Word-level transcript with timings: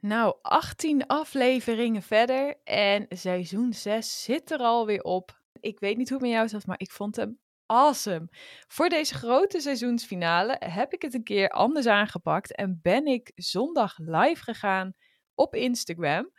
Nou, 0.00 0.36
18 0.42 1.06
afleveringen 1.06 2.02
verder 2.02 2.56
en 2.64 3.06
seizoen 3.08 3.72
6 3.72 4.22
zit 4.22 4.50
er 4.50 4.58
alweer 4.58 5.02
op. 5.02 5.40
Ik 5.60 5.80
weet 5.80 5.96
niet 5.96 6.08
hoe 6.08 6.18
het 6.18 6.26
met 6.26 6.36
jou 6.36 6.48
zat, 6.48 6.66
maar 6.66 6.80
ik 6.80 6.90
vond 6.90 7.16
hem 7.16 7.38
awesome. 7.66 8.28
Voor 8.68 8.88
deze 8.88 9.14
grote 9.14 9.60
seizoensfinale 9.60 10.56
heb 10.58 10.92
ik 10.92 11.02
het 11.02 11.14
een 11.14 11.22
keer 11.22 11.48
anders 11.48 11.86
aangepakt 11.86 12.54
en 12.54 12.78
ben 12.82 13.06
ik 13.06 13.32
zondag 13.34 13.98
live 13.98 14.42
gegaan 14.42 14.92
op 15.34 15.54
Instagram. 15.54 16.30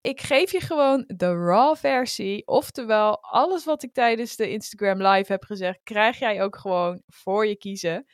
Ik 0.00 0.20
geef 0.20 0.52
je 0.52 0.60
gewoon 0.60 1.04
de 1.06 1.34
raw 1.34 1.76
versie, 1.76 2.46
oftewel 2.46 3.22
alles 3.22 3.64
wat 3.64 3.82
ik 3.82 3.92
tijdens 3.92 4.36
de 4.36 4.50
Instagram 4.50 5.02
live 5.02 5.32
heb 5.32 5.44
gezegd, 5.44 5.80
krijg 5.82 6.18
jij 6.18 6.42
ook 6.42 6.56
gewoon 6.56 7.02
voor 7.06 7.46
je 7.46 7.56
kiezen. 7.56 8.06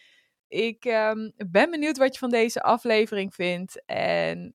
Ik 0.49 0.85
ehm, 0.85 1.31
ben 1.37 1.71
benieuwd 1.71 1.97
wat 1.97 2.13
je 2.13 2.19
van 2.19 2.31
deze 2.31 2.63
aflevering 2.63 3.35
vindt. 3.35 3.85
En 3.87 4.55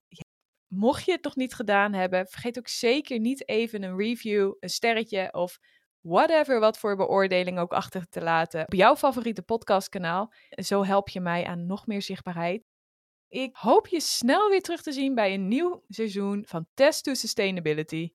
mocht 0.74 1.06
je 1.06 1.12
het 1.12 1.24
nog 1.24 1.36
niet 1.36 1.54
gedaan 1.54 1.94
hebben, 1.94 2.28
vergeet 2.28 2.58
ook 2.58 2.68
zeker 2.68 3.20
niet 3.20 3.48
even 3.48 3.84
een 3.84 3.98
review, 3.98 4.54
een 4.60 4.70
sterretje 4.70 5.34
of 5.34 5.60
whatever 6.02 6.60
wat 6.60 6.78
voor 6.78 6.96
beoordeling 6.96 7.60
ook 7.60 7.74
achter 7.74 8.10
te 8.10 8.22
laten 8.22 8.62
op 8.62 8.74
jouw 8.74 8.96
favoriete 8.96 9.42
podcastkanaal. 9.42 10.34
Zo 10.50 10.86
help 10.86 11.10
je 11.10 11.22
mij 11.22 11.46
aan 11.46 11.66
nog 11.66 11.88
meer 11.88 12.02
zichtbaarheid. 12.02 12.64
Ik 13.28 13.56
hoop 13.56 13.88
je 13.88 14.02
snel 14.02 14.50
weer 14.50 14.62
terug 14.62 14.82
te 14.82 14.92
zien 14.92 15.16
bij 15.16 15.34
een 15.34 15.48
nieuw 15.48 15.84
seizoen 15.88 16.44
van 16.48 16.66
Test 16.74 17.04
to 17.04 17.14
Sustainability. 17.14 18.12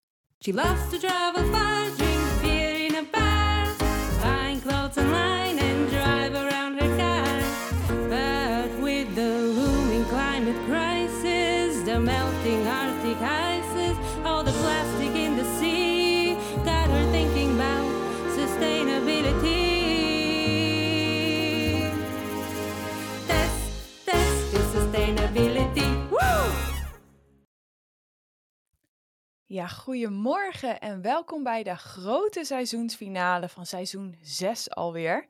Ja, 29.48 29.66
goedemorgen 29.66 30.80
en 30.80 31.02
welkom 31.02 31.42
bij 31.42 31.62
de 31.62 31.76
grote 31.76 32.44
seizoensfinale 32.44 33.48
van 33.48 33.66
seizoen 33.66 34.18
6 34.22 34.70
alweer. 34.70 35.26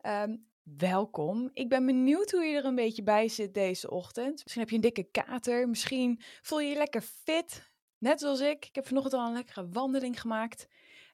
Ehm, 0.00 0.36
welkom. 0.62 1.50
Ik 1.52 1.68
ben 1.68 1.86
benieuwd 1.86 2.30
hoe 2.30 2.44
je 2.44 2.56
er 2.56 2.64
een 2.64 2.74
beetje 2.74 3.02
bij 3.02 3.28
zit 3.28 3.54
deze 3.54 3.90
ochtend. 3.90 4.40
Misschien 4.42 4.60
heb 4.60 4.68
je 4.68 4.74
een 4.74 4.80
dikke 4.80 5.10
kater, 5.10 5.68
misschien 5.68 6.20
voel 6.42 6.60
je 6.60 6.68
je 6.68 6.76
lekker 6.76 7.00
fit, 7.00 7.70
net 7.98 8.20
zoals 8.20 8.40
ik. 8.40 8.66
Ik 8.66 8.74
heb 8.74 8.86
vanochtend 8.86 9.14
al 9.14 9.26
een 9.26 9.32
lekkere 9.32 9.68
wandeling 9.68 10.20
gemaakt. 10.20 10.66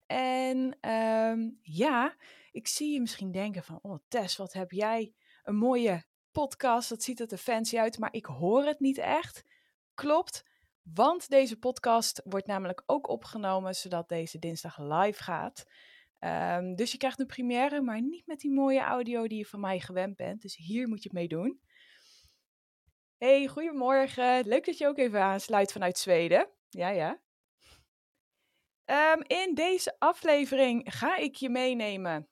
En 0.07 0.77
ehm, 0.81 1.51
ja, 1.63 2.15
ik 2.51 2.67
zie 2.67 2.93
je 2.93 3.01
misschien 3.01 3.33
denken 3.33 3.63
van, 3.63 3.79
oh 3.83 3.99
Tess, 4.09 4.37
wat 4.37 4.53
heb 4.53 4.71
jij 4.71 5.13
een 5.43 5.57
mooie 5.57 6.05
podcast, 6.33 6.89
dat 6.89 7.03
ziet 7.03 7.33
er 7.33 7.39
fancy 7.39 7.79
uit, 7.79 7.99
maar 7.99 8.13
ik 8.13 8.27
hoor 8.27 8.65
het 8.65 8.81
niet 8.81 8.99
echt. 8.99 9.45
Klopt, 9.95 10.45
want 10.95 11.29
deze 11.29 11.59
podcast 11.59 12.21
wordt 12.25 12.47
namelijk 12.47 12.83
ook 12.87 13.09
opgenomen 13.09 13.75
zodat 13.75 14.09
deze 14.09 14.39
dinsdag 14.39 14.79
live 14.79 15.23
gaat. 15.23 15.65
Ehm, 16.19 16.75
dus 16.75 16.93
je 16.93 16.99
krijgt 16.99 17.21
een 17.21 17.27
première, 17.27 17.81
maar 17.81 18.03
niet 18.03 18.27
met 18.27 18.41
die 18.41 18.53
mooie 18.53 18.81
audio 18.81 19.27
die 19.27 19.39
je 19.39 19.47
van 19.47 19.61
mij 19.61 19.81
gewend 19.81 20.17
bent. 20.17 20.43
Dus 20.43 20.57
hier 20.57 20.89
moet 20.89 21.03
je 21.03 21.09
het 21.09 21.19
mee 21.19 21.29
doen. 21.29 21.61
Hey, 23.19 23.47
goedemorgen. 23.47 24.49
Leuk 24.49 24.65
dat 24.65 24.79
je 24.79 24.87
ook 24.87 24.99
even 24.99 25.21
aansluit 25.21 25.73
vanuit 25.73 25.99
Zweden. 25.99 26.49
Ja, 26.69 26.89
ja. 26.89 27.21
Ehm, 28.85 29.21
in 29.27 29.55
deze 29.55 29.97
aflevering 29.99 30.95
ga 30.95 31.17
ik 31.17 31.35
je 31.35 31.49
meenemen 31.49 32.29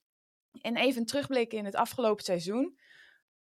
en 0.60 0.76
even 0.76 1.04
terugblikken 1.04 1.58
in 1.58 1.64
het 1.64 1.74
afgelopen 1.74 2.24
seizoen. 2.24 2.78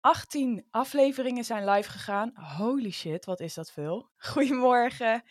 18 0.01 0.67
afleveringen 0.71 1.43
zijn 1.43 1.69
live 1.69 1.89
gegaan. 1.89 2.31
Holy 2.57 2.91
shit, 2.91 3.25
wat 3.25 3.39
is 3.39 3.53
dat 3.53 3.71
veel. 3.71 4.09
Goedemorgen. 4.31 5.23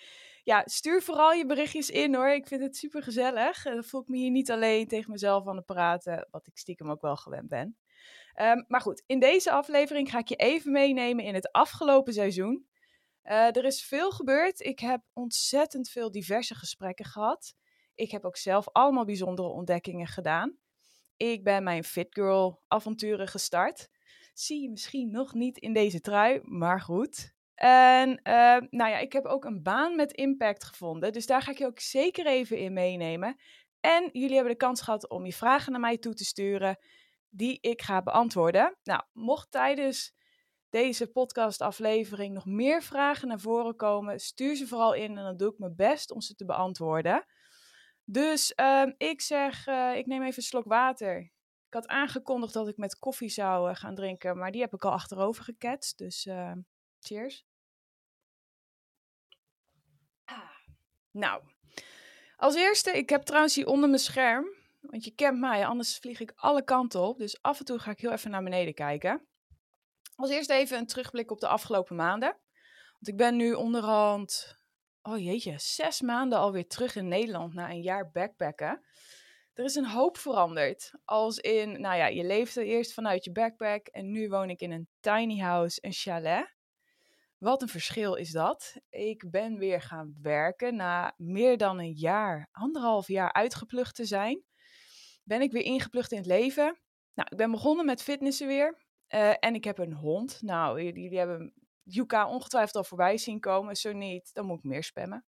Ja, 0.44 0.62
stuur 0.64 1.02
vooral 1.02 1.32
je 1.32 1.46
berichtjes 1.46 1.90
in 1.90 2.14
hoor. 2.14 2.30
Ik 2.30 2.46
vind 2.46 2.62
het 2.62 2.76
super 2.76 3.02
gezellig. 3.02 3.62
Dan 3.62 3.84
voel 3.84 4.00
ik 4.00 4.08
me 4.08 4.16
hier 4.16 4.30
niet 4.30 4.50
alleen 4.50 4.88
tegen 4.88 5.10
mezelf 5.10 5.48
aan 5.48 5.56
het 5.56 5.66
praten, 5.66 6.28
wat 6.30 6.46
ik 6.46 6.58
stiekem 6.58 6.90
ook 6.90 7.00
wel 7.00 7.16
gewend 7.16 7.48
ben. 7.48 7.76
Ehm, 8.34 8.64
maar 8.66 8.80
goed, 8.80 9.02
in 9.06 9.18
deze 9.18 9.50
aflevering 9.50 10.10
ga 10.10 10.18
ik 10.18 10.28
je 10.28 10.36
even 10.36 10.72
meenemen 10.72 11.24
in 11.24 11.34
het 11.34 11.52
afgelopen 11.52 12.12
seizoen. 12.12 12.66
Eh, 13.22 13.56
er 13.56 13.64
is 13.64 13.84
veel 13.84 14.10
gebeurd. 14.10 14.60
Ik 14.60 14.78
heb 14.78 15.02
ontzettend 15.12 15.88
veel 15.88 16.10
diverse 16.10 16.54
gesprekken 16.54 17.04
gehad. 17.04 17.54
Ik 17.94 18.10
heb 18.10 18.24
ook 18.24 18.36
zelf 18.36 18.68
allemaal 18.72 19.04
bijzondere 19.04 19.48
ontdekkingen 19.48 20.06
gedaan. 20.06 20.58
Ik 21.16 21.44
ben 21.44 21.62
mijn 21.62 21.84
Fit 21.84 22.06
Girl 22.10 22.62
avonturen 22.68 23.28
gestart. 23.28 23.88
Zie 24.38 24.62
je 24.62 24.70
misschien 24.70 25.10
nog 25.10 25.34
niet 25.34 25.58
in 25.58 25.72
deze 25.72 26.00
trui, 26.00 26.40
maar 26.42 26.80
goed. 26.80 27.34
En 27.54 28.08
uh, 28.08 28.56
nou 28.70 28.90
ja, 28.90 28.98
ik 28.98 29.12
heb 29.12 29.24
ook 29.24 29.44
een 29.44 29.62
baan 29.62 29.96
met 29.96 30.12
impact 30.12 30.64
gevonden. 30.64 31.12
Dus 31.12 31.26
daar 31.26 31.42
ga 31.42 31.50
ik 31.50 31.58
je 31.58 31.66
ook 31.66 31.80
zeker 31.80 32.26
even 32.26 32.58
in 32.58 32.72
meenemen. 32.72 33.36
En 33.80 34.08
jullie 34.12 34.34
hebben 34.34 34.52
de 34.52 34.58
kans 34.58 34.80
gehad 34.80 35.08
om 35.08 35.24
je 35.24 35.32
vragen 35.32 35.72
naar 35.72 35.80
mij 35.80 35.98
toe 35.98 36.14
te 36.14 36.24
sturen, 36.24 36.78
die 37.28 37.58
ik 37.60 37.82
ga 37.82 38.02
beantwoorden. 38.02 38.76
Nou, 38.82 39.02
mocht 39.12 39.50
tijdens 39.50 40.14
deze 40.68 41.06
podcastaflevering 41.06 42.34
nog 42.34 42.46
meer 42.46 42.82
vragen 42.82 43.28
naar 43.28 43.40
voren 43.40 43.76
komen, 43.76 44.20
stuur 44.20 44.56
ze 44.56 44.66
vooral 44.66 44.94
in 44.94 45.18
en 45.18 45.24
dan 45.24 45.36
doe 45.36 45.52
ik 45.52 45.58
mijn 45.58 45.76
best 45.76 46.10
om 46.10 46.20
ze 46.20 46.34
te 46.34 46.44
beantwoorden. 46.44 47.24
Dus 48.04 48.52
uh, 48.56 48.86
ik 48.96 49.20
zeg, 49.20 49.66
uh, 49.66 49.96
ik 49.96 50.06
neem 50.06 50.22
even 50.22 50.36
een 50.36 50.42
slok 50.42 50.64
water. 50.64 51.36
Ik 51.68 51.74
had 51.74 51.86
aangekondigd 51.86 52.52
dat 52.52 52.68
ik 52.68 52.76
met 52.76 52.98
koffie 52.98 53.28
zou 53.28 53.70
uh, 53.70 53.76
gaan 53.76 53.94
drinken, 53.94 54.38
maar 54.38 54.50
die 54.50 54.60
heb 54.60 54.74
ik 54.74 54.84
al 54.84 54.92
achterover 54.92 55.44
geketst. 55.44 55.98
Dus 55.98 56.26
uh, 56.26 56.52
cheers. 57.00 57.44
Ah. 60.24 60.50
Nou, 61.10 61.42
als 62.36 62.54
eerste, 62.54 62.90
ik 62.90 63.08
heb 63.08 63.22
trouwens 63.22 63.54
hier 63.54 63.66
onder 63.66 63.88
mijn 63.88 64.00
scherm, 64.00 64.46
want 64.80 65.04
je 65.04 65.14
kent 65.14 65.38
mij, 65.38 65.66
anders 65.66 65.98
vlieg 65.98 66.20
ik 66.20 66.32
alle 66.36 66.64
kanten 66.64 67.00
op. 67.00 67.18
Dus 67.18 67.42
af 67.42 67.58
en 67.58 67.64
toe 67.64 67.78
ga 67.78 67.90
ik 67.90 68.00
heel 68.00 68.12
even 68.12 68.30
naar 68.30 68.42
beneden 68.42 68.74
kijken. 68.74 69.28
Als 70.14 70.30
eerste 70.30 70.54
even 70.54 70.78
een 70.78 70.86
terugblik 70.86 71.30
op 71.30 71.40
de 71.40 71.48
afgelopen 71.48 71.96
maanden. 71.96 72.38
Want 72.92 73.08
ik 73.08 73.16
ben 73.16 73.36
nu 73.36 73.52
onderhand 73.52 74.58
oh 75.02 75.18
jeetje, 75.18 75.54
zes 75.58 76.00
maanden 76.00 76.38
alweer 76.38 76.66
terug 76.66 76.96
in 76.96 77.08
Nederland 77.08 77.54
na 77.54 77.70
een 77.70 77.82
jaar 77.82 78.10
backpacken. 78.10 78.84
Er 79.58 79.64
is 79.64 79.74
een 79.74 79.90
hoop 79.90 80.16
veranderd. 80.16 80.92
Als 81.04 81.38
in, 81.38 81.80
nou 81.80 81.96
ja, 81.96 82.06
je 82.06 82.24
leefde 82.24 82.64
eerst 82.64 82.92
vanuit 82.92 83.24
je 83.24 83.32
backpack 83.32 83.86
en 83.86 84.10
nu 84.10 84.28
woon 84.28 84.50
ik 84.50 84.60
in 84.60 84.70
een 84.72 84.88
tiny 85.00 85.38
house, 85.38 85.78
een 85.80 85.92
chalet. 85.92 86.56
Wat 87.38 87.62
een 87.62 87.68
verschil 87.68 88.14
is 88.14 88.30
dat. 88.30 88.76
Ik 88.90 89.30
ben 89.30 89.58
weer 89.58 89.80
gaan 89.80 90.18
werken 90.22 90.76
na 90.76 91.14
meer 91.16 91.56
dan 91.56 91.78
een 91.78 91.92
jaar, 91.92 92.48
anderhalf 92.52 93.08
jaar 93.08 93.32
uitgeplucht 93.32 93.94
te 93.94 94.04
zijn. 94.04 94.42
Ben 95.24 95.40
ik 95.40 95.52
weer 95.52 95.64
ingeplucht 95.64 96.12
in 96.12 96.18
het 96.18 96.26
leven. 96.26 96.80
Nou, 97.14 97.28
ik 97.30 97.36
ben 97.36 97.50
begonnen 97.50 97.86
met 97.86 98.02
fitnessen 98.02 98.46
weer. 98.46 98.84
Uh, 99.14 99.32
en 99.38 99.54
ik 99.54 99.64
heb 99.64 99.78
een 99.78 99.92
hond. 99.92 100.42
Nou, 100.42 100.82
jullie, 100.82 101.18
hebben 101.18 101.52
Yuka 101.82 102.28
ongetwijfeld 102.28 102.76
al 102.76 102.84
voorbij 102.84 103.18
zien 103.18 103.40
komen. 103.40 103.76
Zo 103.76 103.92
niet, 103.92 104.30
dan 104.34 104.46
moet 104.46 104.58
ik 104.58 104.64
meer 104.64 104.84
spammen. 104.84 105.24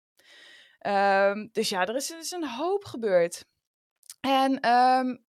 Um, 0.87 1.49
dus 1.53 1.69
ja, 1.69 1.87
er 1.87 1.97
is, 1.97 2.11
er 2.11 2.19
is, 2.19 2.31
een 2.31 2.49
hoop 2.49 2.85
gebeurd. 2.85 3.45
En 4.21 4.69
um, 4.73 5.25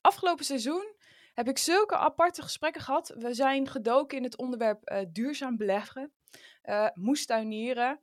afgelopen 0.00 0.44
seizoen 0.44 0.94
heb 1.34 1.48
ik 1.48 1.58
zulke 1.58 1.96
aparte 1.96 2.42
gesprekken 2.42 2.82
gehad. 2.82 3.14
We 3.18 3.34
zijn 3.34 3.68
gedoken 3.68 4.16
in 4.16 4.22
het 4.22 4.36
onderwerp 4.36 4.90
uh, 4.90 4.98
duurzaam 5.08 5.56
beleggen, 5.56 6.12
uh, 6.64 6.88
moestuinieren. 6.94 8.00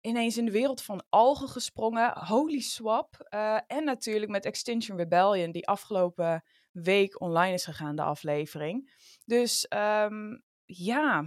Ineens 0.00 0.36
in 0.36 0.44
de 0.44 0.50
wereld 0.50 0.82
van 0.82 1.04
algen 1.08 1.48
gesprongen, 1.48 2.18
holy 2.18 2.60
swap. 2.60 3.26
Uh, 3.30 3.58
en 3.66 3.84
natuurlijk 3.84 4.30
met 4.30 4.44
Extinction 4.44 4.96
Rebellion, 4.96 5.52
die 5.52 5.68
afgelopen 5.68 6.44
week 6.72 7.20
online 7.20 7.54
is 7.54 7.64
gegaan, 7.64 7.96
de 7.96 8.02
aflevering. 8.02 8.92
Dus 9.24 9.66
um, 9.68 10.42
ja, 10.64 11.24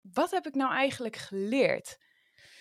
wat 0.00 0.30
heb 0.30 0.46
ik 0.46 0.54
nou 0.54 0.72
eigenlijk 0.72 1.16
geleerd? 1.16 1.98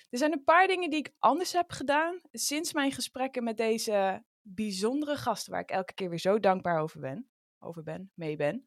Er 0.09 0.17
zijn 0.17 0.31
een 0.31 0.43
paar 0.43 0.67
dingen 0.67 0.89
die 0.89 0.99
ik 0.99 1.13
anders 1.19 1.53
heb 1.53 1.71
gedaan 1.71 2.19
sinds 2.31 2.73
mijn 2.73 2.91
gesprekken 2.91 3.43
met 3.43 3.57
deze 3.57 4.23
bijzondere 4.47 5.15
gasten, 5.15 5.51
waar 5.51 5.61
ik 5.61 5.69
elke 5.69 5.93
keer 5.93 6.09
weer 6.09 6.19
zo 6.19 6.39
dankbaar 6.39 6.81
over 6.81 6.99
ben, 6.99 7.29
over 7.59 7.83
ben, 7.83 8.11
mee 8.13 8.35
ben. 8.35 8.65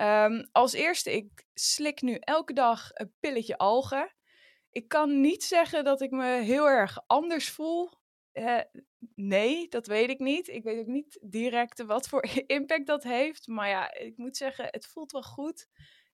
Um, 0.00 0.48
als 0.52 0.72
eerste, 0.72 1.12
ik 1.12 1.44
slik 1.54 2.02
nu 2.02 2.14
elke 2.14 2.52
dag 2.52 2.90
een 2.92 3.12
pilletje 3.20 3.58
algen. 3.58 4.14
Ik 4.70 4.88
kan 4.88 5.20
niet 5.20 5.44
zeggen 5.44 5.84
dat 5.84 6.00
ik 6.00 6.10
me 6.10 6.40
heel 6.42 6.68
erg 6.68 6.98
anders 7.06 7.50
voel. 7.50 7.90
Uh, 8.32 8.60
nee, 9.14 9.68
dat 9.68 9.86
weet 9.86 10.10
ik 10.10 10.18
niet. 10.18 10.48
Ik 10.48 10.62
weet 10.62 10.78
ook 10.78 10.86
niet 10.86 11.18
direct 11.22 11.82
wat 11.82 12.08
voor 12.08 12.26
impact 12.46 12.86
dat 12.86 13.02
heeft. 13.02 13.46
Maar 13.46 13.68
ja, 13.68 13.94
ik 13.94 14.16
moet 14.16 14.36
zeggen, 14.36 14.66
het 14.70 14.86
voelt 14.86 15.12
wel 15.12 15.22
goed 15.22 15.68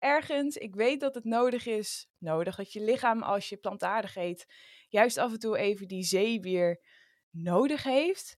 ergens, 0.06 0.57
ik 0.57 0.75
weet 0.75 1.00
dat 1.00 1.15
het 1.15 1.24
nodig 1.24 1.65
is, 1.65 2.07
nodig 2.18 2.56
dat 2.56 2.74
je 2.74 2.81
lichaam 2.81 3.21
als 3.21 3.50
je 3.50 3.57
plantaardig 3.57 4.15
eet, 4.15 4.45
juist 4.89 5.18
af 5.18 5.31
en 5.31 5.39
toe 5.39 5.57
even 5.57 5.88
die 5.88 6.03
zee 6.03 6.39
weer 6.39 6.81
nodig 7.30 7.83
heeft. 7.83 8.38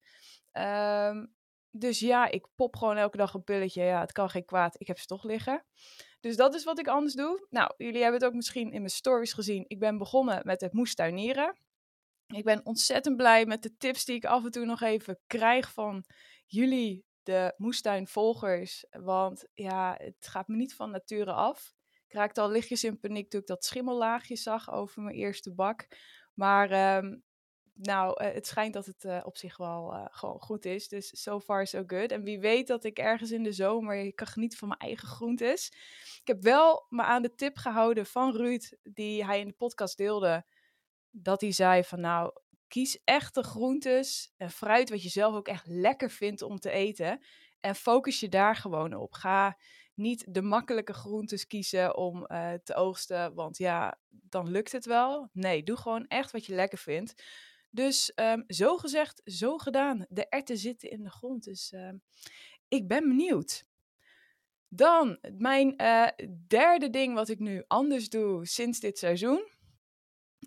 Ehm, 0.58 1.26
dus 1.70 1.98
ja, 1.98 2.30
ik 2.30 2.46
pop 2.54 2.76
gewoon 2.76 2.96
elke 2.96 3.16
dag 3.16 3.34
een 3.34 3.44
pilletje. 3.44 3.82
Ja, 3.82 4.00
het 4.00 4.12
kan 4.12 4.30
geen 4.30 4.44
kwaad. 4.44 4.80
Ik 4.80 4.86
heb 4.86 4.98
ze 4.98 5.06
toch 5.06 5.24
liggen. 5.24 5.64
Dus 6.20 6.36
dat 6.36 6.54
is 6.54 6.64
wat 6.64 6.78
ik 6.78 6.88
anders 6.88 7.14
doe. 7.14 7.46
Nou, 7.50 7.74
jullie 7.76 8.02
hebben 8.02 8.20
het 8.20 8.28
ook 8.28 8.34
misschien 8.34 8.72
in 8.72 8.80
mijn 8.80 8.90
stories 8.90 9.32
gezien. 9.32 9.64
Ik 9.66 9.78
ben 9.78 9.98
begonnen 9.98 10.40
met 10.44 10.60
het 10.60 10.72
moestuinieren. 10.72 11.58
Ik 12.26 12.44
ben 12.44 12.66
ontzettend 12.66 13.16
blij 13.16 13.46
met 13.46 13.62
de 13.62 13.76
tips 13.76 14.04
die 14.04 14.16
ik 14.16 14.24
af 14.24 14.44
en 14.44 14.50
toe 14.50 14.64
nog 14.64 14.80
even 14.80 15.18
krijg 15.26 15.72
van 15.72 16.04
jullie, 16.46 17.04
de 17.22 17.54
moestuinvolgers. 17.56 18.86
Want 18.90 19.48
ja, 19.54 19.94
het 19.98 20.26
gaat 20.28 20.48
me 20.48 20.56
niet 20.56 20.74
van 20.74 20.90
nature 20.90 21.32
af. 21.32 21.74
Ik 22.06 22.14
raakte 22.14 22.40
al 22.40 22.50
lichtjes 22.50 22.84
in 22.84 23.00
paniek 23.00 23.30
toen 23.30 23.40
ik 23.40 23.46
dat 23.46 23.64
schimmellaagje 23.64 24.36
zag 24.36 24.70
over 24.70 25.02
mijn 25.02 25.16
eerste 25.16 25.54
bak. 25.54 25.86
Maar 26.34 26.70
ehm, 26.70 27.16
nou, 27.80 28.24
eh, 28.24 28.34
het 28.34 28.46
schijnt 28.46 28.74
dat 28.74 28.86
het 28.86 29.04
eh, 29.04 29.20
op 29.24 29.36
zich 29.36 29.56
wel 29.56 29.92
eh, 29.92 30.04
gewoon 30.10 30.40
goed 30.40 30.64
is. 30.64 30.88
Dus 30.88 31.22
so 31.22 31.40
far 31.40 31.66
so 31.66 31.82
good. 31.86 32.10
En 32.10 32.22
wie 32.22 32.40
weet 32.40 32.66
dat 32.66 32.84
ik 32.84 32.98
ergens 32.98 33.30
in 33.30 33.42
de 33.42 33.52
zomer 33.52 34.14
kan 34.14 34.26
genieten 34.26 34.58
van 34.58 34.68
mijn 34.68 34.80
eigen 34.80 35.08
groentes. 35.08 35.72
Ik 36.20 36.26
heb 36.26 36.42
wel 36.42 36.86
me 36.88 37.02
aan 37.02 37.22
de 37.22 37.34
tip 37.34 37.56
gehouden 37.56 38.06
van 38.06 38.36
Ruud, 38.36 38.72
die 38.82 39.24
hij 39.24 39.40
in 39.40 39.46
de 39.46 39.52
podcast 39.52 39.96
deelde. 39.96 40.46
Dat 41.10 41.40
hij 41.40 41.52
zei 41.52 41.84
van 41.84 42.00
nou, 42.00 42.32
kies 42.68 43.00
echte 43.04 43.42
groentes 43.42 44.32
en 44.36 44.50
fruit 44.50 44.90
wat 44.90 45.02
je 45.02 45.08
zelf 45.08 45.34
ook 45.34 45.48
echt 45.48 45.66
lekker 45.66 46.10
vindt 46.10 46.42
om 46.42 46.58
te 46.58 46.70
eten. 46.70 47.24
En 47.60 47.74
focus 47.74 48.20
je 48.20 48.28
daar 48.28 48.56
gewoon 48.56 48.94
op. 48.94 49.12
Ga 49.12 49.58
niet 49.94 50.34
de 50.34 50.42
makkelijke 50.42 50.92
groentes 50.92 51.46
kiezen 51.46 51.96
om 51.96 52.26
te 52.62 52.74
oogsten, 52.74 53.34
want 53.34 53.58
ja, 53.58 53.98
dan 54.08 54.50
lukt 54.50 54.72
het 54.72 54.84
wel. 54.84 55.28
Nee, 55.32 55.62
doe 55.62 55.76
gewoon 55.76 56.06
echt 56.06 56.30
wat 56.30 56.46
je 56.46 56.54
lekker 56.54 56.78
vindt. 56.78 57.22
Dus 57.70 58.12
um, 58.14 58.44
zo 58.46 58.76
gezegd, 58.76 59.20
zo 59.24 59.58
gedaan. 59.58 60.06
De 60.08 60.28
erten 60.28 60.56
zitten 60.56 60.90
in 60.90 61.02
de 61.02 61.10
grond. 61.10 61.44
Dus 61.44 61.72
uh, 61.72 61.90
ik 62.68 62.88
ben 62.88 63.08
benieuwd. 63.08 63.66
Dan 64.68 65.18
mijn 65.38 65.82
uh, 65.82 66.06
derde 66.46 66.90
ding 66.90 67.14
wat 67.14 67.28
ik 67.28 67.38
nu 67.38 67.64
anders 67.66 68.08
doe 68.08 68.46
sinds 68.46 68.80
dit 68.80 68.98
seizoen. 68.98 69.56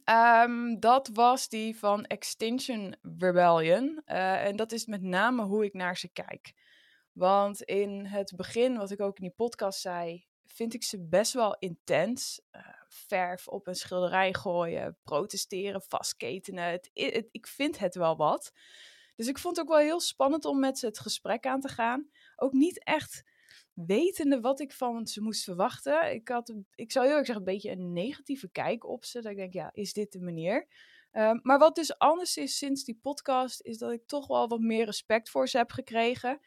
Um, 0.09 0.79
dat 0.79 1.07
was 1.13 1.49
die 1.49 1.77
van 1.77 2.05
Extinction 2.05 2.95
Rebellion. 3.17 4.01
Uh, 4.05 4.45
en 4.45 4.55
dat 4.55 4.71
is 4.71 4.85
met 4.85 5.01
name 5.01 5.43
hoe 5.43 5.65
ik 5.65 5.73
naar 5.73 5.97
ze 5.97 6.11
kijk. 6.11 6.53
Want 7.11 7.61
in 7.61 8.05
het 8.05 8.33
begin, 8.35 8.77
wat 8.77 8.91
ik 8.91 9.01
ook 9.01 9.17
in 9.17 9.23
die 9.23 9.35
podcast 9.35 9.79
zei, 9.79 10.27
vind 10.53 10.73
ik 10.73 10.83
ze 10.83 10.99
best 10.99 11.33
wel 11.33 11.55
intens. 11.59 12.41
Uh, 12.51 12.61
verf 12.87 13.47
op 13.47 13.67
een 13.67 13.75
schilderij 13.75 14.33
gooien, 14.33 14.97
protesteren, 15.03 15.81
vastketenen. 15.81 16.63
Het, 16.63 16.89
ik 17.31 17.47
vind 17.47 17.79
het 17.79 17.95
wel 17.95 18.17
wat. 18.17 18.51
Dus 19.15 19.27
ik 19.27 19.37
vond 19.37 19.57
het 19.57 19.65
ook 19.65 19.71
wel 19.71 19.81
heel 19.81 19.99
spannend 19.99 20.45
om 20.45 20.59
met 20.59 20.79
ze 20.79 20.85
het 20.85 20.99
gesprek 20.99 21.45
aan 21.45 21.61
te 21.61 21.67
gaan. 21.67 22.09
Ook 22.35 22.53
niet 22.53 22.83
echt 22.83 23.23
wetende 23.73 24.39
wat 24.39 24.59
ik 24.59 24.71
van 24.71 25.07
ze 25.07 25.21
moest 25.21 25.43
verwachten. 25.43 26.13
Ik, 26.13 26.27
had, 26.27 26.53
ik 26.75 26.91
zou 26.91 27.05
heel 27.05 27.15
erg 27.15 27.25
zeggen, 27.25 27.45
een 27.45 27.53
beetje 27.53 27.71
een 27.71 27.93
negatieve 27.93 28.49
kijk 28.49 28.85
op 28.85 29.05
ze. 29.05 29.21
Dat 29.21 29.31
ik 29.31 29.37
denk, 29.37 29.53
ja, 29.53 29.69
is 29.73 29.93
dit 29.93 30.11
de 30.11 30.19
manier? 30.19 30.67
Um, 31.11 31.39
maar 31.43 31.59
wat 31.59 31.75
dus 31.75 31.97
anders 31.97 32.37
is 32.37 32.57
sinds 32.57 32.83
die 32.83 32.99
podcast, 33.01 33.61
is 33.61 33.77
dat 33.77 33.91
ik 33.91 34.07
toch 34.07 34.27
wel 34.27 34.47
wat 34.47 34.59
meer 34.59 34.85
respect 34.85 35.29
voor 35.29 35.47
ze 35.47 35.57
heb 35.57 35.71
gekregen. 35.71 36.39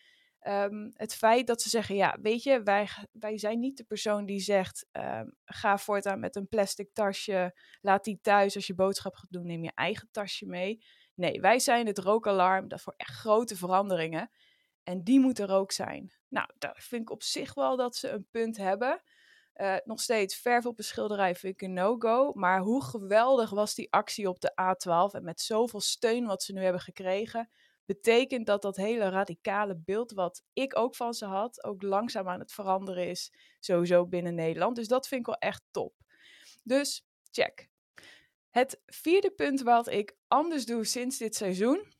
Um, 0.48 0.92
het 0.94 1.14
feit 1.14 1.46
dat 1.46 1.62
ze 1.62 1.68
zeggen, 1.68 1.96
ja, 1.96 2.16
weet 2.22 2.42
je, 2.42 2.62
wij, 2.62 2.88
wij 3.12 3.38
zijn 3.38 3.58
niet 3.58 3.76
de 3.76 3.84
persoon 3.84 4.26
die 4.26 4.40
zegt, 4.40 4.86
um, 4.92 5.36
ga 5.44 5.78
voortaan 5.78 6.20
met 6.20 6.36
een 6.36 6.48
plastic 6.48 6.90
tasje, 6.92 7.58
laat 7.80 8.04
die 8.04 8.18
thuis 8.22 8.54
als 8.54 8.66
je 8.66 8.74
boodschap 8.74 9.14
gaat 9.14 9.32
doen, 9.32 9.46
neem 9.46 9.64
je 9.64 9.72
eigen 9.74 10.08
tasje 10.10 10.46
mee. 10.46 10.84
Nee, 11.14 11.40
wij 11.40 11.58
zijn 11.58 11.86
het 11.86 11.98
rookalarm, 11.98 12.68
dat 12.68 12.80
voor 12.80 12.94
echt 12.96 13.14
grote 13.14 13.56
veranderingen. 13.56 14.30
En 14.82 15.04
die 15.04 15.20
moet 15.20 15.38
er 15.38 15.50
ook 15.50 15.72
zijn. 15.72 16.12
Nou, 16.28 16.48
daar 16.58 16.78
vind 16.80 17.02
ik 17.02 17.10
op 17.10 17.22
zich 17.22 17.54
wel 17.54 17.76
dat 17.76 17.96
ze 17.96 18.08
een 18.08 18.26
punt 18.30 18.56
hebben. 18.56 19.02
Uh, 19.56 19.76
nog 19.84 20.00
steeds 20.00 20.36
verf 20.36 20.66
op 20.66 20.78
een 20.78 20.84
schilderij 20.84 21.34
vind 21.34 21.54
ik 21.54 21.62
een 21.62 21.72
no-go. 21.72 22.32
Maar 22.34 22.60
hoe 22.60 22.84
geweldig 22.84 23.50
was 23.50 23.74
die 23.74 23.92
actie 23.92 24.28
op 24.28 24.40
de 24.40 24.52
A12 24.52 25.14
en 25.14 25.24
met 25.24 25.40
zoveel 25.40 25.80
steun 25.80 26.26
wat 26.26 26.42
ze 26.42 26.52
nu 26.52 26.62
hebben 26.62 26.80
gekregen 26.80 27.50
betekent 27.86 28.46
dat 28.46 28.62
dat 28.62 28.76
hele 28.76 29.08
radicale 29.08 29.76
beeld 29.76 30.12
wat 30.12 30.42
ik 30.52 30.76
ook 30.78 30.96
van 30.96 31.14
ze 31.14 31.24
had, 31.24 31.64
ook 31.64 31.82
langzaam 31.82 32.28
aan 32.28 32.40
het 32.40 32.52
veranderen 32.52 33.08
is, 33.08 33.32
sowieso 33.60 34.06
binnen 34.06 34.34
Nederland. 34.34 34.76
Dus 34.76 34.88
dat 34.88 35.08
vind 35.08 35.20
ik 35.20 35.26
wel 35.26 35.38
echt 35.38 35.62
top. 35.70 35.94
Dus 36.62 37.06
check. 37.30 37.68
Het 38.50 38.80
vierde 38.86 39.30
punt 39.30 39.60
wat 39.60 39.88
ik 39.88 40.16
anders 40.28 40.66
doe 40.66 40.84
sinds 40.84 41.18
dit 41.18 41.36
seizoen 41.36 41.92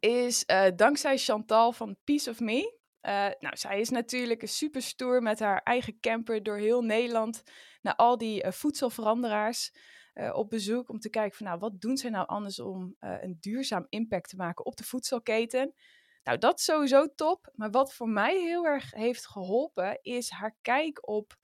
is 0.00 0.44
uh, 0.46 0.66
dankzij 0.76 1.18
Chantal 1.18 1.72
van 1.72 1.96
Peace 2.04 2.30
of 2.30 2.40
Me. 2.40 2.80
Uh, 3.02 3.28
nou, 3.38 3.56
zij 3.56 3.80
is 3.80 3.88
natuurlijk 3.88 4.48
super 4.48 4.82
stoer 4.82 5.22
met 5.22 5.38
haar 5.38 5.62
eigen 5.62 6.00
camper 6.00 6.42
door 6.42 6.56
heel 6.56 6.82
Nederland 6.82 7.42
naar 7.80 7.96
al 7.96 8.18
die 8.18 8.44
uh, 8.44 8.50
voedselveranderaars 8.50 9.72
uh, 10.14 10.34
op 10.34 10.50
bezoek 10.50 10.88
om 10.88 10.98
te 10.98 11.10
kijken 11.10 11.36
van 11.36 11.46
nou, 11.46 11.58
wat 11.58 11.80
doen 11.80 11.96
zij 11.96 12.10
nou 12.10 12.26
anders 12.26 12.60
om 12.60 12.96
uh, 13.00 13.22
een 13.22 13.36
duurzaam 13.40 13.86
impact 13.88 14.28
te 14.28 14.36
maken 14.36 14.64
op 14.64 14.76
de 14.76 14.84
voedselketen. 14.84 15.74
Nou, 16.22 16.38
dat 16.38 16.58
is 16.58 16.64
sowieso 16.64 17.14
top. 17.14 17.52
Maar 17.54 17.70
wat 17.70 17.94
voor 17.94 18.08
mij 18.08 18.40
heel 18.40 18.64
erg 18.64 18.90
heeft 18.90 19.26
geholpen, 19.26 19.98
is 20.02 20.30
haar 20.30 20.56
kijk 20.60 21.08
op 21.08 21.36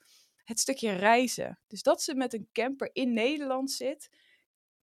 het 0.45 0.61
stukje 0.61 0.93
reizen. 0.93 1.61
Dus 1.67 1.83
dat 1.83 2.03
ze 2.03 2.15
met 2.15 2.33
een 2.33 2.49
camper 2.53 2.91
in 2.93 3.13
Nederland 3.13 3.71
zit, 3.71 4.09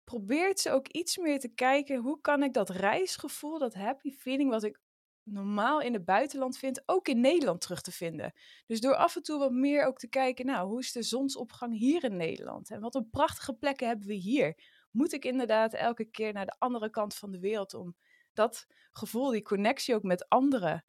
probeert 0.04 0.60
ze 0.60 0.70
ook 0.70 0.88
iets 0.88 1.16
meer 1.16 1.38
te 1.38 1.54
kijken 1.54 1.96
hoe 1.96 2.20
kan 2.20 2.42
ik 2.42 2.52
dat 2.52 2.70
reisgevoel, 2.70 3.58
dat 3.58 3.74
happy 3.74 4.12
feeling 4.12 4.50
wat 4.50 4.64
ik 4.64 4.80
normaal 5.24 5.80
in 5.80 5.92
het 5.92 6.04
buitenland 6.04 6.58
vindt, 6.58 6.82
ook 6.86 7.08
in 7.08 7.20
Nederland 7.20 7.60
terug 7.60 7.80
te 7.80 7.92
vinden. 7.92 8.32
Dus 8.66 8.80
door 8.80 8.94
af 8.94 9.16
en 9.16 9.22
toe 9.22 9.38
wat 9.38 9.52
meer 9.52 9.86
ook 9.86 9.98
te 9.98 10.08
kijken, 10.08 10.46
nou, 10.46 10.68
hoe 10.68 10.80
is 10.80 10.92
de 10.92 11.02
zonsopgang 11.02 11.78
hier 11.78 12.04
in 12.04 12.16
Nederland? 12.16 12.70
En 12.70 12.80
wat 12.80 12.94
een 12.94 13.10
prachtige 13.10 13.54
plekken 13.54 13.86
hebben 13.86 14.06
we 14.06 14.14
hier? 14.14 14.58
Moet 14.90 15.12
ik 15.12 15.24
inderdaad 15.24 15.74
elke 15.74 16.04
keer 16.04 16.32
naar 16.32 16.46
de 16.46 16.56
andere 16.58 16.90
kant 16.90 17.14
van 17.14 17.30
de 17.30 17.38
wereld 17.38 17.74
om 17.74 17.96
dat 18.32 18.66
gevoel, 18.92 19.30
die 19.30 19.42
connectie 19.42 19.94
ook 19.94 20.02
met 20.02 20.28
anderen 20.28 20.84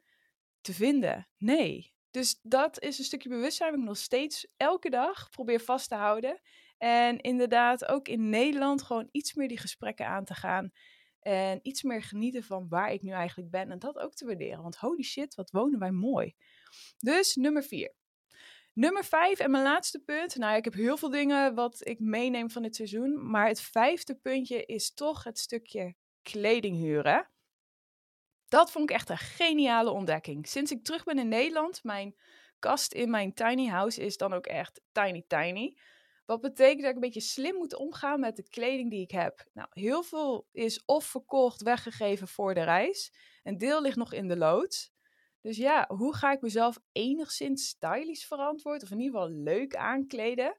te 0.62 0.74
vinden? 0.74 1.28
Nee. 1.38 1.94
Dus 2.12 2.40
dat 2.42 2.82
is 2.82 2.98
een 2.98 3.06
stukje 3.06 3.30
bewustzijn 3.30 3.74
ik 3.74 3.80
nog 3.80 3.98
steeds 3.98 4.48
elke 4.58 4.90
dag 4.90 5.30
probeer 5.30 5.60
vast 5.60 5.90
te 5.90 5.96
houden. 5.96 6.42
En 6.78 7.20
inderdaad 7.20 7.86
ook 7.86 8.08
in 8.08 8.30
Nederland 8.30 8.82
gewoon 8.82 9.08
iets 9.12 9.34
meer 9.34 9.48
die 9.48 9.60
gesprekken 9.60 10.08
aan 10.08 10.26
te 10.26 10.34
gaan. 10.34 10.72
En 11.26 11.60
iets 11.62 11.84
meer 11.84 12.02
genieten 12.04 12.44
van 12.44 12.68
waar 12.68 12.92
ik 12.92 13.02
nu 13.02 13.12
eigenlijk 13.12 13.52
ben. 13.52 13.72
En 13.72 13.80
dat 13.80 13.98
ook 13.98 14.14
te 14.14 14.26
waarderen. 14.26 14.62
Want 14.62 14.78
holy 14.78 15.04
shit, 15.04 15.36
wat 15.36 15.52
wonen 15.52 15.80
wij 15.80 15.92
mooi. 15.92 16.36
Dus 16.98 17.36
nummer 17.36 17.64
vier. 17.64 17.94
Nummer 18.74 19.04
vijf 19.04 19.40
en 19.40 19.52
mijn 19.52 19.64
laatste 19.64 20.00
punt. 20.00 20.36
Nou, 20.36 20.56
ik 20.56 20.64
heb 20.64 20.74
heel 20.74 20.98
veel 20.98 21.10
dingen 21.10 21.56
wat 21.56 21.88
ik 21.88 22.00
meeneem 22.00 22.50
van 22.50 22.62
dit 22.62 22.76
seizoen. 22.76 23.30
Maar 23.30 23.48
het 23.48 23.62
vijfde 23.62 24.16
puntje 24.16 24.66
is 24.66 24.94
toch 24.94 25.24
het 25.24 25.40
stukje 25.40 25.96
kleding 26.22 26.78
huren. 26.78 27.30
Dat 28.48 28.72
vond 28.72 28.90
ik 28.90 28.96
echt 28.96 29.10
een 29.10 29.18
geniale 29.18 29.92
ontdekking. 29.92 30.48
Sinds 30.48 30.72
ik 30.72 30.84
terug 30.84 31.04
ben 31.04 31.20
in 31.20 31.28
Nederland, 31.28 31.84
mijn 31.84 32.16
kast 32.60 32.94
in 32.94 33.10
mijn 33.10 33.34
tiny 33.34 33.68
house 33.68 34.02
is 34.02 34.18
dan 34.18 34.34
ook 34.34 34.46
echt 34.46 34.82
tiny 34.92 35.24
tiny. 35.28 35.78
Wat 36.26 36.42
betekent 36.42 36.82
dat 36.82 36.90
ik 36.90 36.96
een 36.96 37.02
beetje 37.02 37.20
slim 37.20 37.56
moet 37.56 37.76
omgaan 37.76 38.20
met 38.20 38.36
de 38.36 38.50
kleding 38.50 38.90
die 38.90 39.02
ik 39.02 39.12
heb. 39.12 39.46
Nou, 39.54 39.68
heel 39.72 40.04
veel 40.04 40.48
is 40.52 40.86
of 40.86 41.06
verkocht, 41.06 41.62
weggegeven 41.62 42.28
voor 42.28 42.54
de 42.54 42.64
reis. 42.64 43.14
Een 43.44 43.58
deel 43.58 43.82
ligt 43.82 43.98
nog 43.98 44.14
in 44.14 44.28
de 44.28 44.38
loods. 44.38 44.94
Dus 45.42 45.58
ja, 45.58 45.86
hoe 45.88 46.16
ga 46.16 46.32
ik 46.32 46.42
mezelf 46.42 46.80
enigszins 46.92 47.68
stylish 47.68 48.26
verantwoord 48.26 48.84
of 48.84 48.92
in 48.92 49.00
ieder 49.00 49.20
geval 49.20 49.36
leuk 49.36 49.76
aankleden? 49.76 50.58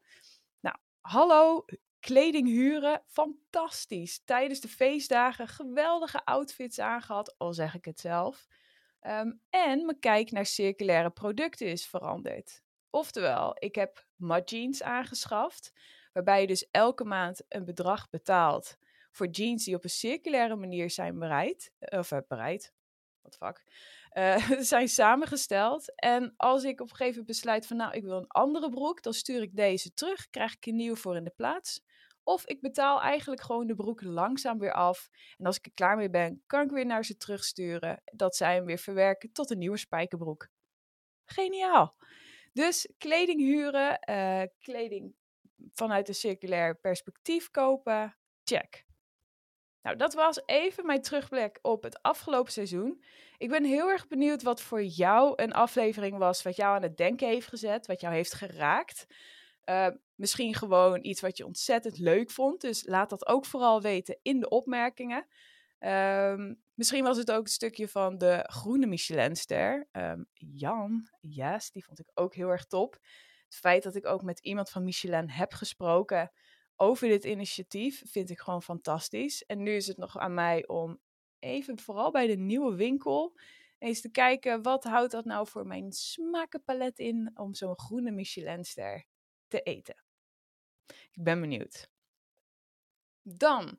Nou, 0.61 0.77
hallo, 1.01 1.65
kleding 2.01 2.49
huren, 2.49 3.03
fantastisch. 3.07 4.23
Tijdens 4.25 4.61
de 4.61 4.69
feestdagen 4.69 5.49
geweldige 5.49 6.25
outfits 6.25 6.79
aangehad, 6.79 7.39
al 7.39 7.55
zeg 7.55 7.75
ik 7.75 7.85
het 7.85 8.01
zelf. 8.01 8.47
Um, 9.01 9.41
en 9.51 9.85
mijn 9.85 9.99
kijk 9.99 10.31
naar 10.31 10.47
circulaire 10.47 11.11
producten 11.11 11.67
is 11.67 11.87
veranderd. 11.87 12.63
Oftewel, 12.97 13.57
ik 13.59 13.75
heb 13.75 14.07
mud 14.15 14.51
jeans 14.51 14.83
aangeschaft, 14.83 15.73
waarbij 16.13 16.41
je 16.41 16.47
dus 16.47 16.69
elke 16.71 17.05
maand 17.05 17.43
een 17.49 17.65
bedrag 17.65 18.11
betaalt 18.11 18.77
voor 19.11 19.27
jeans 19.27 19.65
die 19.65 19.75
op 19.75 19.85
een 19.85 19.91
circulaire 19.91 20.57
manier 20.57 20.91
zijn 20.91 21.19
bereid, 21.19 21.73
eh, 21.79 21.99
of 21.99 22.11
uh, 22.11 22.19
bereid, 22.29 22.73
wat 23.23 23.37
vak, 23.37 23.63
uh, 24.13 24.51
zijn 24.61 24.89
samengesteld. 24.89 25.95
En 25.95 26.35
als 26.37 26.65
ik 26.65 26.81
op 26.81 26.91
een 26.91 26.97
gegeven 26.97 27.19
moment 27.19 27.27
besluit 27.27 27.67
van 27.67 27.77
nou, 27.77 27.93
ik 27.93 28.03
wil 28.03 28.17
een 28.17 28.29
andere 28.29 28.69
broek, 28.69 29.03
dan 29.03 29.13
stuur 29.13 29.43
ik 29.43 29.57
deze 29.57 29.93
terug, 29.95 30.31
krijg 30.31 30.55
ik 30.55 30.67
een 30.67 30.77
nieuw 30.77 30.95
voor 30.95 31.17
in 31.17 31.25
de 31.25 31.33
plaats. 31.37 31.81
Of 32.23 32.47
ik 32.47 32.61
betaal 32.61 33.01
eigenlijk 33.01 33.43
gewoon 33.43 33.67
de 33.67 33.75
broek 33.75 34.03
langzaam 34.03 34.59
weer 34.59 34.73
af. 34.73 35.09
En 35.37 35.47
als 35.47 35.57
ik 35.57 35.67
er 35.67 35.73
klaar 35.75 35.97
mee 35.97 36.11
ben, 36.11 36.43
kan 36.47 36.65
ik 36.65 36.71
weer 36.71 36.87
naar 36.87 37.05
ze 37.05 37.17
terugsturen. 37.17 38.03
Dat 38.05 38.37
zij 38.37 38.55
hem 38.55 38.65
weer 38.65 38.79
verwerken 38.79 39.33
tot 39.33 39.51
een 39.51 39.59
nieuwe 39.59 39.77
spijkerbroek. 39.77 40.49
Geniaal! 41.25 41.95
Dus 42.57 42.89
kleding 42.99 43.41
huren, 43.41 43.99
eh, 43.99 44.43
kleding 44.59 45.15
vanuit 45.73 46.09
een 46.09 46.15
circulair 46.15 46.79
perspectief 46.79 47.51
kopen, 47.51 48.17
check. 48.45 48.85
Nou, 49.83 49.97
dat 49.97 50.15
was 50.15 50.43
even 50.47 50.87
mijn 50.87 51.03
terugblik 51.03 51.59
op 51.63 51.83
het 51.83 52.03
afgelopen 52.03 52.53
seizoen. 52.53 53.03
Ik 53.39 53.49
ben 53.49 53.65
heel 53.65 53.89
erg 53.89 54.09
benieuwd 54.09 54.43
wat 54.43 54.61
voor 54.61 54.83
jou 54.83 55.33
een 55.43 55.53
aflevering 55.53 56.19
was, 56.19 56.43
wat 56.43 56.57
jou 56.57 56.77
aan 56.77 56.83
het 56.83 56.97
denken 56.97 57.29
heeft 57.29 57.49
gezet, 57.49 57.87
wat 57.87 58.01
jou 58.01 58.15
heeft 58.15 58.35
geraakt. 58.35 59.07
Uh, 59.65 59.89
misschien 60.15 60.55
gewoon 60.55 61.05
iets 61.05 61.21
wat 61.21 61.37
je 61.37 61.47
ontzettend 61.47 61.99
leuk 61.99 62.31
vond. 62.31 62.61
Dus 62.61 62.87
laat 62.87 63.11
dat 63.11 63.27
ook 63.27 63.45
vooral 63.45 63.81
weten 63.81 64.19
in 64.23 64.41
de 64.41 64.49
opmerkingen. 64.49 65.27
Um, 65.79 66.63
misschien 66.75 67.05
was 67.05 67.17
het 67.17 67.31
ook 67.31 67.45
een 67.45 67.51
stukje 67.51 67.89
van 67.89 68.19
de 68.19 68.45
groene 68.53 68.87
Michelinster. 68.87 69.89
Um, 69.93 70.27
Jan, 70.33 71.11
yes, 71.21 71.71
die 71.71 71.85
vond 71.85 71.99
ik 71.99 72.11
ook 72.15 72.35
heel 72.35 72.49
erg 72.49 72.65
top. 72.65 72.99
Het 73.45 73.57
feit 73.57 73.83
dat 73.83 73.95
ik 73.95 74.07
ook 74.07 74.23
met 74.23 74.39
iemand 74.39 74.71
van 74.71 74.85
Michelin 74.85 75.31
heb 75.31 75.53
gesproken 75.53 76.33
over 76.77 77.09
dit 77.09 77.25
initiatief 77.25 78.03
vind 78.11 78.31
ik 78.31 78.41
gewoon 78.41 78.63
fantastisch. 78.63 79.45
En 79.45 79.63
nu 79.63 79.73
is 79.73 79.87
het 79.87 79.97
nog 79.97 80.19
aan 80.19 80.35
mij 80.35 80.67
om 80.67 81.01
even, 81.39 81.79
vooral 81.79 82.11
bij 82.11 82.27
de 82.27 82.37
nieuwe 82.37 82.75
winkel, 82.75 83.39
eens 83.79 84.01
te 84.01 84.11
kijken 84.11 84.63
wat 84.63 84.85
houdt 84.85 85.13
dat 85.13 85.25
nou 85.25 85.49
voor 85.49 85.67
mijn 85.67 85.93
smakenpalet 85.93 86.99
in 86.99 87.31
om 87.35 87.55
zo'n 87.55 87.79
groene 87.79 88.11
Michelinster 88.11 89.07
te 89.49 89.63
eten. 89.63 90.05
Ik 90.87 91.23
ben 91.25 91.41
benieuwd. 91.41 91.91
Dan 93.23 93.79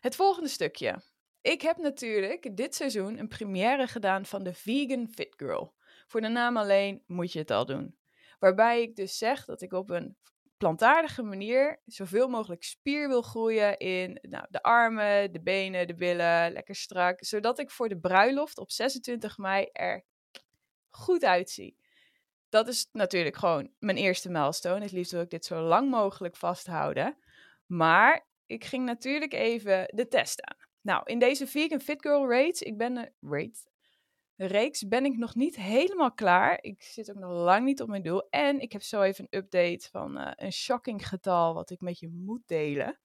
het 0.00 0.16
volgende 0.16 0.48
stukje. 0.48 1.02
Ik 1.40 1.62
heb 1.62 1.76
natuurlijk 1.76 2.56
dit 2.56 2.74
seizoen 2.74 3.18
een 3.18 3.28
première 3.28 3.86
gedaan 3.86 4.26
van 4.26 4.44
de 4.44 4.54
Vegan 4.54 5.08
Fit 5.08 5.34
Girl. 5.36 5.74
Voor 6.06 6.20
de 6.20 6.28
naam 6.28 6.56
alleen 6.56 7.02
moet 7.06 7.32
je 7.32 7.38
het 7.38 7.50
al 7.50 7.66
doen. 7.66 7.98
Waarbij 8.38 8.82
ik 8.82 8.96
dus 8.96 9.18
zeg 9.18 9.44
dat 9.44 9.62
ik 9.62 9.72
op 9.72 9.90
een 9.90 10.16
plantaardige 10.56 11.22
manier 11.22 11.80
zoveel 11.84 12.28
mogelijk 12.28 12.62
spier 12.62 13.08
wil 13.08 13.22
groeien 13.22 13.78
in 13.78 14.18
nou, 14.22 14.46
de 14.48 14.62
armen, 14.62 15.32
de 15.32 15.40
benen, 15.40 15.86
de 15.86 15.94
billen, 15.94 16.52
lekker 16.52 16.74
strak. 16.74 17.24
Zodat 17.24 17.58
ik 17.58 17.70
voor 17.70 17.88
de 17.88 17.98
bruiloft 17.98 18.58
op 18.58 18.70
26 18.70 19.38
mei 19.38 19.68
er 19.72 20.04
goed 20.88 21.24
uitzie. 21.24 21.76
Dat 22.48 22.68
is 22.68 22.88
natuurlijk 22.92 23.36
gewoon 23.36 23.70
mijn 23.78 23.96
eerste 23.96 24.30
milestone. 24.30 24.80
Het 24.80 24.92
liefst 24.92 25.12
wil 25.12 25.20
ik 25.20 25.30
dit 25.30 25.44
zo 25.44 25.60
lang 25.60 25.90
mogelijk 25.90 26.36
vasthouden. 26.36 27.18
Maar 27.66 28.26
ik 28.46 28.64
ging 28.64 28.84
natuurlijk 28.84 29.32
even 29.32 29.90
de 29.94 30.08
test 30.08 30.42
aan. 30.42 30.67
Nou, 30.88 31.02
in 31.04 31.18
deze 31.18 31.46
Vegan 31.46 31.80
Fit 31.80 32.02
Girl 32.02 32.30
Race, 32.30 32.64
ik 32.64 32.76
ben 32.76 32.96
een 32.96 33.10
rate, 33.20 33.60
reeks 34.36 34.88
ben 34.88 35.04
ik 35.04 35.16
nog 35.16 35.34
niet 35.34 35.56
helemaal 35.56 36.12
klaar. 36.12 36.58
Ik 36.60 36.82
zit 36.82 37.10
ook 37.10 37.16
nog 37.16 37.30
lang 37.30 37.64
niet 37.64 37.82
op 37.82 37.88
mijn 37.88 38.02
doel. 38.02 38.28
En 38.30 38.60
ik 38.60 38.72
heb 38.72 38.82
zo 38.82 39.02
even 39.02 39.26
een 39.30 39.38
update 39.38 39.88
van 39.90 40.18
uh, 40.18 40.30
een 40.34 40.52
shocking 40.52 41.08
getal 41.08 41.54
wat 41.54 41.70
ik 41.70 41.80
met 41.80 41.98
je 41.98 42.08
moet 42.08 42.42
delen. 42.46 42.98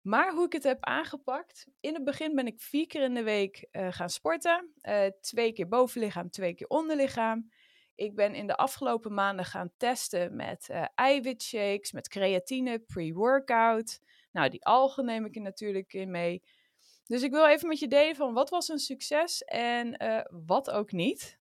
Maar 0.00 0.32
hoe 0.32 0.46
ik 0.46 0.52
het 0.52 0.62
heb 0.62 0.84
aangepakt. 0.84 1.66
In 1.80 1.94
het 1.94 2.04
begin 2.04 2.34
ben 2.34 2.46
ik 2.46 2.60
vier 2.60 2.86
keer 2.86 3.02
in 3.02 3.14
de 3.14 3.22
week 3.22 3.68
uh, 3.72 3.92
gaan 3.92 4.10
sporten. 4.10 4.74
Twee 5.20 5.52
keer 5.52 5.68
bovenlichaam, 5.68 6.30
twee 6.30 6.54
keer 6.54 6.66
onderlichaam. 6.66 7.50
Ik 7.94 8.14
ben 8.14 8.34
in 8.34 8.46
de 8.46 8.56
afgelopen 8.56 9.14
maanden 9.14 9.44
gaan 9.44 9.72
testen 9.76 10.36
met 10.36 10.68
uh, 10.70 10.84
eiwitshakes, 10.94 11.92
met 11.92 12.08
creatine, 12.08 12.78
pre-workout. 12.78 14.00
Nou, 14.32 14.48
die 14.48 14.64
algen 14.64 15.04
neem 15.04 15.24
ik 15.24 15.36
er 15.36 15.42
natuurlijk 15.42 15.92
in 15.92 16.10
mee. 16.10 16.42
Dus 17.06 17.22
ik 17.22 17.30
wil 17.30 17.46
even 17.46 17.68
met 17.68 17.78
je 17.78 17.88
delen 17.88 18.16
van 18.16 18.34
wat 18.34 18.50
was 18.50 18.68
een 18.68 18.78
succes 18.78 19.42
en 19.44 20.02
uh, 20.02 20.20
wat 20.46 20.70
ook 20.70 20.92
niet. 20.92 21.38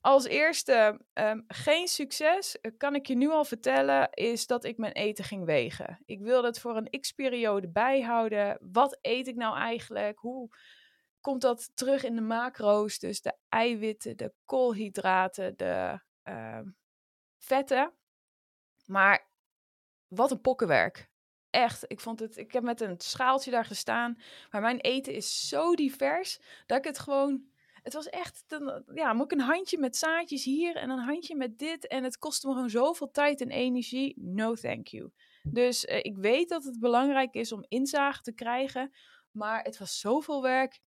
Als 0.00 0.24
eerste, 0.24 1.00
um, 1.14 1.44
geen 1.48 1.88
succes, 1.88 2.60
eh, 2.60 2.72
kan 2.76 2.94
ik 2.94 3.06
je 3.06 3.14
nu 3.14 3.30
al 3.30 3.44
vertellen, 3.44 4.10
is 4.10 4.46
dat 4.46 4.64
ik 4.64 4.78
mijn 4.78 4.92
eten 4.92 5.24
ging 5.24 5.44
wegen. 5.44 6.02
Ik 6.04 6.20
wilde 6.20 6.46
het 6.46 6.60
voor 6.60 6.76
een 6.76 7.00
x-periode 7.00 7.68
bijhouden. 7.68 8.58
Wat 8.72 8.98
eet 9.00 9.26
ik 9.26 9.36
nou 9.36 9.56
eigenlijk? 9.56 10.18
Hoe 10.18 10.48
komt 11.20 11.40
dat 11.40 11.70
terug 11.74 12.04
in 12.04 12.14
de 12.14 12.20
macro's? 12.20 12.98
Dus 12.98 13.20
de 13.20 13.36
eiwitten, 13.48 14.16
de 14.16 14.32
koolhydraten, 14.44 15.56
de 15.56 16.00
uh, 16.24 16.60
vetten. 17.38 17.94
Maar 18.86 19.28
wat 20.08 20.30
een 20.30 20.40
pokkenwerk 20.40 21.09
echt, 21.50 21.84
ik 21.86 22.00
vond 22.00 22.20
het, 22.20 22.36
ik 22.36 22.52
heb 22.52 22.62
met 22.62 22.80
een 22.80 22.94
schaaltje 22.98 23.50
daar 23.50 23.64
gestaan. 23.64 24.18
Maar 24.50 24.60
mijn 24.60 24.80
eten 24.80 25.14
is 25.14 25.48
zo 25.48 25.74
divers 25.74 26.38
dat 26.66 26.78
ik 26.78 26.84
het 26.84 26.98
gewoon. 26.98 27.48
Het 27.82 27.92
was 27.92 28.08
echt, 28.08 28.44
ja, 28.94 29.12
moet 29.12 29.32
ik 29.32 29.38
een 29.38 29.44
handje 29.44 29.78
met 29.78 29.96
zaadjes 29.96 30.44
hier 30.44 30.76
en 30.76 30.90
een 30.90 30.98
handje 31.04 31.36
met 31.36 31.58
dit. 31.58 31.86
En 31.86 32.04
het 32.04 32.18
kostte 32.18 32.46
me 32.46 32.52
gewoon 32.52 32.70
zoveel 32.70 33.10
tijd 33.10 33.40
en 33.40 33.50
energie. 33.50 34.14
No 34.16 34.54
thank 34.54 34.86
you. 34.86 35.10
Dus 35.42 35.84
uh, 35.84 35.96
ik 35.96 36.16
weet 36.16 36.48
dat 36.48 36.64
het 36.64 36.78
belangrijk 36.78 37.34
is 37.34 37.52
om 37.52 37.64
inzage 37.68 38.22
te 38.22 38.32
krijgen. 38.32 38.92
Maar 39.30 39.62
het 39.62 39.78
was 39.78 40.00
zoveel 40.00 40.42
werk. 40.42 40.80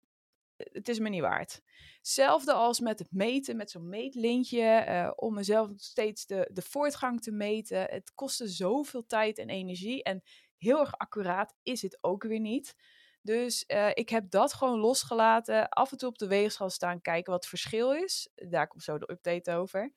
Het 0.56 0.90
is 0.90 1.00
me 1.00 1.10
niet 1.10 1.22
waard. 1.22 1.62
Hetzelfde 1.98 2.54
als 2.54 2.80
met 2.80 3.00
het 3.00 3.12
meten, 3.12 3.56
met 3.56 3.72
zo'n 3.72 3.90
meetlintje. 3.90 4.86
Uh, 4.88 5.12
om 5.16 5.34
mezelf 5.34 5.70
steeds 5.76 6.26
de, 6.26 6.50
de 6.54 6.62
voortgang 6.62 7.22
te 7.22 7.32
meten. 7.32 7.82
Het 7.82 8.12
kostte 8.16 8.48
zoveel 8.48 9.06
tijd 9.06 9.38
en 9.38 9.50
energie. 9.50 10.04
En 10.04 10.24
heel 10.64 10.80
erg 10.80 10.98
accuraat 10.98 11.56
is 11.64 11.82
het 11.82 11.98
ook 12.02 12.24
weer 12.24 12.40
niet. 12.40 12.76
Dus 13.22 13.64
uh, 13.68 13.90
ik 13.94 14.10
heb 14.10 14.30
dat 14.30 14.54
gewoon 14.54 14.80
losgelaten. 14.80 15.70
Af 15.70 15.92
en 15.92 15.98
toe 15.98 16.10
op 16.10 16.18
de 16.18 16.28
weegschaal 16.28 16.70
staan, 16.70 17.02
kijken 17.02 17.32
wat 17.32 17.42
het 17.42 17.50
verschil 17.50 17.94
is. 17.94 18.30
Daar 18.36 18.68
komt 18.68 18.84
zo 18.84 18.98
de 18.98 19.12
update 19.12 19.52
over. 19.52 19.94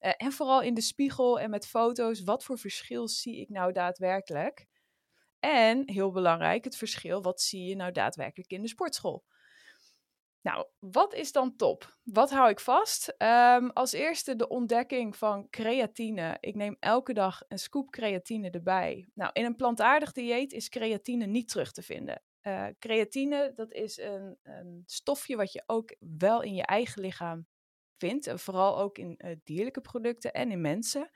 Uh, 0.00 0.12
en 0.16 0.32
vooral 0.32 0.62
in 0.62 0.74
de 0.74 0.80
spiegel 0.80 1.40
en 1.40 1.50
met 1.50 1.66
foto's, 1.66 2.22
wat 2.22 2.44
voor 2.44 2.58
verschil 2.58 3.08
zie 3.08 3.40
ik 3.40 3.48
nou 3.48 3.72
daadwerkelijk? 3.72 4.66
En 5.40 5.90
heel 5.90 6.10
belangrijk, 6.10 6.64
het 6.64 6.76
verschil, 6.76 7.22
wat 7.22 7.40
zie 7.40 7.64
je 7.64 7.76
nou 7.76 7.92
daadwerkelijk 7.92 8.50
in 8.50 8.62
de 8.62 8.68
sportschool? 8.68 9.24
Nou, 10.48 10.66
wat 10.78 11.14
is 11.14 11.32
dan 11.32 11.56
top? 11.56 11.98
Wat 12.02 12.30
hou 12.30 12.50
ik 12.50 12.60
vast? 12.60 13.14
Um, 13.18 13.70
als 13.70 13.92
eerste 13.92 14.36
de 14.36 14.48
ontdekking 14.48 15.16
van 15.16 15.48
creatine. 15.50 16.36
Ik 16.40 16.54
neem 16.54 16.76
elke 16.80 17.12
dag 17.12 17.42
een 17.48 17.58
scoop 17.58 17.90
creatine 17.90 18.50
erbij. 18.50 19.08
Nou, 19.14 19.30
in 19.32 19.44
een 19.44 19.56
plantaardig 19.56 20.12
dieet 20.12 20.52
is 20.52 20.68
creatine 20.68 21.26
niet 21.26 21.48
terug 21.48 21.72
te 21.72 21.82
vinden. 21.82 22.22
Uh, 22.42 22.66
creatine, 22.78 23.52
dat 23.54 23.72
is 23.72 23.98
een, 23.98 24.82
stofje 24.86 25.36
wat 25.36 25.52
je 25.52 25.62
ook 25.66 25.96
wel 26.18 26.42
in 26.42 26.54
je 26.54 26.66
eigen 26.66 27.02
lichaam 27.02 27.46
vindt. 27.96 28.26
En 28.26 28.38
vooral 28.38 28.78
ook 28.78 28.98
in 28.98 29.14
uh, 29.24 29.36
dierlijke 29.44 29.80
producten 29.80 30.32
en 30.32 30.50
in 30.50 30.60
mensen. 30.60 31.10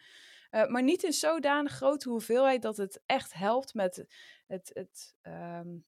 Uh, 0.51 0.67
maar 0.67 0.83
niet 0.83 1.03
in 1.03 1.12
zodanig 1.12 1.73
grote 1.73 2.09
hoeveelheid 2.09 2.62
dat 2.62 2.77
het 2.77 3.03
echt 3.07 3.33
helpt 3.33 3.75
met 3.75 4.07
het, 4.47 4.71
het, 4.75 5.15
um, 5.23 5.85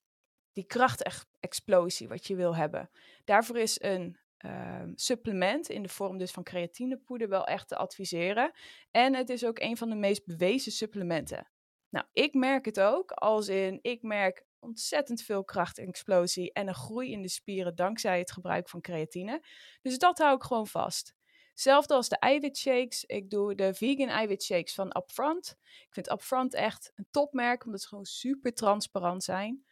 die 0.55 0.65
krachtexplosie 0.67 2.09
wat 2.09 2.27
je 2.27 2.35
wil 2.35 2.57
hebben. 2.57 2.91
Daarvoor 3.25 3.59
is 3.59 3.83
een 3.83 4.19
uh, 4.45 4.83
supplement 4.95 5.69
in 5.69 5.83
de 5.83 5.89
vorm 5.89 6.19
dus 6.19 6.31
van 6.31 6.43
creatinepoeder 6.43 7.29
wel 7.29 7.47
echt 7.47 7.69
te 7.69 7.77
adviseren. 7.77 8.53
En 8.91 9.15
het 9.15 9.31
is 9.31 9.45
ook 9.45 9.59
een 9.59 9.77
van 9.77 9.89
de 9.89 9.97
meest 9.97 10.27
bewezen 10.27 10.73
supplementen. 10.73 11.49
Nou, 11.89 12.07
ik 12.13 12.35
merk 12.35 12.65
het 12.65 12.81
ook, 12.81 13.11
als 13.11 13.49
in 13.49 13.79
ik 13.83 14.03
merk 14.03 14.45
ontzettend 14.59 15.23
veel 15.23 15.45
krachtexplosie 15.45 16.53
en 16.53 16.69
een 16.69 16.75
groei 16.75 17.13
in 17.13 17.23
de 17.23 17.29
spieren 17.29 17.75
dankzij 17.75 18.19
het 18.19 18.33
gebruik 18.33 18.69
van 18.69 18.81
creatine. 18.81 19.43
Dus 19.83 19.99
dat 19.99 20.19
hou 20.19 20.37
ik 20.37 20.43
gewoon 20.43 20.67
vast. 20.67 21.15
Hetzelfde 21.51 21.95
als 21.95 22.09
de 22.09 22.19
eiwitshakes. 22.19 23.05
Ik 23.05 23.31
doe 23.31 23.55
de 23.55 23.75
vegan 23.75 24.09
eiwitshakes 24.09 24.75
van 24.75 24.97
Upfront. 24.97 25.57
Ik 25.61 25.93
vind 25.93 26.11
Upfront 26.11 26.55
echt 26.55 26.93
een 26.95 27.07
topmerk, 27.11 27.65
omdat 27.65 27.81
ze 27.81 27.89
gewoon 27.89 28.05
super 28.05 28.55
transparant 28.55 29.25
zijn. 29.25 29.65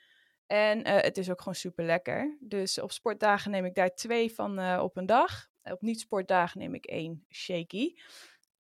En 0.46 0.78
uh, 0.78 1.00
het 1.00 1.18
is 1.18 1.30
ook 1.30 1.38
gewoon 1.38 1.54
super 1.54 1.84
lekker. 1.84 2.36
Dus 2.40 2.80
op 2.80 2.92
sportdagen 2.92 3.50
neem 3.50 3.64
ik 3.64 3.74
daar 3.74 3.94
twee 3.94 4.34
van 4.34 4.60
uh, 4.60 4.80
op 4.82 4.96
een 4.96 5.06
dag. 5.06 5.48
Op 5.62 5.82
niet-sportdagen 5.82 6.58
neem 6.58 6.74
ik 6.74 6.86
één 6.86 7.24
shaky. 7.30 7.94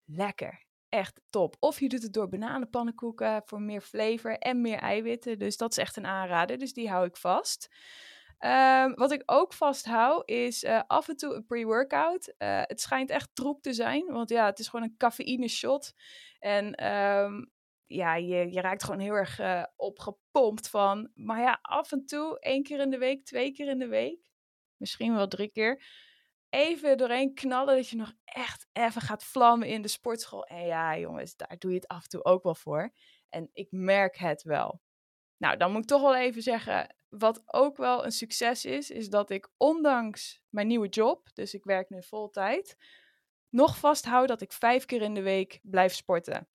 Lekker. 0.06 0.64
Echt 0.90 1.22
top. 1.30 1.56
Of 1.60 1.80
je 1.80 1.90
doet 1.90 2.04
het 2.04 2.14
door 2.14 2.30
bananenpannenkoeken 2.30 3.42
voor 3.46 3.62
meer 3.62 3.82
flavor 3.82 4.38
en 4.38 4.62
meer 4.62 4.78
eiwitten. 4.78 5.40
Dus 5.40 5.58
dat 5.58 5.72
is 5.72 5.78
echt 5.78 5.98
een 5.98 6.06
aanrader. 6.06 6.58
Dus 6.58 6.74
die 6.74 6.90
hou 6.90 7.06
ik 7.06 7.18
vast. 7.18 7.70
Um, 8.40 8.94
wat 8.94 9.12
ik 9.12 9.24
ook 9.26 9.54
vasthoud 9.54 10.30
is 10.30 10.64
uh, 10.64 10.82
af 10.88 11.08
en 11.08 11.16
toe 11.16 11.34
een 11.34 11.46
pre-workout. 11.46 12.34
het 12.38 12.82
schijnt 12.82 13.10
echt 13.10 13.30
troep 13.34 13.62
te 13.62 13.74
zijn. 13.74 14.06
Want 14.06 14.30
ja, 14.30 14.46
het 14.46 14.60
is 14.60 14.68
gewoon 14.68 14.86
een 14.86 14.98
cafeïne 14.98 15.48
shot. 15.48 15.94
En 16.40 16.88
um, 16.94 17.52
ja, 17.90 18.16
je, 18.16 18.52
je 18.52 18.62
raakt 18.62 18.84
gewoon 18.84 19.00
heel 19.00 19.14
erg 19.14 19.40
uh, 19.40 19.64
opgepompt 19.76 20.70
van. 20.70 21.12
Maar 21.14 21.42
ja, 21.42 21.60
af 21.62 21.92
en 21.92 22.06
toe, 22.06 22.40
één 22.40 22.64
keer 22.64 22.80
in 22.80 22.90
de 22.90 22.98
week, 22.98 23.26
twee 23.26 23.52
keer 23.52 23.68
in 23.68 23.80
de 23.80 23.88
week, 23.88 24.32
misschien 24.78 25.16
wel 25.16 25.28
drie 25.28 25.52
keer, 25.52 25.84
even 26.50 26.98
doorheen 26.98 27.34
knallen 27.34 27.76
dat 27.76 27.90
je 27.90 27.96
nog 27.96 28.14
echt 28.26 28.68
even 28.74 29.02
gaat 29.02 29.24
vlammen 29.24 29.68
in 29.68 29.82
de 29.82 29.88
sportschool. 29.88 30.44
En 30.44 30.66
ja, 30.66 30.98
jongens, 30.98 31.36
daar 31.36 31.56
doe 31.58 31.72
je 31.72 31.78
het 31.78 31.88
af 31.88 32.04
en 32.04 32.10
toe 32.10 32.26
ook 32.26 32.44
wel 32.44 32.56
voor. 32.56 32.94
En 33.30 33.50
ik 33.54 33.68
merk 33.72 34.18
het 34.18 34.44
wel. 34.44 34.82
Nou, 35.38 35.58
dan 35.58 35.72
moet 35.72 35.82
ik 35.82 35.88
toch 35.88 36.02
wel 36.02 36.16
even 36.16 36.42
zeggen, 36.42 36.96
wat 37.10 37.44
ook 37.46 37.78
wel 37.78 38.06
een 38.06 38.12
succes 38.12 38.66
is, 38.66 38.90
is 38.90 39.10
dat 39.10 39.30
ik 39.30 39.50
ondanks 39.58 40.42
mijn 40.50 40.68
nieuwe 40.68 40.88
job, 40.88 41.30
dus 41.34 41.54
ik 41.54 41.64
werk 41.64 41.90
nu 41.90 42.04
vol 42.04 42.30
tijd, 42.30 42.78
nog 43.50 43.78
vasthoud 43.78 44.28
dat 44.28 44.42
ik 44.42 44.54
vijf 44.54 44.86
keer 44.86 45.02
in 45.02 45.14
de 45.14 45.22
week 45.22 45.60
blijf 45.64 45.94
sporten. 45.94 46.48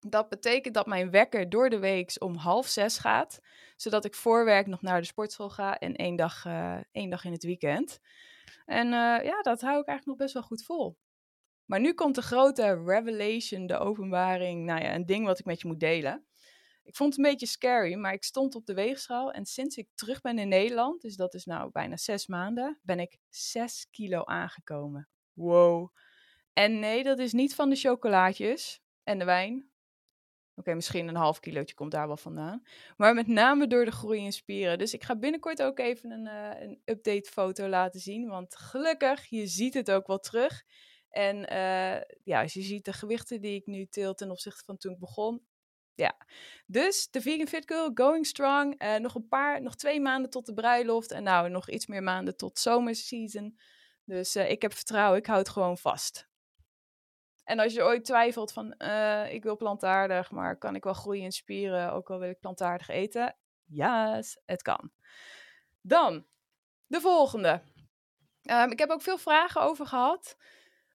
Dat 0.00 0.28
betekent 0.28 0.74
dat 0.74 0.86
mijn 0.86 1.10
wekker 1.10 1.48
door 1.48 1.70
de 1.70 1.78
week 1.78 2.16
om 2.18 2.34
half 2.34 2.66
zes 2.66 2.98
gaat, 2.98 3.40
zodat 3.76 4.04
ik 4.04 4.14
voor 4.14 4.44
werk 4.44 4.66
nog 4.66 4.82
naar 4.82 5.00
de 5.00 5.06
sportschool 5.06 5.50
ga 5.50 5.78
en 5.78 5.96
één 5.96 6.16
dag, 6.16 6.44
uh, 6.44 6.78
één 6.92 7.10
dag 7.10 7.24
in 7.24 7.32
het 7.32 7.44
weekend. 7.44 8.00
En 8.64 8.86
uh, 8.86 9.24
ja, 9.24 9.40
dat 9.42 9.60
hou 9.60 9.80
ik 9.80 9.86
eigenlijk 9.86 10.06
nog 10.06 10.16
best 10.16 10.34
wel 10.34 10.42
goed 10.42 10.64
vol. 10.64 10.98
Maar 11.64 11.80
nu 11.80 11.92
komt 11.94 12.14
de 12.14 12.22
grote 12.22 12.82
revelation, 12.84 13.66
de 13.66 13.78
openbaring, 13.78 14.64
nou 14.64 14.80
ja, 14.80 14.94
een 14.94 15.06
ding 15.06 15.26
wat 15.26 15.38
ik 15.38 15.44
met 15.44 15.60
je 15.60 15.66
moet 15.66 15.80
delen. 15.80 16.26
Ik 16.82 16.96
vond 16.96 17.16
het 17.16 17.24
een 17.24 17.30
beetje 17.30 17.46
scary, 17.46 17.94
maar 17.94 18.12
ik 18.12 18.24
stond 18.24 18.54
op 18.54 18.66
de 18.66 18.74
weegschaal 18.74 19.32
en 19.32 19.46
sinds 19.46 19.76
ik 19.76 19.88
terug 19.94 20.20
ben 20.20 20.38
in 20.38 20.48
Nederland, 20.48 21.00
dus 21.00 21.16
dat 21.16 21.34
is 21.34 21.44
nou 21.44 21.70
bijna 21.70 21.96
zes 21.96 22.26
maanden, 22.26 22.80
ben 22.82 23.00
ik 23.00 23.18
zes 23.28 23.86
kilo 23.90 24.24
aangekomen. 24.24 25.08
Wow. 25.32 25.88
En 26.52 26.78
nee, 26.78 27.02
dat 27.02 27.18
is 27.18 27.32
niet 27.32 27.54
van 27.54 27.68
de 27.68 27.76
chocolaatjes 27.76 28.80
en 29.02 29.18
de 29.18 29.24
wijn. 29.24 29.70
Oké, 30.58 30.74
misschien 30.74 31.08
een 31.08 31.16
half 31.16 31.40
kilootje 31.40 31.74
komt 31.74 31.90
daar 31.90 32.06
wel 32.06 32.16
vandaan. 32.16 32.62
Maar 32.96 33.14
met 33.14 33.26
name 33.26 33.66
door 33.66 33.84
de 33.84 33.90
groei 33.90 34.24
in 34.24 34.32
spieren. 34.32 34.78
Dus 34.78 34.94
ik 34.94 35.04
ga 35.04 35.16
binnenkort 35.16 35.62
ook 35.62 35.78
even 35.78 36.10
een, 36.10 36.26
uh, 36.26 36.60
een 36.60 36.80
update 36.84 37.30
foto 37.30 37.68
laten 37.68 38.00
zien. 38.00 38.28
Want 38.28 38.56
gelukkig, 38.56 39.24
je 39.24 39.46
ziet 39.46 39.74
het 39.74 39.90
ook 39.90 40.06
wel 40.06 40.18
terug. 40.18 40.64
En 41.08 41.36
uh, 41.36 42.00
ja, 42.24 42.42
als 42.42 42.52
je 42.52 42.62
ziet 42.62 42.84
de 42.84 42.92
gewichten 42.92 43.40
die 43.40 43.54
ik 43.54 43.66
nu 43.66 43.86
til 43.86 44.14
ten 44.14 44.30
opzichte 44.30 44.64
van 44.64 44.76
toen 44.76 44.92
ik 44.92 44.98
begon. 44.98 45.46
Ja, 45.94 46.16
dus 46.66 47.08
de 47.10 47.20
Vegan 47.20 47.46
Fit 47.46 47.64
Girl, 47.66 47.90
going 47.94 48.26
strong. 48.26 48.82
Uh, 48.82 48.96
nog 48.96 49.14
een 49.14 49.28
paar, 49.28 49.62
nog 49.62 49.76
twee 49.76 50.00
maanden 50.00 50.30
tot 50.30 50.46
de 50.46 50.54
bruiloft. 50.54 51.10
En 51.10 51.22
nou, 51.22 51.48
nog 51.48 51.70
iets 51.70 51.86
meer 51.86 52.02
maanden 52.02 52.36
tot 52.36 52.58
zomerseason. 52.58 53.58
Dus 54.04 54.36
ik 54.36 54.62
heb 54.62 54.72
vertrouwen, 54.72 55.18
ik 55.18 55.26
houd 55.26 55.48
gewoon 55.48 55.78
vast. 55.78 56.28
En 57.48 57.58
als 57.58 57.72
je 57.72 57.82
ooit 57.82 58.04
twijfelt 58.04 58.52
van, 58.52 58.74
uh, 58.78 59.32
ik 59.32 59.42
wil 59.42 59.56
plantaardig, 59.56 60.30
maar 60.30 60.58
kan 60.58 60.74
ik 60.74 60.84
wel 60.84 60.92
groeien 60.92 61.24
in 61.24 61.32
spieren, 61.32 61.92
ook 61.92 62.10
al 62.10 62.18
wil 62.18 62.30
ik 62.30 62.40
plantaardig 62.40 62.88
eten? 62.88 63.36
Ja, 63.64 64.22
het 64.44 64.62
kan. 64.62 64.90
Dan, 65.80 66.26
de 66.86 67.00
volgende. 67.00 67.62
Um, 68.42 68.70
ik 68.70 68.78
heb 68.78 68.90
ook 68.90 69.02
veel 69.02 69.18
vragen 69.18 69.60
over 69.60 69.86
gehad. 69.86 70.36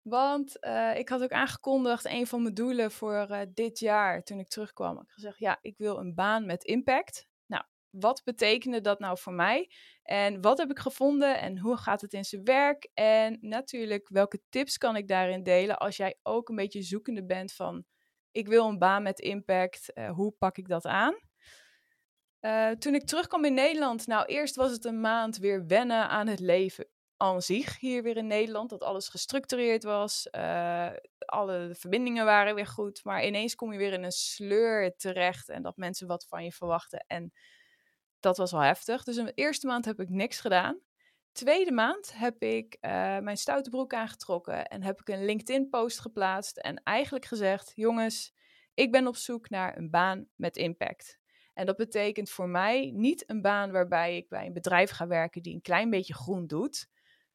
Want 0.03 0.57
uh, 0.65 0.97
ik 0.97 1.09
had 1.09 1.23
ook 1.23 1.31
aangekondigd, 1.31 2.05
een 2.05 2.27
van 2.27 2.41
mijn 2.41 2.53
doelen 2.53 2.91
voor 2.91 3.27
uh, 3.29 3.41
dit 3.49 3.79
jaar, 3.79 4.23
toen 4.23 4.39
ik 4.39 4.47
terugkwam. 4.47 5.01
Ik 5.01 5.09
gezegd, 5.09 5.39
ja, 5.39 5.57
ik 5.61 5.77
wil 5.77 5.97
een 5.97 6.15
baan 6.15 6.45
met 6.45 6.63
impact. 6.63 7.27
Nou, 7.45 7.63
wat 7.89 8.21
betekende 8.23 8.81
dat 8.81 8.99
nou 8.99 9.17
voor 9.17 9.33
mij? 9.33 9.71
En 10.03 10.41
wat 10.41 10.57
heb 10.57 10.69
ik 10.69 10.79
gevonden 10.79 11.39
en 11.39 11.57
hoe 11.57 11.77
gaat 11.77 12.01
het 12.01 12.13
in 12.13 12.23
zijn 12.23 12.43
werk? 12.43 12.89
En 12.93 13.37
natuurlijk, 13.41 14.09
welke 14.09 14.41
tips 14.49 14.77
kan 14.77 14.95
ik 14.95 15.07
daarin 15.07 15.43
delen 15.43 15.77
als 15.77 15.97
jij 15.97 16.19
ook 16.23 16.49
een 16.49 16.55
beetje 16.55 16.81
zoekende 16.81 17.25
bent 17.25 17.53
van 17.53 17.85
ik 18.31 18.47
wil 18.47 18.67
een 18.67 18.79
baan 18.79 19.03
met 19.03 19.19
impact, 19.19 19.91
uh, 19.93 20.11
hoe 20.11 20.31
pak 20.31 20.57
ik 20.57 20.67
dat 20.67 20.85
aan? 20.85 21.15
Uh, 22.41 22.69
toen 22.69 22.95
ik 22.95 23.05
terugkwam 23.05 23.45
in 23.45 23.53
Nederland, 23.53 24.07
nou 24.07 24.25
eerst 24.25 24.55
was 24.55 24.71
het 24.71 24.85
een 24.85 25.01
maand 25.01 25.37
weer 25.37 25.65
wennen 25.65 26.09
aan 26.09 26.27
het 26.27 26.39
leven 26.39 26.87
aan 27.17 27.41
zich 27.41 27.79
hier 27.79 28.03
weer 28.03 28.17
in 28.17 28.27
Nederland, 28.27 28.69
dat 28.69 28.83
alles 28.83 29.07
gestructureerd 29.09 29.83
was, 29.83 30.27
uh, 30.31 30.89
alle 31.25 31.69
verbindingen 31.73 32.25
waren 32.25 32.55
weer 32.55 32.67
goed, 32.67 33.03
maar 33.03 33.25
ineens 33.25 33.55
kom 33.55 33.71
je 33.71 33.77
weer 33.77 33.93
in 33.93 34.03
een 34.03 34.11
sleur 34.11 34.95
terecht 34.95 35.49
en 35.49 35.61
dat 35.61 35.77
mensen 35.77 36.07
wat 36.07 36.25
van 36.27 36.43
je 36.43 36.51
verwachten 36.51 37.05
en 37.07 37.31
dat 38.23 38.37
was 38.37 38.51
wel 38.51 38.61
heftig. 38.61 39.03
Dus 39.03 39.17
in 39.17 39.25
de 39.25 39.33
eerste 39.33 39.67
maand 39.67 39.85
heb 39.85 39.99
ik 39.99 40.09
niks 40.09 40.39
gedaan. 40.39 40.79
Tweede 41.31 41.71
maand 41.71 42.13
heb 42.17 42.41
ik 42.41 42.77
uh, 42.81 42.91
mijn 43.19 43.37
stoute 43.37 43.69
broek 43.69 43.93
aangetrokken 43.93 44.67
en 44.67 44.83
heb 44.83 44.99
ik 44.99 45.07
een 45.07 45.25
LinkedIn-post 45.25 45.99
geplaatst 45.99 46.57
en 46.57 46.83
eigenlijk 46.83 47.25
gezegd: 47.25 47.71
jongens, 47.75 48.33
ik 48.73 48.91
ben 48.91 49.07
op 49.07 49.15
zoek 49.15 49.49
naar 49.49 49.77
een 49.77 49.89
baan 49.89 50.27
met 50.35 50.57
impact. 50.57 51.19
En 51.53 51.65
dat 51.65 51.77
betekent 51.77 52.29
voor 52.29 52.49
mij 52.49 52.91
niet 52.95 53.29
een 53.29 53.41
baan 53.41 53.71
waarbij 53.71 54.17
ik 54.17 54.29
bij 54.29 54.45
een 54.45 54.53
bedrijf 54.53 54.89
ga 54.89 55.07
werken 55.07 55.41
die 55.41 55.53
een 55.53 55.61
klein 55.61 55.89
beetje 55.89 56.13
groen 56.13 56.47
doet. 56.47 56.87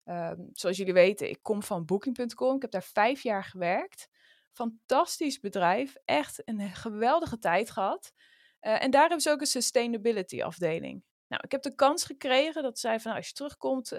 Um, 0.04 0.48
zoals 0.52 0.76
jullie 0.76 0.92
weten, 0.92 1.30
ik 1.30 1.42
kom 1.42 1.62
van 1.62 1.84
Booking.com. 1.84 2.56
Ik 2.56 2.62
heb 2.62 2.70
daar 2.70 2.82
vijf 2.82 3.22
jaar 3.22 3.44
gewerkt. 3.44 4.08
Fantastisch 4.52 5.40
bedrijf. 5.40 5.94
Echt 6.04 6.42
een 6.44 6.60
geweldige 6.60 7.38
tijd 7.38 7.70
gehad. 7.70 8.12
Uh, 8.60 8.82
en 8.82 8.90
daar 8.90 9.00
hebben 9.00 9.20
ze 9.20 9.30
ook 9.30 9.40
een 9.40 9.46
sustainability 9.46 10.42
afdeling. 10.42 11.04
Nou, 11.28 11.42
ik 11.44 11.52
heb 11.52 11.62
de 11.62 11.74
kans 11.74 12.04
gekregen 12.04 12.62
dat 12.62 12.78
zij 12.78 13.00
van 13.00 13.04
nou, 13.04 13.16
als 13.16 13.28
je 13.28 13.34
terugkomt 13.34 13.92
uh, 13.92 13.98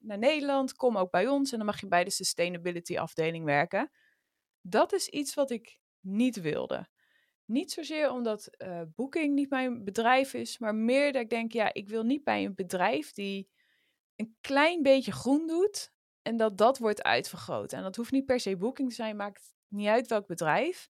naar 0.00 0.18
Nederland, 0.18 0.74
kom 0.74 0.96
ook 0.96 1.10
bij 1.10 1.28
ons 1.28 1.52
en 1.52 1.56
dan 1.56 1.66
mag 1.66 1.80
je 1.80 1.88
bij 1.88 2.04
de 2.04 2.10
sustainability 2.10 2.98
afdeling 2.98 3.44
werken. 3.44 3.90
Dat 4.60 4.92
is 4.92 5.08
iets 5.08 5.34
wat 5.34 5.50
ik 5.50 5.78
niet 6.00 6.40
wilde. 6.40 6.88
Niet 7.44 7.72
zozeer 7.72 8.10
omdat 8.10 8.50
uh, 8.58 8.82
Booking 8.94 9.34
niet 9.34 9.50
mijn 9.50 9.84
bedrijf 9.84 10.34
is, 10.34 10.58
maar 10.58 10.74
meer 10.74 11.12
dat 11.12 11.22
ik 11.22 11.30
denk, 11.30 11.52
ja, 11.52 11.72
ik 11.72 11.88
wil 11.88 12.02
niet 12.02 12.24
bij 12.24 12.44
een 12.44 12.54
bedrijf 12.54 13.12
die 13.12 13.48
een 14.16 14.36
klein 14.40 14.82
beetje 14.82 15.12
groen 15.12 15.46
doet 15.46 15.92
en 16.22 16.36
dat 16.36 16.58
dat 16.58 16.78
wordt 16.78 17.02
uitvergroot. 17.02 17.72
En 17.72 17.82
dat 17.82 17.96
hoeft 17.96 18.12
niet 18.12 18.26
per 18.26 18.40
se 18.40 18.56
Booking 18.56 18.88
te 18.88 18.94
zijn, 18.94 19.16
maakt 19.16 19.54
niet 19.68 19.88
uit 19.88 20.06
welk 20.06 20.26
bedrijf 20.26 20.88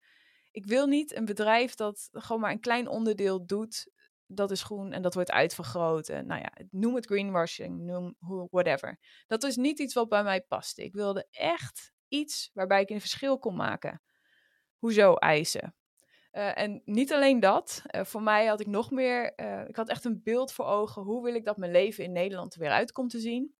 ik 0.55 0.67
wil 0.67 0.87
niet 0.87 1.15
een 1.15 1.25
bedrijf 1.25 1.75
dat 1.75 2.09
gewoon 2.13 2.41
maar 2.41 2.51
een 2.51 2.61
klein 2.61 2.89
onderdeel 2.89 3.47
doet. 3.47 3.91
Dat 4.27 4.51
is 4.51 4.63
groen 4.63 4.93
en 4.93 5.03
dat 5.03 5.15
wordt 5.15 5.31
uitvergroot. 5.31 6.09
En 6.09 6.27
nou 6.27 6.41
ja, 6.41 6.53
noem 6.71 6.95
het 6.95 7.07
greenwashing, 7.07 7.81
noem 7.81 8.17
whatever. 8.51 8.99
Dat 9.27 9.43
is 9.43 9.57
niet 9.57 9.79
iets 9.79 9.95
wat 9.95 10.09
bij 10.09 10.23
mij 10.23 10.43
past. 10.43 10.79
Ik 10.79 10.93
wilde 10.93 11.27
echt 11.31 11.93
iets 12.09 12.51
waarbij 12.53 12.81
ik 12.81 12.91
een 12.91 13.01
verschil 13.01 13.39
kon 13.39 13.57
maken. 13.57 14.03
Hoezo 14.77 15.15
eisen? 15.15 15.75
Uh, 16.33 16.59
en 16.59 16.83
niet 16.85 17.13
alleen 17.13 17.41
dat, 17.41 17.83
uh, 17.95 18.05
voor 18.05 18.23
mij 18.23 18.47
had 18.47 18.61
ik 18.61 18.67
nog 18.67 18.91
meer, 18.91 19.33
uh, 19.37 19.69
ik 19.69 19.77
had 19.77 19.89
echt 19.89 20.05
een 20.05 20.21
beeld 20.23 20.53
voor 20.53 20.65
ogen, 20.65 21.03
hoe 21.03 21.25
wil 21.25 21.35
ik 21.35 21.45
dat 21.45 21.57
mijn 21.57 21.73
leven 21.73 22.05
in 22.05 22.13
Nederland 22.13 22.55
er 22.55 22.61
weer 22.61 22.71
uit 22.71 22.93
komt 22.93 23.11
te 23.11 23.21
zien. 23.21 23.55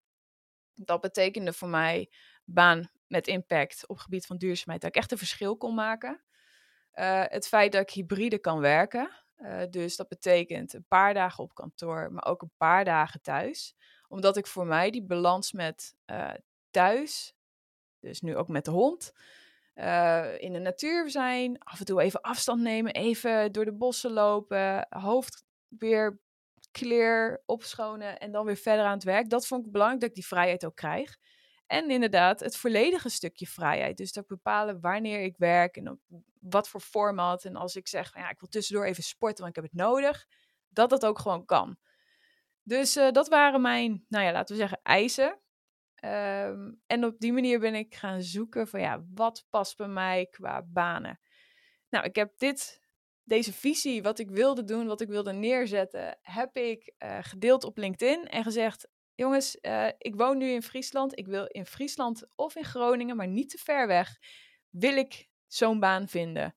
Dat 0.75 1.01
betekende 1.01 1.53
voor 1.53 1.69
mij 1.69 2.11
baan 2.45 2.91
met 3.07 3.27
impact 3.27 3.83
op 3.87 3.95
het 3.95 4.05
gebied 4.05 4.27
van 4.27 4.37
duurzaamheid, 4.37 4.81
dat 4.81 4.91
ik 4.91 4.97
echt 4.97 5.13
een 5.13 5.19
verschil 5.19 5.57
kon 5.57 5.75
maken. 5.75 6.25
Uh, 6.95 7.23
het 7.27 7.49
feit 7.49 7.73
dat 7.73 7.83
ik 7.83 7.91
hybride 7.91 8.39
kan 8.39 8.61
werken. 8.61 9.11
Uh, 9.39 9.63
dus 9.71 9.97
dat 9.97 10.09
betekent 10.09 10.73
een 10.73 10.87
paar 10.89 11.15
dagen 11.15 11.45
op 11.45 11.55
kantoor, 11.55 12.13
maar 12.13 12.25
ook 12.25 12.43
een 12.43 12.53
paar 12.57 12.85
dagen 12.85 13.21
thuis. 13.21 13.75
Omdat 14.09 14.37
ik 14.37 14.47
voor 14.47 14.67
mij 14.67 14.91
die 14.91 15.05
balans 15.05 15.53
met 15.53 15.97
uh, 16.07 16.31
thuis, 16.71 17.35
dus 18.01 18.21
nu 18.21 18.37
ook 18.37 18.49
met 18.49 18.65
de 18.65 18.71
hond, 18.71 19.13
in 20.39 20.53
de 20.53 20.61
natuur 20.63 21.11
zijn, 21.11 21.59
af 21.59 21.79
en 21.79 21.85
toe 21.85 22.01
even 22.01 22.21
afstand 22.21 22.61
nemen, 22.61 22.93
even 22.93 23.53
door 23.53 23.65
de 23.65 23.73
bossen 23.73 24.13
lopen, 24.13 24.87
hoofd 24.89 25.45
weer 25.69 26.21
clear, 26.73 27.43
opschonen 27.47 28.19
en 28.19 28.33
dan 28.33 28.45
weer 28.45 28.57
verder 28.57 28.85
aan 28.85 28.95
het 28.95 29.05
werk. 29.05 29.31
Dat 29.31 29.47
vond 29.47 29.67
ik 29.67 29.73
belangrijk 29.73 30.01
dat 30.01 30.11
ik 30.11 30.17
die 30.17 30.27
vrijheid 30.27 30.65
ook 30.65 30.77
krijg. 30.77 31.17
En 31.67 31.91
inderdaad, 31.91 32.41
het 32.41 32.57
volledige 32.57 33.09
stukje 33.09 33.47
vrijheid. 33.47 33.97
Dus 33.97 34.13
dat 34.13 34.27
bepalen 34.27 34.81
wanneer 34.81 35.21
ik 35.21 35.37
werk 35.37 35.77
en 35.77 35.91
op 35.91 35.99
wat 36.49 36.69
voor 36.69 36.81
format. 36.81 37.45
En 37.45 37.57
als 37.57 37.77
ik 37.77 37.89
zeg, 37.89 38.15
ja, 38.15 38.31
ik 38.31 38.41
wil 38.41 38.49
tussendoor 38.49 38.85
even 38.85 39.03
sporten, 39.03 39.45
want 39.45 39.57
ik 39.57 39.63
heb 39.63 39.73
het 39.73 39.81
nodig. 39.81 40.27
Dat 40.69 40.91
dat 40.91 41.07
ook 41.07 41.19
gewoon 41.19 41.45
kan. 41.45 41.79
Dus 42.63 42.97
uh, 42.97 43.11
dat 43.11 43.29
waren 43.29 43.61
mijn, 43.61 44.05
nou 44.09 44.25
ja, 44.25 44.33
laten 44.33 44.55
we 44.55 44.61
zeggen, 44.61 44.81
eisen. 44.83 45.41
Um, 46.05 46.83
en 46.87 47.05
op 47.05 47.19
die 47.19 47.33
manier 47.33 47.59
ben 47.59 47.75
ik 47.75 47.95
gaan 47.95 48.23
zoeken 48.23 48.69
van, 48.69 48.81
ja, 48.81 49.05
wat 49.15 49.47
past 49.51 49.77
bij 49.77 49.89
mij 49.89 50.27
qua 50.27 50.63
banen. 50.63 51.21
Nou, 51.89 52.05
ik 52.05 52.15
heb 52.15 52.39
dit, 52.39 52.81
deze 53.23 53.53
visie, 53.53 54.03
wat 54.03 54.19
ik 54.19 54.31
wilde 54.31 54.65
doen, 54.65 54.87
wat 54.87 55.01
ik 55.01 55.09
wilde 55.09 55.33
neerzetten, 55.33 56.19
heb 56.21 56.57
ik 56.57 56.95
uh, 56.99 57.19
gedeeld 57.21 57.65
op 57.65 57.77
LinkedIn 57.77 58.25
en 58.25 58.43
gezegd, 58.43 58.89
jongens, 59.15 59.59
uh, 59.63 59.89
ik 59.99 60.17
woon 60.17 60.39
nu 60.39 60.51
in 60.51 60.63
Friesland. 60.63 61.19
Ik 61.19 61.27
wil 61.27 61.47
in 61.47 61.67
Friesland 61.67 62.27
of 62.35 62.57
in 62.57 62.65
Groningen, 62.65 63.17
maar 63.17 63.29
niet 63.29 63.51
te 63.51 63.59
ver 63.59 63.87
weg, 63.87 64.19
wil 64.71 64.97
ik 64.97 65.29
zo'n 65.55 65.81
baan 65.81 66.09
vinden. 66.09 66.55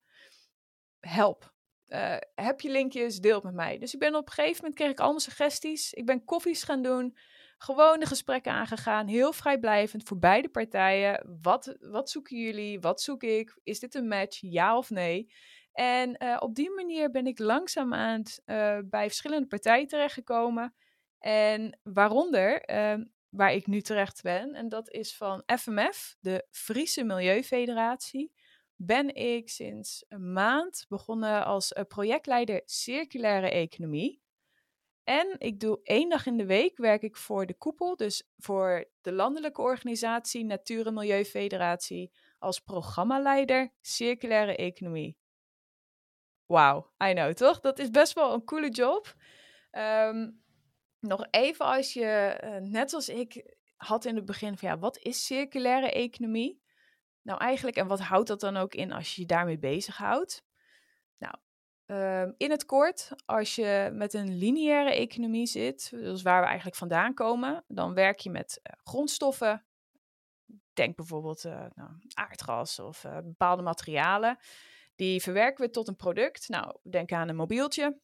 Help. 1.00 1.56
Uh, 1.88 2.18
heb 2.36 2.62
je 2.62 2.70
linkjes, 2.70 3.20
deel 3.20 3.36
het 3.36 3.44
met 3.44 3.54
mij. 3.54 3.78
Dus 3.78 3.94
ik 3.94 4.00
ben 4.00 4.16
op 4.16 4.28
een 4.28 4.34
gegeven 4.34 4.58
moment 4.58 4.76
kreeg 4.76 4.92
ik 4.92 5.00
allemaal 5.00 5.20
suggesties. 5.20 5.94
Ik 5.94 6.06
ben 6.06 6.24
koffies 6.24 6.64
gaan 6.64 6.82
doen, 6.82 7.18
gewoon 7.58 8.00
de 8.00 8.06
gesprekken 8.06 8.52
aangegaan, 8.52 9.08
heel 9.08 9.34
vrijblijvend 9.34 10.04
voor 10.04 10.20
beide 10.20 10.50
partijen. 10.50 11.38
Wat, 11.42 11.76
wat 11.80 12.10
zoeken 12.10 12.38
jullie? 12.38 12.80
Wat 12.80 13.02
zoek 13.02 13.24
ik? 13.24 13.60
Is 13.64 13.80
dit 13.80 13.96
een 13.96 14.08
match? 14.08 14.38
Ja 14.42 14.78
of 14.78 14.90
nee? 14.90 15.32
En 15.72 16.24
uh, 16.24 16.38
op 16.40 16.56
die 16.56 16.72
manier 16.72 17.12
ben 17.12 17.28
ik 17.28 17.40
langzaamaan 17.40 18.24
uh, 18.46 18.78
bij 18.86 19.08
verschillende 19.08 19.48
partijen 19.48 19.88
terechtgekomen. 19.88 20.76
En 21.20 21.80
waaronder, 21.84 22.70
uh, 22.70 23.06
waar 23.30 23.54
ik 23.54 23.68
nu 23.68 23.82
terecht 23.82 24.22
ben, 24.22 24.54
en 24.54 24.70
dat 24.70 24.90
is 24.90 25.16
van 25.16 25.44
FMF, 25.58 26.16
de 26.20 26.46
Friese 26.52 27.04
Milieufederatie, 27.04 28.32
ben 28.78 29.16
ik 29.16 29.50
sinds 29.50 30.06
een 30.08 30.34
maand 30.34 30.86
begonnen 30.90 31.46
als 31.46 31.74
projectleider 31.88 32.62
circulaire 32.66 33.50
economie. 33.50 34.22
En 35.04 35.36
ik 35.38 35.60
doe 35.60 35.80
één 35.84 36.10
dag 36.10 36.26
in 36.26 36.38
de 36.38 36.46
week 36.46 36.78
werk 36.78 37.02
ik 37.02 37.18
voor 37.18 37.46
de 37.46 37.54
koepel, 37.54 37.96
dus 37.96 38.30
voor 38.38 38.90
de 39.02 39.12
landelijke 39.12 39.62
organisatie 39.62 40.46
Natuur- 40.46 40.88
en 40.88 40.94
Milieufederatie 40.94 42.12
als 42.40 42.60
programmaleider 42.60 43.74
circulaire 43.82 44.56
economie. 44.56 45.18
Wauw, 46.46 46.92
I 47.04 47.14
know 47.14 47.34
toch? 47.34 47.60
Dat 47.60 47.80
is 47.80 47.90
best 47.90 48.14
wel 48.14 48.34
een 48.34 48.44
coole 48.44 48.70
job. 48.70 49.16
Ehm, 49.72 50.30
nog 51.00 51.28
even 51.32 51.66
als 51.66 51.94
je, 51.94 52.06
eh, 52.06 52.62
net 52.62 52.94
als 52.94 53.10
ik, 53.10 53.56
had 53.76 54.06
in 54.06 54.16
het 54.16 54.26
begin 54.26 54.58
van 54.58 54.70
ja, 54.70 54.78
wat 54.78 54.98
is 54.98 55.26
circulaire 55.26 55.92
economie? 55.92 56.62
Nou, 57.28 57.40
eigenlijk, 57.40 57.78
en 57.78 57.88
wat 57.88 58.00
houdt 58.00 58.28
dat 58.28 58.40
dan 58.40 58.58
ook 58.58 58.74
in 58.76 58.92
als 58.92 59.16
je 59.16 59.22
je 59.22 59.28
daarmee 59.28 59.58
bezighoudt? 59.58 60.44
Nou, 61.18 61.36
ehm, 61.86 62.32
in 62.38 62.52
het 62.52 62.66
kort, 62.66 63.12
als 63.26 63.56
je 63.56 63.90
met 63.94 64.14
een 64.14 64.38
lineaire 64.38 64.94
economie 64.94 65.46
zit, 65.46 65.90
dus 65.90 66.22
waar 66.22 66.42
we 66.42 66.48
eigenlijk 66.48 66.78
vandaan 66.78 67.14
komen, 67.14 67.64
dan 67.68 67.94
werk 67.94 68.20
je 68.20 68.30
met 68.30 68.60
eh, 68.64 68.74
grondstoffen. 68.84 69.66
Denk 70.74 70.96
bijvoorbeeld 70.96 71.46
uh, 71.46 71.66
nou, 71.74 71.90
aardgas 72.14 72.80
of 72.80 73.04
uh, 73.04 73.18
bepaalde 73.18 73.62
materialen. 73.62 74.38
Die 74.96 75.22
verwerken 75.22 75.66
we 75.66 75.72
tot 75.72 75.88
een 75.88 75.96
product. 75.96 76.50
Nou, 76.50 76.78
denk 76.84 77.12
aan 77.12 77.30
een 77.30 77.36
mobieltje. 77.36 78.00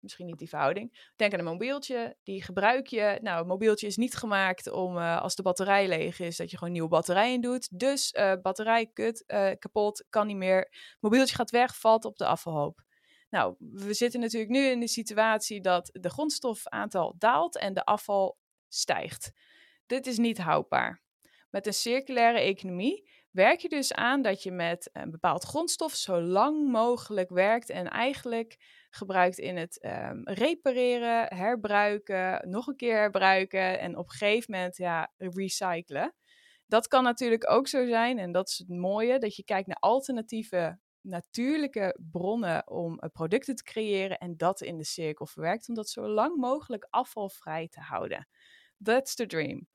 Misschien 0.00 0.26
niet 0.26 0.38
die 0.38 0.48
verhouding. 0.48 1.12
Denk 1.16 1.32
aan 1.32 1.38
een 1.38 1.44
mobieltje, 1.44 2.16
die 2.22 2.42
gebruik 2.42 2.86
je. 2.86 3.18
Nou, 3.22 3.40
een 3.40 3.46
mobieltje 3.46 3.86
is 3.86 3.96
niet 3.96 4.16
gemaakt 4.16 4.70
om 4.70 4.96
uh, 4.96 5.20
als 5.20 5.34
de 5.34 5.42
batterij 5.42 5.88
leeg 5.88 6.20
is, 6.20 6.36
dat 6.36 6.50
je 6.50 6.56
gewoon 6.56 6.72
nieuwe 6.72 6.88
batterij 6.88 7.32
in 7.32 7.40
doet. 7.40 7.78
Dus 7.78 8.12
uh, 8.12 8.32
batterij 8.42 8.86
kut, 8.92 9.24
uh, 9.26 9.50
kapot, 9.58 10.04
kan 10.08 10.26
niet 10.26 10.36
meer. 10.36 10.72
Mobieltje 11.00 11.34
gaat 11.34 11.50
weg, 11.50 11.76
valt 11.76 12.04
op 12.04 12.16
de 12.16 12.26
afvalhoop. 12.26 12.82
Nou, 13.30 13.54
we 13.58 13.94
zitten 13.94 14.20
natuurlijk 14.20 14.50
nu 14.50 14.66
in 14.66 14.80
de 14.80 14.88
situatie 14.88 15.60
dat 15.60 15.90
de 15.92 16.10
grondstofaantal 16.10 17.14
daalt 17.18 17.58
en 17.58 17.74
de 17.74 17.84
afval 17.84 18.38
stijgt. 18.68 19.32
Dit 19.86 20.06
is 20.06 20.18
niet 20.18 20.38
houdbaar. 20.38 21.02
Met 21.50 21.66
een 21.66 21.74
circulaire 21.74 22.40
economie 22.40 23.10
werk 23.30 23.60
je 23.60 23.68
dus 23.68 23.92
aan 23.92 24.22
dat 24.22 24.42
je 24.42 24.50
met 24.50 24.90
een 24.92 25.10
bepaald 25.10 25.44
grondstof 25.44 25.94
zo 25.94 26.20
lang 26.20 26.70
mogelijk 26.70 27.30
werkt 27.30 27.70
en 27.70 27.88
eigenlijk 27.88 28.56
gebruikt 28.98 29.38
in 29.38 29.56
het 29.56 29.84
um, 29.84 30.22
repareren, 30.24 31.36
herbruiken, 31.36 32.50
nog 32.50 32.66
een 32.66 32.76
keer 32.76 32.96
herbruiken 32.96 33.78
en 33.78 33.96
op 33.96 34.04
een 34.04 34.16
gegeven 34.16 34.54
moment 34.54 34.76
ja, 34.76 35.12
recyclen. 35.16 36.14
Dat 36.66 36.88
kan 36.88 37.02
natuurlijk 37.02 37.50
ook 37.50 37.68
zo 37.68 37.86
zijn, 37.86 38.18
en 38.18 38.32
dat 38.32 38.48
is 38.48 38.58
het 38.58 38.68
mooie, 38.68 39.18
dat 39.18 39.36
je 39.36 39.44
kijkt 39.44 39.66
naar 39.66 39.76
alternatieve 39.76 40.78
natuurlijke 41.00 41.98
bronnen 42.10 42.70
om 42.70 43.00
producten 43.12 43.54
te 43.54 43.62
creëren 43.62 44.18
en 44.18 44.36
dat 44.36 44.60
in 44.60 44.76
de 44.76 44.84
cirkel 44.84 45.26
verwerkt, 45.26 45.68
om 45.68 45.74
dat 45.74 45.88
zo 45.88 46.08
lang 46.08 46.36
mogelijk 46.36 46.86
afvalvrij 46.90 47.68
te 47.68 47.80
houden. 47.80 48.28
That's 48.82 49.14
the 49.14 49.26
dream. 49.26 49.66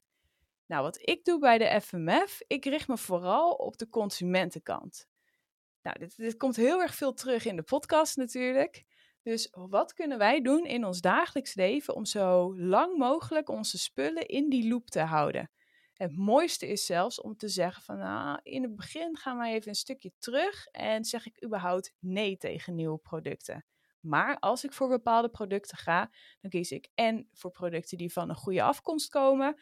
Nou, 0.65 0.83
wat 0.83 1.09
ik 1.09 1.25
doe 1.25 1.39
bij 1.39 1.57
de 1.57 1.81
FMF, 1.81 2.41
ik 2.47 2.65
richt 2.65 2.87
me 2.87 2.97
vooral 2.97 3.51
op 3.51 3.77
de 3.77 3.89
consumentenkant. 3.89 5.07
Nou, 5.81 5.99
dit, 5.99 6.17
dit 6.17 6.37
komt 6.37 6.55
heel 6.55 6.81
erg 6.81 6.95
veel 6.95 7.13
terug 7.13 7.45
in 7.45 7.55
de 7.55 7.63
podcast 7.63 8.17
natuurlijk. 8.17 8.83
Dus 9.23 9.47
wat 9.51 9.93
kunnen 9.93 10.17
wij 10.17 10.41
doen 10.41 10.65
in 10.65 10.85
ons 10.85 11.01
dagelijks 11.01 11.53
leven 11.53 11.95
om 11.95 12.05
zo 12.05 12.57
lang 12.57 12.97
mogelijk 12.97 13.49
onze 13.49 13.77
spullen 13.77 14.25
in 14.25 14.49
die 14.49 14.67
loop 14.67 14.89
te 14.89 15.01
houden? 15.01 15.51
Het 15.93 16.17
mooiste 16.17 16.67
is 16.67 16.85
zelfs 16.85 17.21
om 17.21 17.37
te 17.37 17.47
zeggen 17.47 17.83
van 17.83 17.97
nou, 17.97 18.39
in 18.43 18.63
het 18.63 18.75
begin 18.75 19.17
gaan 19.17 19.37
wij 19.37 19.53
even 19.53 19.67
een 19.67 19.75
stukje 19.75 20.11
terug 20.19 20.65
en 20.67 21.05
zeg 21.05 21.25
ik 21.25 21.43
überhaupt 21.45 21.93
nee 21.99 22.37
tegen 22.37 22.75
nieuwe 22.75 22.97
producten. 22.97 23.65
Maar 23.99 24.39
als 24.39 24.63
ik 24.63 24.73
voor 24.73 24.87
bepaalde 24.87 25.29
producten 25.29 25.77
ga, 25.77 26.11
dan 26.41 26.49
kies 26.49 26.71
ik 26.71 26.89
en 26.93 27.27
voor 27.33 27.51
producten 27.51 27.97
die 27.97 28.13
van 28.13 28.29
een 28.29 28.35
goede 28.35 28.63
afkomst 28.63 29.09
komen. 29.09 29.61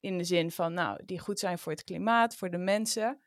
In 0.00 0.18
de 0.18 0.24
zin 0.24 0.50
van, 0.50 0.72
nou, 0.72 1.04
die 1.04 1.18
goed 1.18 1.38
zijn 1.38 1.58
voor 1.58 1.72
het 1.72 1.84
klimaat, 1.84 2.36
voor 2.36 2.50
de 2.50 2.58
mensen. 2.58 3.22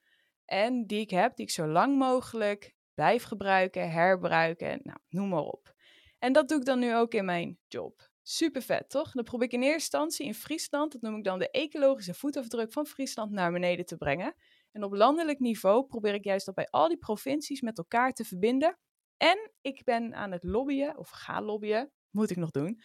En 0.46 0.86
die 0.88 1.00
ik 1.00 1.10
heb, 1.10 1.36
die 1.36 1.46
ik 1.46 1.52
zo 1.52 1.68
lang 1.68 1.98
mogelijk 1.98 2.76
blijf 3.00 3.24
gebruiken, 3.24 3.92
herbruiken, 3.92 4.80
nou, 4.84 4.98
noem 5.10 5.30
maar 5.30 5.44
op. 5.44 5.74
En 6.18 6.34
dat 6.34 6.48
doe 6.48 6.58
ik 6.58 6.66
dan 6.66 6.80
nu 6.80 6.96
ook 6.96 7.14
in 7.14 7.26
mijn 7.26 7.60
job. 7.68 8.10
Super 8.22 8.62
vet, 8.62 8.90
toch? 8.90 9.12
Dan 9.12 9.24
probeer 9.24 9.48
ik 9.48 9.54
in 9.54 9.62
eerste 9.62 9.74
instantie 9.74 10.26
in 10.26 10.34
Friesland, 10.34 10.92
dat 10.92 11.02
noem 11.02 11.18
ik 11.18 11.24
dan 11.24 11.40
de 11.40 11.50
ecologische 11.50 12.14
voetafdruk 12.14 12.72
van 12.72 12.86
Friesland, 12.86 13.32
naar 13.32 13.52
beneden 13.52 13.86
te 13.86 13.98
brengen. 13.98 14.36
En 14.72 14.84
op 14.84 14.94
landelijk 14.94 15.40
niveau 15.40 15.86
probeer 15.86 16.14
ik 16.14 16.24
juist 16.24 16.46
dat 16.46 16.56
bij 16.56 16.68
al 16.70 16.88
die 16.88 16.98
provincies 16.98 17.62
met 17.62 17.78
elkaar 17.78 18.14
te 18.14 18.24
verbinden. 18.24 18.80
En 19.18 19.52
ik 19.62 19.84
ben 19.84 20.16
aan 20.16 20.32
het 20.32 20.44
lobbyen, 20.44 20.98
of 20.98 21.10
ga 21.10 21.42
lobbyen, 21.42 21.92
moet 22.10 22.30
ik 22.30 22.38
nog 22.38 22.52
doen, 22.52 22.82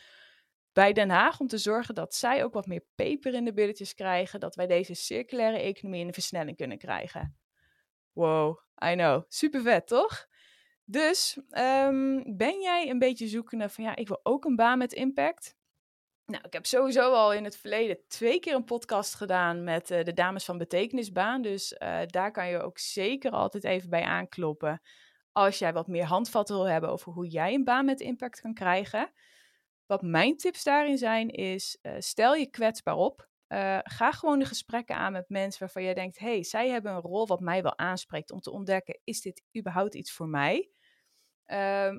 bij 0.72 0.92
Den 0.92 1.10
Haag 1.10 1.40
om 1.40 1.46
te 1.46 1.58
zorgen 1.58 1.94
dat 1.94 2.14
zij 2.14 2.44
ook 2.44 2.54
wat 2.54 2.66
meer 2.66 2.84
peper 2.94 3.34
in 3.34 3.44
de 3.44 3.52
billetjes 3.52 3.94
krijgen, 3.94 4.40
dat 4.40 4.54
wij 4.54 4.66
deze 4.66 4.94
circulaire 4.94 5.58
economie 5.58 6.00
in 6.00 6.06
de 6.06 6.12
versnelling 6.12 6.56
kunnen 6.56 6.78
krijgen. 6.78 7.38
Wow, 8.12 8.63
I 8.84 8.94
know. 8.94 9.22
Super 9.28 9.62
vet, 9.62 9.86
toch? 9.86 10.26
Dus 10.84 11.38
um, 11.50 12.36
ben 12.36 12.60
jij 12.60 12.90
een 12.90 12.98
beetje 12.98 13.28
zoekende 13.28 13.68
van 13.68 13.84
ja, 13.84 13.96
ik 13.96 14.08
wil 14.08 14.20
ook 14.22 14.44
een 14.44 14.56
baan 14.56 14.78
met 14.78 14.92
impact? 14.92 15.56
Nou, 16.26 16.44
ik 16.44 16.52
heb 16.52 16.66
sowieso 16.66 17.12
al 17.12 17.32
in 17.32 17.44
het 17.44 17.56
verleden 17.56 17.98
twee 18.08 18.38
keer 18.38 18.54
een 18.54 18.64
podcast 18.64 19.14
gedaan 19.14 19.64
met 19.64 19.90
uh, 19.90 20.02
de 20.02 20.12
dames 20.12 20.44
van 20.44 20.58
Betekenisbaan. 20.58 21.42
Dus 21.42 21.72
uh, 21.72 22.00
daar 22.06 22.30
kan 22.30 22.48
je 22.48 22.60
ook 22.60 22.78
zeker 22.78 23.30
altijd 23.30 23.64
even 23.64 23.90
bij 23.90 24.02
aankloppen. 24.02 24.80
Als 25.32 25.58
jij 25.58 25.72
wat 25.72 25.86
meer 25.86 26.04
handvatten 26.04 26.56
wil 26.56 26.68
hebben 26.68 26.90
over 26.90 27.12
hoe 27.12 27.28
jij 27.28 27.54
een 27.54 27.64
baan 27.64 27.84
met 27.84 28.00
impact 28.00 28.40
kan 28.40 28.54
krijgen. 28.54 29.12
Wat 29.86 30.02
mijn 30.02 30.36
tips 30.36 30.64
daarin 30.64 30.98
zijn 30.98 31.30
is, 31.30 31.78
uh, 31.82 31.92
stel 31.98 32.34
je 32.34 32.50
kwetsbaar 32.50 32.96
op. 32.96 33.28
Uh, 33.48 33.78
ga 33.82 34.12
gewoon 34.12 34.38
de 34.38 34.44
gesprekken 34.44 34.96
aan 34.96 35.12
met 35.12 35.28
mensen 35.28 35.60
waarvan 35.60 35.82
jij 35.82 35.94
denkt: 35.94 36.18
hey, 36.18 36.42
zij 36.42 36.68
hebben 36.68 36.92
een 36.92 37.00
rol 37.00 37.26
wat 37.26 37.40
mij 37.40 37.62
wel 37.62 37.78
aanspreekt 37.78 38.30
om 38.30 38.40
te 38.40 38.50
ontdekken: 38.50 39.00
is 39.04 39.20
dit 39.20 39.42
überhaupt 39.58 39.94
iets 39.94 40.12
voor 40.12 40.28
mij? 40.28 40.70
Uh, 41.46 41.98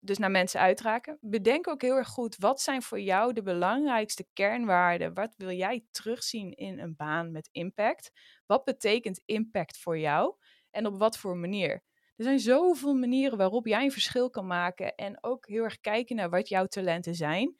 dus 0.00 0.18
naar 0.18 0.30
mensen 0.30 0.60
uitraken. 0.60 1.18
Bedenk 1.20 1.68
ook 1.68 1.82
heel 1.82 1.96
erg 1.96 2.08
goed: 2.08 2.36
wat 2.36 2.60
zijn 2.60 2.82
voor 2.82 3.00
jou 3.00 3.32
de 3.32 3.42
belangrijkste 3.42 4.26
kernwaarden? 4.32 5.14
Wat 5.14 5.34
wil 5.36 5.50
jij 5.50 5.84
terugzien 5.90 6.52
in 6.52 6.78
een 6.78 6.96
baan 6.96 7.32
met 7.32 7.48
impact? 7.52 8.10
Wat 8.46 8.64
betekent 8.64 9.22
impact 9.24 9.78
voor 9.78 9.98
jou 9.98 10.34
en 10.70 10.86
op 10.86 10.98
wat 10.98 11.18
voor 11.18 11.36
manier? 11.36 11.84
Er 12.16 12.24
zijn 12.24 12.40
zoveel 12.40 12.94
manieren 12.94 13.38
waarop 13.38 13.66
jij 13.66 13.84
een 13.84 13.92
verschil 13.92 14.30
kan 14.30 14.46
maken 14.46 14.94
en 14.94 15.18
ook 15.20 15.46
heel 15.46 15.62
erg 15.62 15.80
kijken 15.80 16.16
naar 16.16 16.30
wat 16.30 16.48
jouw 16.48 16.66
talenten 16.66 17.14
zijn. 17.14 17.56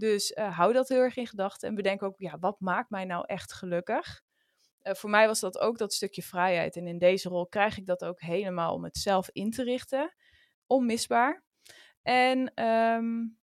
Dus 0.00 0.30
uh, 0.30 0.56
hou 0.56 0.72
dat 0.72 0.88
heel 0.88 0.98
erg 0.98 1.16
in 1.16 1.26
gedachten 1.26 1.68
en 1.68 1.74
bedenk 1.74 2.02
ook, 2.02 2.18
ja, 2.18 2.38
wat 2.38 2.60
maakt 2.60 2.90
mij 2.90 3.04
nou 3.04 3.24
echt 3.26 3.52
gelukkig? 3.52 4.22
Uh, 4.82 4.94
voor 4.94 5.10
mij 5.10 5.26
was 5.26 5.40
dat 5.40 5.58
ook 5.58 5.78
dat 5.78 5.92
stukje 5.92 6.22
vrijheid. 6.22 6.76
En 6.76 6.86
in 6.86 6.98
deze 6.98 7.28
rol 7.28 7.46
krijg 7.46 7.78
ik 7.78 7.86
dat 7.86 8.04
ook 8.04 8.20
helemaal 8.20 8.74
om 8.74 8.84
het 8.84 8.96
zelf 8.96 9.30
in 9.32 9.50
te 9.50 9.62
richten. 9.62 10.14
Onmisbaar. 10.66 11.44
En 12.02 12.64
um, 12.64 13.38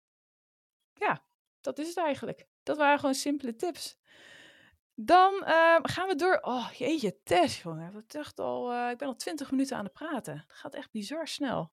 ja, 0.92 1.24
dat 1.60 1.78
is 1.78 1.88
het 1.88 1.96
eigenlijk. 1.96 2.46
Dat 2.62 2.76
waren 2.76 2.98
gewoon 2.98 3.14
simpele 3.14 3.56
tips. 3.56 3.98
Dan 4.94 5.34
uh, 5.34 5.78
gaan 5.82 6.08
we 6.08 6.14
door. 6.16 6.38
Oh, 6.40 6.70
jeetje, 6.72 7.22
Tess, 7.22 7.62
jongen. 7.62 8.06
Al, 8.34 8.72
uh, 8.72 8.90
ik 8.90 8.98
ben 8.98 9.08
al 9.08 9.16
twintig 9.16 9.50
minuten 9.50 9.76
aan 9.76 9.84
het 9.84 9.92
praten. 9.92 10.44
Dat 10.46 10.56
gaat 10.56 10.74
echt 10.74 10.90
bizar 10.90 11.28
snel. 11.28 11.72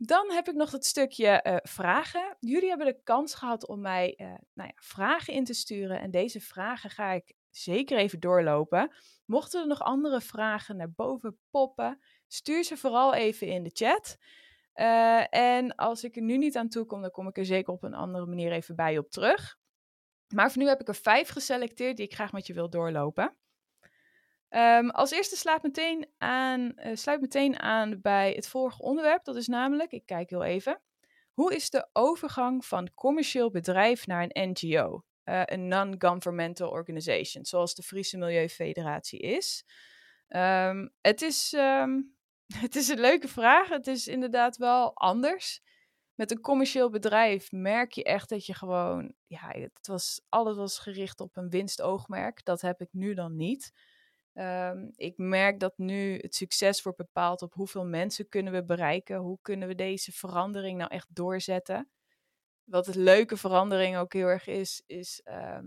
Dan 0.00 0.32
heb 0.32 0.48
ik 0.48 0.54
nog 0.54 0.70
het 0.70 0.84
stukje 0.84 1.44
uh, 1.46 1.56
vragen. 1.62 2.36
Jullie 2.40 2.68
hebben 2.68 2.86
de 2.86 3.00
kans 3.02 3.34
gehad 3.34 3.66
om 3.66 3.80
mij 3.80 4.14
uh, 4.16 4.26
nou 4.26 4.68
ja, 4.68 4.72
vragen 4.74 5.34
in 5.34 5.44
te 5.44 5.54
sturen. 5.54 6.00
En 6.00 6.10
deze 6.10 6.40
vragen 6.40 6.90
ga 6.90 7.12
ik 7.12 7.34
zeker 7.50 7.98
even 7.98 8.20
doorlopen. 8.20 8.94
Mochten 9.26 9.60
er 9.60 9.66
nog 9.66 9.80
andere 9.80 10.20
vragen 10.20 10.76
naar 10.76 10.90
boven 10.90 11.38
poppen, 11.50 11.98
stuur 12.26 12.64
ze 12.64 12.76
vooral 12.76 13.14
even 13.14 13.46
in 13.46 13.62
de 13.62 13.70
chat. 13.72 14.16
Uh, 14.74 15.34
en 15.34 15.74
als 15.74 16.04
ik 16.04 16.16
er 16.16 16.22
nu 16.22 16.38
niet 16.38 16.56
aan 16.56 16.68
toe 16.68 16.84
kom, 16.84 17.00
dan 17.00 17.10
kom 17.10 17.28
ik 17.28 17.38
er 17.38 17.44
zeker 17.44 17.72
op 17.72 17.82
een 17.82 17.94
andere 17.94 18.26
manier 18.26 18.52
even 18.52 18.76
bij 18.76 18.98
op 18.98 19.10
terug. 19.10 19.58
Maar 20.34 20.52
voor 20.52 20.62
nu 20.62 20.68
heb 20.68 20.80
ik 20.80 20.88
er 20.88 20.94
vijf 20.94 21.28
geselecteerd 21.28 21.96
die 21.96 22.06
ik 22.06 22.14
graag 22.14 22.32
met 22.32 22.46
je 22.46 22.54
wil 22.54 22.70
doorlopen. 22.70 23.36
Um, 24.50 24.90
als 24.90 25.10
eerste 25.10 25.36
sluit 25.36 25.62
meteen, 25.62 26.06
aan, 26.18 26.72
uh, 26.76 26.94
sluit 26.94 27.20
meteen 27.20 27.58
aan 27.58 28.00
bij 28.00 28.32
het 28.32 28.48
volgende 28.48 28.84
onderwerp. 28.84 29.24
Dat 29.24 29.36
is 29.36 29.46
namelijk, 29.46 29.92
ik 29.92 30.06
kijk 30.06 30.30
heel 30.30 30.44
even. 30.44 30.80
Hoe 31.32 31.54
is 31.54 31.70
de 31.70 31.88
overgang 31.92 32.64
van 32.64 32.94
commercieel 32.94 33.50
bedrijf 33.50 34.06
naar 34.06 34.22
een 34.28 34.50
NGO? 34.50 35.04
Uh, 35.24 35.42
een 35.44 35.68
non-governmental 35.68 36.70
organization, 36.70 37.44
zoals 37.44 37.74
de 37.74 37.82
Friese 37.82 38.18
Milieufederatie 38.18 39.18
is. 39.18 39.64
Um, 40.28 40.92
het, 41.00 41.22
is 41.22 41.52
um, 41.52 42.16
het 42.62 42.76
is 42.76 42.88
een 42.88 43.00
leuke 43.00 43.28
vraag. 43.28 43.68
Het 43.68 43.86
is 43.86 44.06
inderdaad 44.06 44.56
wel 44.56 44.94
anders. 44.94 45.60
Met 46.14 46.30
een 46.30 46.40
commercieel 46.40 46.90
bedrijf 46.90 47.52
merk 47.52 47.92
je 47.92 48.04
echt 48.04 48.28
dat 48.28 48.46
je 48.46 48.54
gewoon, 48.54 49.14
ja, 49.26 49.50
het 49.50 49.86
was, 49.86 50.20
alles 50.28 50.56
was 50.56 50.78
gericht 50.78 51.20
op 51.20 51.36
een 51.36 51.50
winstoogmerk. 51.50 52.44
Dat 52.44 52.60
heb 52.60 52.80
ik 52.80 52.88
nu 52.92 53.14
dan 53.14 53.36
niet. 53.36 53.72
Um, 54.34 54.92
ik 54.96 55.16
merk 55.16 55.60
dat 55.60 55.78
nu 55.78 56.18
het 56.18 56.34
succes 56.34 56.82
wordt 56.82 56.98
bepaald 56.98 57.42
op 57.42 57.54
hoeveel 57.54 57.84
mensen 57.84 58.28
kunnen 58.28 58.52
we 58.52 58.64
bereiken, 58.64 59.16
hoe 59.16 59.38
kunnen 59.42 59.68
we 59.68 59.74
deze 59.74 60.12
verandering 60.12 60.78
nou 60.78 60.90
echt 60.90 61.14
doorzetten. 61.14 61.90
wat 62.64 62.86
het 62.86 62.94
leuke 62.94 63.36
verandering 63.36 63.96
ook 63.96 64.12
heel 64.12 64.26
erg 64.26 64.46
is, 64.46 64.82
is 64.86 65.20
ehm, 65.24 65.66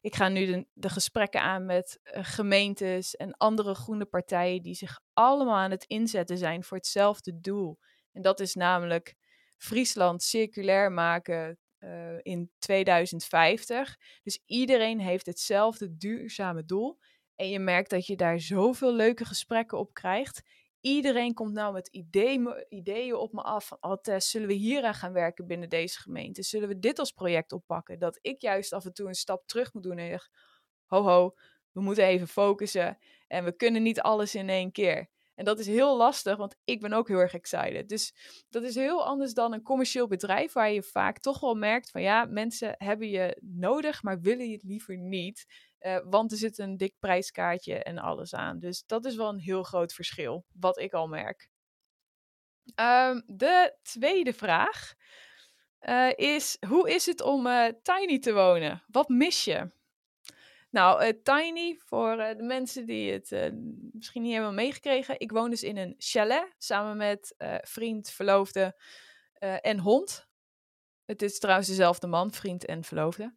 ik 0.00 0.14
ga 0.14 0.28
nu 0.28 0.46
de, 0.46 0.66
de 0.72 0.88
gesprekken 0.88 1.42
aan 1.42 1.66
met 1.66 2.00
eh, 2.02 2.24
gemeentes 2.24 3.16
en 3.16 3.36
andere 3.36 3.74
groene 3.74 4.04
partijen 4.04 4.62
die 4.62 4.74
zich 4.74 5.00
allemaal 5.12 5.56
aan 5.56 5.70
het 5.70 5.84
inzetten 5.84 6.38
zijn 6.38 6.64
voor 6.64 6.76
hetzelfde 6.76 7.40
doel. 7.40 7.78
En 8.12 8.22
dat 8.22 8.40
is 8.40 8.54
namelijk 8.54 9.14
Friesland 9.56 10.22
circulair 10.22 10.92
maken 10.92 11.58
uh, 11.78 12.18
in 12.22 12.50
2050. 12.58 13.96
Dus 14.22 14.42
iedereen 14.46 15.00
heeft 15.00 15.26
hetzelfde 15.26 15.96
duurzame 15.96 16.64
doel. 16.64 16.98
En 17.38 17.48
je 17.48 17.58
merkt 17.58 17.90
dat 17.90 18.06
je 18.06 18.16
daar 18.16 18.40
zoveel 18.40 18.92
leuke 18.92 19.24
gesprekken 19.24 19.78
op 19.78 19.94
krijgt. 19.94 20.42
Iedereen 20.80 21.34
komt 21.34 21.52
nou 21.52 21.72
met 21.72 21.88
idee, 21.88 22.66
ideeën 22.68 23.14
op 23.14 23.32
me 23.32 23.42
af. 23.42 23.66
Van, 23.66 23.78
oh 23.80 24.18
zullen 24.18 24.48
we 24.48 24.54
hieraan 24.54 24.94
gaan 24.94 25.12
werken 25.12 25.46
binnen 25.46 25.68
deze 25.68 26.00
gemeente? 26.00 26.42
Zullen 26.42 26.68
we 26.68 26.78
dit 26.78 26.98
als 26.98 27.12
project 27.12 27.52
oppakken? 27.52 27.98
Dat 27.98 28.18
ik 28.20 28.40
juist 28.40 28.72
af 28.72 28.84
en 28.84 28.92
toe 28.92 29.08
een 29.08 29.14
stap 29.14 29.46
terug 29.46 29.72
moet 29.72 29.82
doen 29.82 29.98
en 29.98 30.08
zeg, 30.08 30.28
ho, 30.86 31.34
we 31.72 31.80
moeten 31.80 32.04
even 32.04 32.28
focussen. 32.28 32.98
En 33.26 33.44
we 33.44 33.56
kunnen 33.56 33.82
niet 33.82 34.00
alles 34.00 34.34
in 34.34 34.48
één 34.48 34.72
keer. 34.72 35.10
En 35.34 35.44
dat 35.44 35.58
is 35.58 35.66
heel 35.66 35.96
lastig, 35.96 36.36
want 36.36 36.56
ik 36.64 36.80
ben 36.80 36.92
ook 36.92 37.08
heel 37.08 37.18
erg 37.18 37.34
excited. 37.34 37.88
Dus 37.88 38.14
dat 38.48 38.62
is 38.62 38.74
heel 38.74 39.04
anders 39.04 39.34
dan 39.34 39.52
een 39.52 39.62
commercieel 39.62 40.06
bedrijf, 40.06 40.52
waar 40.52 40.70
je 40.70 40.82
vaak 40.82 41.18
toch 41.18 41.40
wel 41.40 41.54
merkt 41.54 41.90
van 41.90 42.02
ja, 42.02 42.24
mensen 42.24 42.74
hebben 42.78 43.08
je 43.08 43.38
nodig, 43.40 44.02
maar 44.02 44.20
willen 44.20 44.46
je 44.46 44.52
het 44.52 44.62
liever 44.62 44.96
niet. 44.96 45.46
Uh, 45.80 45.98
want 46.04 46.32
er 46.32 46.38
zit 46.38 46.58
een 46.58 46.76
dik 46.76 46.94
prijskaartje 46.98 47.82
en 47.82 47.98
alles 47.98 48.34
aan. 48.34 48.58
Dus 48.58 48.86
dat 48.86 49.04
is 49.04 49.16
wel 49.16 49.28
een 49.28 49.38
heel 49.38 49.62
groot 49.62 49.92
verschil, 49.92 50.44
wat 50.52 50.78
ik 50.78 50.92
al 50.92 51.08
merk. 51.08 51.48
Um, 52.80 53.22
de 53.26 53.76
tweede 53.82 54.32
vraag 54.32 54.94
uh, 55.80 56.12
is: 56.14 56.56
hoe 56.68 56.90
is 56.90 57.06
het 57.06 57.20
om 57.20 57.46
uh, 57.46 57.68
tiny 57.82 58.18
te 58.18 58.32
wonen? 58.32 58.84
Wat 58.86 59.08
mis 59.08 59.44
je? 59.44 59.70
Nou, 60.70 61.20
Tiny, 61.22 61.76
voor 61.78 62.16
de 62.16 62.42
mensen 62.42 62.86
die 62.86 63.12
het 63.12 63.52
misschien 63.92 64.22
niet 64.22 64.32
hebben 64.32 64.54
meegekregen. 64.54 65.20
Ik 65.20 65.30
woon 65.30 65.50
dus 65.50 65.62
in 65.62 65.76
een 65.76 65.94
chalet 65.98 66.54
samen 66.58 66.96
met 66.96 67.34
vriend, 67.60 68.10
verloofde 68.10 68.80
en 69.60 69.78
hond. 69.78 70.28
Het 71.04 71.22
is 71.22 71.38
trouwens 71.38 71.68
dezelfde 71.68 72.06
man, 72.06 72.32
vriend 72.32 72.64
en 72.64 72.84
verloofde. 72.84 73.34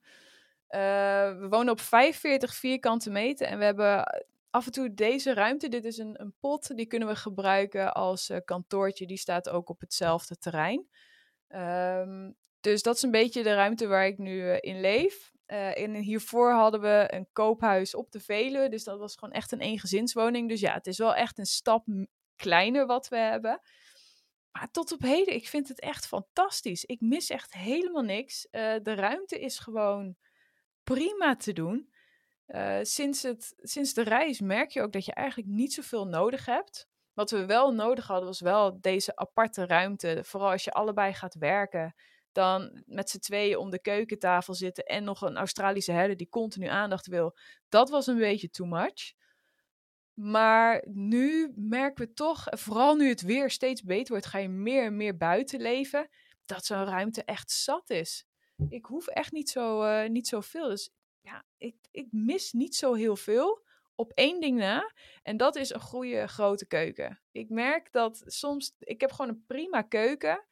We 0.71 1.47
wonen 1.49 1.69
op 1.73 1.79
45 1.79 2.55
vierkante 2.55 3.09
meter 3.09 3.47
en 3.47 3.57
we 3.57 3.63
hebben 3.63 4.23
af 4.49 4.65
en 4.65 4.71
toe 4.71 4.93
deze 4.93 5.33
ruimte. 5.33 5.67
Dit 5.67 5.85
is 5.85 5.97
een, 5.97 6.21
een 6.21 6.33
pot, 6.39 6.75
die 6.77 6.85
kunnen 6.85 7.07
we 7.07 7.15
gebruiken 7.15 7.93
als 7.93 8.31
kantoortje. 8.45 9.07
Die 9.07 9.17
staat 9.17 9.49
ook 9.49 9.69
op 9.69 9.79
hetzelfde 9.79 10.37
terrein. 10.37 10.87
Um, 11.47 12.35
dus 12.61 12.81
dat 12.81 12.95
is 12.95 13.01
een 13.01 13.11
beetje 13.11 13.43
de 13.43 13.53
ruimte 13.53 13.87
waar 13.87 14.05
ik 14.05 14.17
nu 14.17 14.51
in 14.51 14.81
leef. 14.81 15.31
En 15.45 15.95
hiervoor 15.95 16.51
hadden 16.51 16.81
we 16.81 17.05
een 17.07 17.27
koophuis 17.33 17.95
op 17.95 18.11
de 18.11 18.19
Veluwe. 18.19 18.69
Dus 18.69 18.83
dat 18.83 18.99
was 18.99 19.15
gewoon 19.15 19.33
echt 19.33 19.51
een 19.51 19.59
eengezinswoning. 19.59 20.49
Dus 20.49 20.59
ja, 20.59 20.73
het 20.73 20.87
is 20.87 20.97
wel 20.97 21.15
echt 21.15 21.37
een 21.37 21.45
stap 21.45 21.85
kleiner 22.35 22.85
wat 22.85 23.07
we 23.07 23.17
hebben. 23.17 23.61
Maar 24.51 24.71
tot 24.71 24.91
op 24.91 25.01
heden, 25.01 25.33
ik 25.33 25.47
vind 25.47 25.67
het 25.67 25.79
echt 25.79 26.07
fantastisch. 26.07 26.85
Ik 26.85 27.01
mis 27.01 27.29
echt 27.29 27.53
helemaal 27.53 28.03
niks. 28.03 28.47
De 28.51 28.93
ruimte 28.95 29.39
is 29.39 29.59
gewoon 29.59 30.15
prima 30.83 31.35
te 31.35 31.53
doen. 31.53 31.89
Uh, 32.47 32.79
sinds, 32.81 33.23
het, 33.23 33.53
sinds 33.57 33.93
de 33.93 34.01
reis 34.01 34.39
merk 34.39 34.71
je 34.71 34.81
ook 34.81 34.91
dat 34.91 35.05
je 35.05 35.13
eigenlijk 35.13 35.49
niet 35.49 35.73
zoveel 35.73 36.05
nodig 36.05 36.45
hebt. 36.45 36.87
Wat 37.13 37.31
we 37.31 37.45
wel 37.45 37.73
nodig 37.73 38.07
hadden, 38.07 38.25
was 38.25 38.41
wel 38.41 38.81
deze 38.81 39.15
aparte 39.15 39.65
ruimte. 39.65 40.21
Vooral 40.23 40.51
als 40.51 40.63
je 40.63 40.71
allebei 40.71 41.13
gaat 41.13 41.35
werken 41.35 41.95
dan 42.31 42.83
met 42.85 43.09
z'n 43.09 43.19
tweeën 43.19 43.57
om 43.57 43.69
de 43.69 43.81
keukentafel 43.81 44.53
zitten 44.53 44.83
en 44.83 45.03
nog 45.03 45.21
een 45.21 45.37
Australische 45.37 45.91
herder 45.91 46.17
die 46.17 46.29
continu 46.29 46.67
aandacht 46.67 47.07
wil. 47.07 47.37
Dat 47.69 47.89
was 47.89 48.07
een 48.07 48.17
beetje 48.17 48.49
too 48.49 48.67
much. 48.67 49.13
Maar 50.13 50.85
nu 50.89 51.53
merken 51.55 52.05
we 52.05 52.13
toch, 52.13 52.47
vooral 52.49 52.95
nu 52.95 53.09
het 53.09 53.21
weer 53.21 53.49
steeds 53.49 53.81
beter 53.81 54.11
wordt, 54.11 54.25
ga 54.25 54.37
je 54.37 54.49
meer 54.49 54.85
en 54.85 54.97
meer 54.97 55.17
buiten 55.17 55.61
leven, 55.61 56.09
dat 56.45 56.65
zo'n 56.65 56.85
ruimte 56.85 57.23
echt 57.23 57.51
zat 57.51 57.89
is. 57.89 58.25
Ik 58.69 58.85
hoef 58.85 59.07
echt 59.07 59.31
niet, 59.31 59.49
zo, 59.49 59.83
uh, 59.83 60.09
niet 60.09 60.27
zoveel. 60.27 60.67
Dus 60.67 60.89
ja, 61.21 61.43
ik, 61.57 61.75
ik 61.91 62.07
mis 62.11 62.51
niet 62.51 62.75
zo 62.75 62.93
heel 62.93 63.15
veel 63.15 63.63
op 63.95 64.11
één 64.11 64.41
ding 64.41 64.57
na. 64.57 64.91
En 65.23 65.37
dat 65.37 65.55
is 65.55 65.69
een 65.69 65.81
goede 65.81 66.27
grote 66.27 66.67
keuken. 66.67 67.21
Ik 67.31 67.49
merk 67.49 67.91
dat 67.91 68.23
soms, 68.25 68.75
ik 68.79 69.01
heb 69.01 69.11
gewoon 69.11 69.31
een 69.31 69.45
prima 69.45 69.81
keuken 69.81 70.45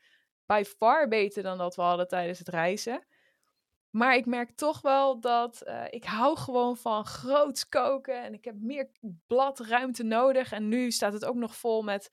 by 0.45 0.63
far 0.77 1.07
beter 1.07 1.43
dan 1.43 1.57
dat 1.57 1.75
we 1.75 1.81
hadden 1.81 2.07
tijdens 2.07 2.39
het 2.39 2.47
reizen. 2.47 3.07
Maar 3.89 4.15
ik 4.15 4.25
merk 4.25 4.51
toch 4.51 4.81
wel 4.81 5.19
dat 5.19 5.61
uh, 5.65 5.85
ik 5.89 6.03
hou 6.03 6.37
gewoon 6.37 6.77
van 6.77 7.05
groots 7.05 7.69
koken. 7.69 8.23
En 8.23 8.33
ik 8.33 8.45
heb 8.45 8.55
meer 8.59 8.89
bladruimte 9.27 10.03
nodig. 10.03 10.51
En 10.51 10.67
nu 10.67 10.91
staat 10.91 11.13
het 11.13 11.25
ook 11.25 11.35
nog 11.35 11.55
vol 11.55 11.81
met, 11.81 12.09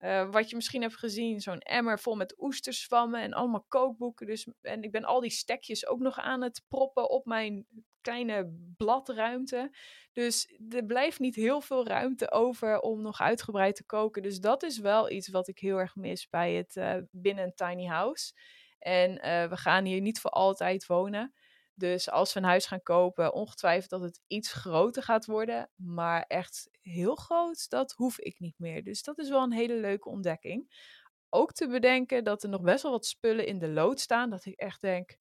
uh, 0.00 0.30
wat 0.30 0.50
je 0.50 0.56
misschien 0.56 0.82
hebt 0.82 0.96
gezien, 0.96 1.40
zo'n 1.40 1.58
emmer 1.58 1.98
vol 1.98 2.14
met 2.14 2.42
oesters 2.42 2.86
van 2.86 3.10
me. 3.10 3.20
En 3.20 3.32
allemaal 3.32 3.64
kookboeken. 3.68 4.26
Dus, 4.26 4.48
en 4.60 4.82
ik 4.82 4.90
ben 4.90 5.04
al 5.04 5.20
die 5.20 5.30
stekjes 5.30 5.86
ook 5.86 6.00
nog 6.00 6.18
aan 6.18 6.42
het 6.42 6.62
proppen 6.68 7.10
op 7.10 7.24
mijn 7.26 7.66
kleine 8.00 8.52
bladruimte. 8.76 9.76
Dus 10.12 10.58
er 10.68 10.84
blijft 10.84 11.18
niet 11.18 11.34
heel 11.34 11.60
veel 11.60 11.86
ruimte 11.86 12.30
over 12.30 12.80
om 12.80 13.02
nog 13.02 13.20
uitgebreid 13.20 13.76
te 13.76 13.84
koken. 13.84 14.22
Dus 14.22 14.40
dat 14.40 14.62
is 14.62 14.78
wel 14.78 15.10
iets 15.10 15.28
wat 15.28 15.48
ik 15.48 15.58
heel 15.58 15.78
erg 15.78 15.94
mis 15.94 16.28
bij 16.28 16.52
het 16.52 16.76
uh, 16.76 16.96
binnen 17.10 17.44
een 17.44 17.54
tiny 17.54 17.84
house. 17.84 18.32
En 18.78 19.10
uh, 19.10 19.48
we 19.48 19.56
gaan 19.56 19.84
hier 19.84 20.00
niet 20.00 20.20
voor 20.20 20.30
altijd 20.30 20.86
wonen. 20.86 21.34
Dus 21.78 22.10
als 22.10 22.32
we 22.32 22.40
een 22.40 22.46
huis 22.46 22.66
gaan 22.66 22.82
kopen, 22.82 23.32
ongetwijfeld 23.32 23.90
dat 23.90 24.00
het 24.00 24.20
iets 24.26 24.52
groter 24.52 25.02
gaat 25.02 25.26
worden. 25.26 25.70
Maar 25.74 26.22
echt 26.22 26.68
heel 26.80 27.14
groot, 27.14 27.68
dat 27.68 27.92
hoef 27.92 28.18
ik 28.18 28.38
niet 28.38 28.58
meer. 28.58 28.84
Dus 28.84 29.02
dat 29.02 29.18
is 29.18 29.28
wel 29.28 29.42
een 29.42 29.52
hele 29.52 29.74
leuke 29.74 30.08
ontdekking. 30.08 30.84
Ook 31.28 31.52
te 31.52 31.68
bedenken 31.68 32.24
dat 32.24 32.42
er 32.42 32.48
nog 32.48 32.62
best 32.62 32.82
wel 32.82 32.92
wat 32.92 33.06
spullen 33.06 33.46
in 33.46 33.58
de 33.58 33.68
lood 33.68 34.00
staan. 34.00 34.30
Dat 34.30 34.44
ik 34.44 34.58
echt 34.58 34.80
denk, 34.80 35.18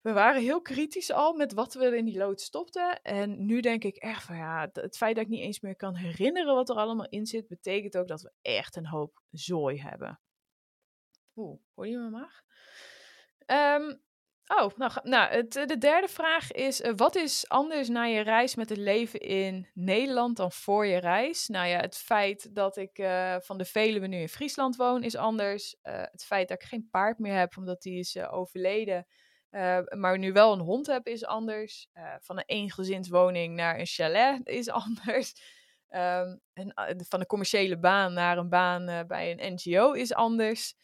we 0.00 0.12
waren 0.12 0.42
heel 0.42 0.60
kritisch 0.60 1.12
al 1.12 1.34
met 1.34 1.52
wat 1.52 1.74
we 1.74 1.96
in 1.96 2.04
die 2.04 2.18
lood 2.18 2.40
stopten. 2.40 3.02
En 3.02 3.46
nu 3.46 3.60
denk 3.60 3.84
ik 3.84 3.96
echt 3.96 4.24
van 4.24 4.36
ja, 4.36 4.68
het 4.72 4.96
feit 4.96 5.14
dat 5.14 5.24
ik 5.24 5.30
niet 5.30 5.42
eens 5.42 5.60
meer 5.60 5.76
kan 5.76 5.94
herinneren 5.94 6.54
wat 6.54 6.68
er 6.68 6.76
allemaal 6.76 7.08
in 7.08 7.26
zit, 7.26 7.48
betekent 7.48 7.96
ook 7.96 8.08
dat 8.08 8.22
we 8.22 8.32
echt 8.42 8.76
een 8.76 8.86
hoop 8.86 9.22
zooi 9.30 9.80
hebben. 9.80 10.20
Oeh, 11.36 11.60
hoor 11.74 11.86
je 11.88 11.96
me 11.96 12.10
maar? 12.10 12.44
Um, 13.46 14.06
oh, 14.48 14.70
nou, 14.76 14.92
nou 15.02 15.30
het, 15.30 15.52
de 15.52 15.78
derde 15.78 16.08
vraag 16.08 16.52
is: 16.52 16.80
uh, 16.80 16.92
wat 16.96 17.16
is 17.16 17.48
anders 17.48 17.88
na 17.88 18.02
je 18.02 18.20
reis 18.20 18.54
met 18.54 18.68
het 18.68 18.78
leven 18.78 19.20
in 19.20 19.68
Nederland 19.74 20.36
dan 20.36 20.52
voor 20.52 20.86
je 20.86 20.98
reis? 20.98 21.48
Nou 21.48 21.66
ja, 21.66 21.80
het 21.80 21.96
feit 21.96 22.54
dat 22.54 22.76
ik 22.76 22.98
uh, 22.98 23.36
van 23.40 23.58
de 23.58 23.64
Veluwe 23.64 24.06
nu 24.06 24.20
in 24.20 24.28
Friesland 24.28 24.76
woon 24.76 25.02
is 25.02 25.16
anders. 25.16 25.76
Het 25.82 26.24
feit 26.24 26.48
dat 26.48 26.62
ik 26.62 26.68
geen 26.68 26.88
paard 26.90 27.18
meer 27.18 27.34
heb, 27.34 27.56
omdat 27.56 27.82
die 27.82 27.98
is 27.98 28.18
overleden 28.18 29.06
maar 29.88 30.18
nu 30.18 30.32
wel 30.32 30.52
een 30.52 30.60
hond 30.60 30.86
heb 30.86 31.06
is 31.06 31.24
anders. 31.24 31.88
Van 32.20 32.36
een 32.36 32.44
eengezinswoning 32.46 33.54
naar 33.54 33.78
een 33.78 33.86
chalet 33.86 34.46
is 34.48 34.68
anders. 34.84 35.34
Um, 35.90 36.40
en, 36.52 36.72
van 37.08 37.20
een 37.20 37.26
commerciële 37.26 37.78
baan 37.78 38.12
naar 38.12 38.38
een 38.38 38.48
baan 38.48 39.06
bij 39.06 39.30
een 39.30 39.54
NGO 39.54 39.92
is 39.92 40.14
anders. 40.14 40.74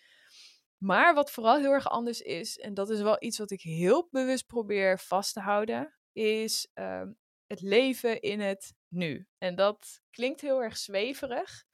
Maar 0.84 1.14
wat 1.14 1.30
vooral 1.30 1.58
heel 1.58 1.72
erg 1.72 1.88
anders 1.88 2.20
is, 2.20 2.58
en 2.58 2.74
dat 2.74 2.90
is 2.90 3.00
wel 3.00 3.16
iets 3.18 3.38
wat 3.38 3.50
ik 3.50 3.60
heel 3.60 4.08
bewust 4.10 4.46
probeer 4.46 4.98
vast 4.98 5.32
te 5.32 5.40
houden, 5.40 5.94
is 6.12 6.70
ehm, 6.74 7.12
het 7.46 7.60
leven 7.60 8.20
in 8.20 8.40
het 8.40 8.74
nu. 8.88 9.26
En 9.38 9.54
dat 9.54 10.00
klinkt 10.10 10.40
heel 10.40 10.62
erg 10.62 10.76
zweverig, 10.76 11.64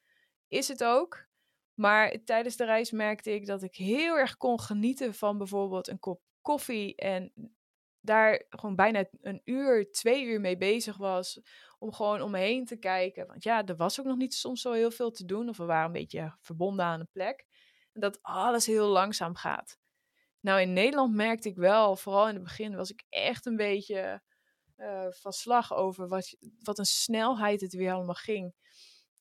is 0.49 0.69
het 0.69 0.85
ook. 0.85 1.29
Maar 1.75 2.25
tijdens 2.25 2.57
de 2.57 2.65
reis 2.65 2.91
merkte 2.91 3.35
ik 3.35 3.47
dat 3.47 3.63
ik 3.63 3.75
heel 3.75 4.19
erg 4.19 4.37
kon 4.37 4.61
genieten 4.61 5.15
van 5.15 5.39
bijvoorbeeld 5.39 5.89
een 5.89 5.99
kop 5.99 6.21
koffie 6.41 6.97
en 6.97 7.33
daar 8.01 8.45
gewoon 8.49 8.77
bijna 8.77 9.05
een 9.21 9.41
uur, 9.45 9.91
twee 9.91 10.25
uur 10.25 10.41
mee 10.41 10.57
bezig 10.57 10.97
was. 10.97 11.41
Om 11.79 11.93
gewoon 11.93 12.23
om 12.23 12.31
me 12.31 12.39
heen 12.39 12.65
te 12.65 12.77
kijken. 12.77 13.27
Want 13.27 13.43
ja, 13.43 13.65
er 13.65 13.77
was 13.77 14.01
ook 14.01 14.07
nog 14.07 14.17
niet 14.17 14.35
soms 14.35 14.61
zo 14.61 14.73
heel 14.73 14.91
veel 14.91 15.11
te 15.11 15.25
doen. 15.25 15.49
Of 15.49 15.57
we 15.57 15.65
waren 15.65 15.87
een 15.87 15.93
beetje 15.93 16.37
verbonden 16.41 16.85
aan 16.85 17.01
een 17.01 17.09
plek. 17.13 17.47
Dat 17.93 18.19
alles 18.23 18.67
heel 18.67 18.87
langzaam 18.87 19.35
gaat. 19.35 19.79
Nou, 20.41 20.61
in 20.61 20.73
Nederland 20.73 21.15
merkte 21.15 21.49
ik 21.49 21.57
wel, 21.57 21.97
vooral 21.97 22.29
in 22.29 22.35
het 22.35 22.43
begin, 22.43 22.77
was 22.77 22.91
ik 22.91 23.05
echt 23.09 23.47
een 23.47 23.57
beetje 23.57 24.23
uh, 24.77 25.07
van 25.11 25.33
slag 25.33 25.75
over 25.75 26.09
wat, 26.09 26.37
wat 26.63 26.79
een 26.79 26.85
snelheid 26.85 27.61
het 27.61 27.73
weer 27.73 27.93
allemaal 27.93 28.15
ging. 28.15 28.55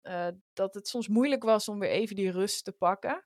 Uh, 0.04 0.28
dat 0.54 0.74
het 0.74 0.88
soms 0.88 1.08
moeilijk 1.08 1.44
was 1.44 1.68
om 1.68 1.80
weer 1.80 1.90
even 1.90 2.16
die 2.16 2.32
rust 2.32 2.64
te 2.64 2.72
pakken. 2.72 3.26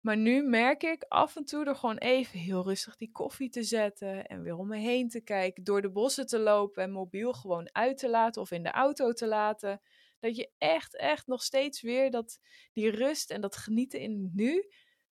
Maar 0.00 0.16
nu 0.16 0.42
merk 0.42 0.82
ik 0.82 1.04
af 1.08 1.36
en 1.36 1.44
toe 1.44 1.64
er 1.64 1.76
gewoon 1.76 1.96
even 1.96 2.38
heel 2.38 2.62
rustig 2.62 2.96
die 2.96 3.12
koffie 3.12 3.48
te 3.48 3.62
zetten 3.62 4.26
en 4.26 4.42
weer 4.42 4.56
om 4.56 4.68
me 4.68 4.76
heen 4.76 5.08
te 5.08 5.20
kijken, 5.20 5.64
door 5.64 5.82
de 5.82 5.90
bossen 5.90 6.26
te 6.26 6.38
lopen 6.38 6.82
en 6.82 6.90
mobiel 6.90 7.32
gewoon 7.32 7.68
uit 7.72 7.98
te 7.98 8.08
laten 8.08 8.42
of 8.42 8.50
in 8.50 8.62
de 8.62 8.70
auto 8.70 9.12
te 9.12 9.26
laten. 9.26 9.80
Dat 10.20 10.36
je 10.36 10.50
echt, 10.58 10.96
echt 10.96 11.26
nog 11.26 11.42
steeds 11.42 11.80
weer 11.80 12.10
dat, 12.10 12.38
die 12.72 12.90
rust 12.90 13.30
en 13.30 13.40
dat 13.40 13.56
genieten 13.56 14.00
in 14.00 14.30
nu, 14.34 14.68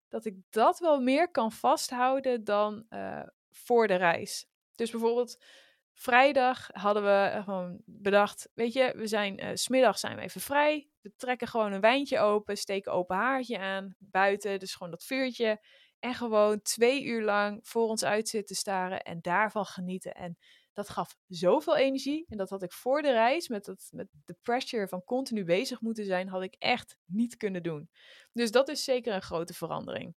dat 0.09 0.25
ik 0.25 0.37
dat 0.51 0.79
wel 0.79 1.01
meer 1.01 1.31
kan 1.31 1.53
vasthouden 1.53 2.45
dan 2.45 2.85
eh, 2.89 3.23
voor 3.51 3.87
de 3.87 3.95
reis. 3.95 4.47
Dus 4.75 4.91
bijvoorbeeld 4.91 5.45
vrijdag 5.93 6.69
hadden 6.73 7.03
we 7.03 7.41
gewoon 7.45 7.83
bedacht, 7.85 8.49
weet 8.55 8.73
je, 8.73 8.93
we 8.97 9.07
zijn 9.07 9.45
uh, 9.45 9.51
smiddag 9.55 9.99
zijn 9.99 10.17
we 10.17 10.23
even 10.23 10.41
vrij. 10.41 10.89
We 11.01 11.13
trekken 11.17 11.49
gewoon 11.49 11.73
een 11.73 11.81
wijntje 11.81 12.19
open, 12.19 12.57
steken 12.57 12.93
open 12.93 13.17
haartje 13.17 13.59
aan 13.59 13.95
buiten, 13.99 14.59
dus 14.59 14.75
gewoon 14.75 14.91
dat 14.91 15.05
vuurtje. 15.05 15.61
En 15.99 16.15
gewoon 16.15 16.63
twee 16.63 17.05
uur 17.05 17.23
lang 17.23 17.61
voor 17.63 17.89
ons 17.89 18.05
uit 18.05 18.29
zitten 18.29 18.57
staren 18.57 19.03
en 19.03 19.19
daarvan 19.21 19.65
genieten. 19.65 20.15
En 20.15 20.39
dat 20.79 20.89
gaf 20.89 21.17
zoveel 21.29 21.77
energie. 21.77 22.25
En 22.29 22.37
dat 22.37 22.51
had 22.51 22.63
ik 22.63 22.73
voor 22.73 23.03
de 23.03 23.13
reis, 23.13 23.49
met, 23.49 23.65
dat, 23.65 23.89
met 23.93 24.09
de 24.25 24.37
pressure 24.43 24.89
van 24.89 25.05
continu 25.05 25.45
bezig 25.45 25.81
moeten 25.81 26.05
zijn, 26.05 26.29
had 26.29 26.43
ik 26.43 26.55
echt 26.59 26.99
niet 27.05 27.37
kunnen 27.37 27.63
doen. 27.63 27.91
Dus 28.33 28.51
dat 28.51 28.69
is 28.69 28.85
zeker 28.85 29.15
een 29.15 29.23
grote 29.23 29.55
verandering. 29.55 30.15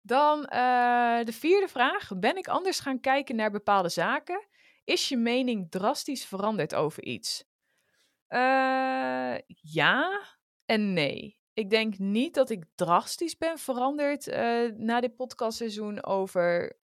Dan 0.00 0.38
uh, 0.38 1.24
de 1.24 1.32
vierde 1.32 1.68
vraag. 1.68 2.18
Ben 2.18 2.36
ik 2.36 2.48
anders 2.48 2.80
gaan 2.80 3.00
kijken 3.00 3.36
naar 3.36 3.50
bepaalde 3.50 3.88
zaken? 3.88 4.46
Is 4.84 5.08
je 5.08 5.16
mening 5.16 5.70
drastisch 5.70 6.26
veranderd 6.26 6.74
over 6.74 7.02
iets? 7.02 7.44
Uh, 8.28 9.38
ja 9.60 10.26
en 10.64 10.92
nee. 10.92 11.36
Ik 11.52 11.70
denk 11.70 11.98
niet 11.98 12.34
dat 12.34 12.50
ik 12.50 12.64
drastisch 12.74 13.36
ben 13.36 13.58
veranderd 13.58 14.26
uh, 14.26 14.70
na 14.72 15.00
dit 15.00 15.16
podcastseizoen 15.16 16.04
over 16.04 16.78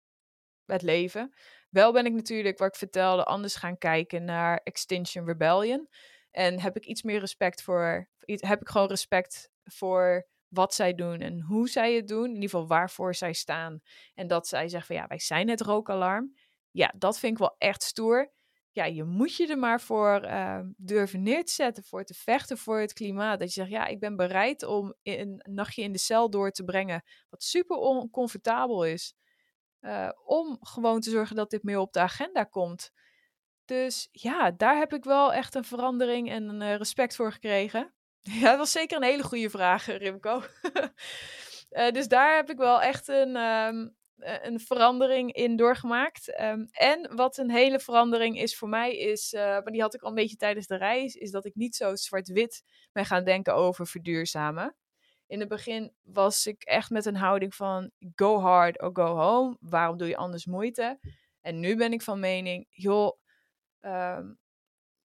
het 0.66 0.82
leven. 0.82 1.34
Wel 1.74 1.92
ben 1.92 2.06
ik 2.06 2.12
natuurlijk, 2.12 2.58
wat 2.58 2.68
ik 2.68 2.74
vertelde, 2.74 3.24
anders 3.24 3.54
gaan 3.54 3.78
kijken 3.78 4.24
naar 4.24 4.60
Extinction 4.62 5.26
Rebellion. 5.26 5.88
En 6.30 6.60
heb 6.60 6.76
ik 6.76 6.86
iets 6.86 7.02
meer 7.02 7.20
respect 7.20 7.62
voor, 7.62 8.08
heb 8.24 8.60
ik 8.60 8.68
gewoon 8.68 8.88
respect 8.88 9.50
voor 9.64 10.26
wat 10.48 10.74
zij 10.74 10.94
doen 10.94 11.20
en 11.20 11.40
hoe 11.40 11.68
zij 11.68 11.94
het 11.94 12.08
doen. 12.08 12.24
In 12.24 12.34
ieder 12.34 12.48
geval 12.48 12.66
waarvoor 12.66 13.14
zij 13.14 13.32
staan. 13.32 13.80
En 14.14 14.26
dat 14.26 14.48
zij 14.48 14.68
zeggen 14.68 14.86
van 14.86 14.96
ja, 14.96 15.06
wij 15.06 15.18
zijn 15.18 15.48
het 15.48 15.60
rookalarm. 15.60 16.34
Ja, 16.70 16.92
dat 16.96 17.18
vind 17.18 17.32
ik 17.32 17.38
wel 17.38 17.54
echt 17.58 17.82
stoer. 17.82 18.32
Ja, 18.70 18.84
je 18.84 19.04
moet 19.04 19.36
je 19.36 19.46
er 19.46 19.58
maar 19.58 19.80
voor 19.80 20.24
uh, 20.24 20.60
durven 20.76 21.22
neer 21.22 21.44
te 21.44 21.52
zetten, 21.52 21.84
voor 21.84 22.04
te 22.04 22.14
vechten 22.14 22.58
voor 22.58 22.80
het 22.80 22.92
klimaat. 22.92 23.38
Dat 23.38 23.54
je 23.54 23.60
zegt, 23.60 23.72
ja, 23.72 23.86
ik 23.86 24.00
ben 24.00 24.16
bereid 24.16 24.62
om 24.62 24.94
een 25.02 25.40
nachtje 25.50 25.82
in 25.82 25.92
de 25.92 25.98
cel 25.98 26.30
door 26.30 26.50
te 26.50 26.64
brengen, 26.64 27.02
wat 27.28 27.42
super 27.42 27.76
oncomfortabel 27.76 28.84
is. 28.84 29.14
Uh, 29.84 30.08
om 30.24 30.58
gewoon 30.60 31.00
te 31.00 31.10
zorgen 31.10 31.36
dat 31.36 31.50
dit 31.50 31.62
meer 31.62 31.78
op 31.78 31.92
de 31.92 32.00
agenda 32.00 32.44
komt. 32.44 32.92
Dus 33.64 34.08
ja, 34.12 34.50
daar 34.50 34.76
heb 34.76 34.92
ik 34.92 35.04
wel 35.04 35.32
echt 35.32 35.54
een 35.54 35.64
verandering 35.64 36.30
en 36.30 36.60
uh, 36.60 36.76
respect 36.76 37.16
voor 37.16 37.32
gekregen. 37.32 37.92
Ja, 38.40 38.50
dat 38.50 38.58
was 38.58 38.72
zeker 38.72 38.96
een 38.96 39.02
hele 39.02 39.22
goede 39.22 39.50
vraag, 39.50 39.86
Rimco. 39.86 40.42
uh, 41.70 41.90
dus 41.96 42.08
daar 42.08 42.36
heb 42.36 42.50
ik 42.50 42.56
wel 42.56 42.82
echt 42.82 43.08
een, 43.08 43.36
um, 43.36 43.96
een 44.16 44.60
verandering 44.60 45.32
in 45.32 45.56
doorgemaakt. 45.56 46.40
Um, 46.40 46.68
en 46.70 47.14
wat 47.16 47.38
een 47.38 47.50
hele 47.50 47.80
verandering 47.80 48.38
is 48.40 48.56
voor 48.56 48.68
mij, 48.68 48.96
is, 48.96 49.32
maar 49.32 49.64
die 49.64 49.80
had 49.80 49.94
ik 49.94 50.02
al 50.02 50.08
een 50.08 50.14
beetje 50.14 50.36
tijdens 50.36 50.66
de 50.66 50.76
reis, 50.76 51.14
is 51.14 51.30
dat 51.30 51.44
ik 51.44 51.54
niet 51.54 51.76
zo 51.76 51.94
zwart-wit 51.94 52.62
ben 52.92 53.04
gaan 53.04 53.24
denken 53.24 53.54
over 53.54 53.86
verduurzamen 53.86 54.76
in 55.26 55.40
het 55.40 55.48
begin 55.48 55.92
was 56.02 56.46
ik 56.46 56.62
echt 56.62 56.90
met 56.90 57.04
een 57.04 57.16
houding 57.16 57.54
van 57.54 57.90
go 58.14 58.40
hard 58.40 58.82
or 58.82 58.90
go 58.92 59.16
home. 59.16 59.56
Waarom 59.60 59.96
doe 59.96 60.08
je 60.08 60.16
anders 60.16 60.46
moeite? 60.46 60.98
En 61.40 61.60
nu 61.60 61.76
ben 61.76 61.92
ik 61.92 62.02
van 62.02 62.20
mening, 62.20 62.66
joh, 62.70 63.18
um, 63.80 64.38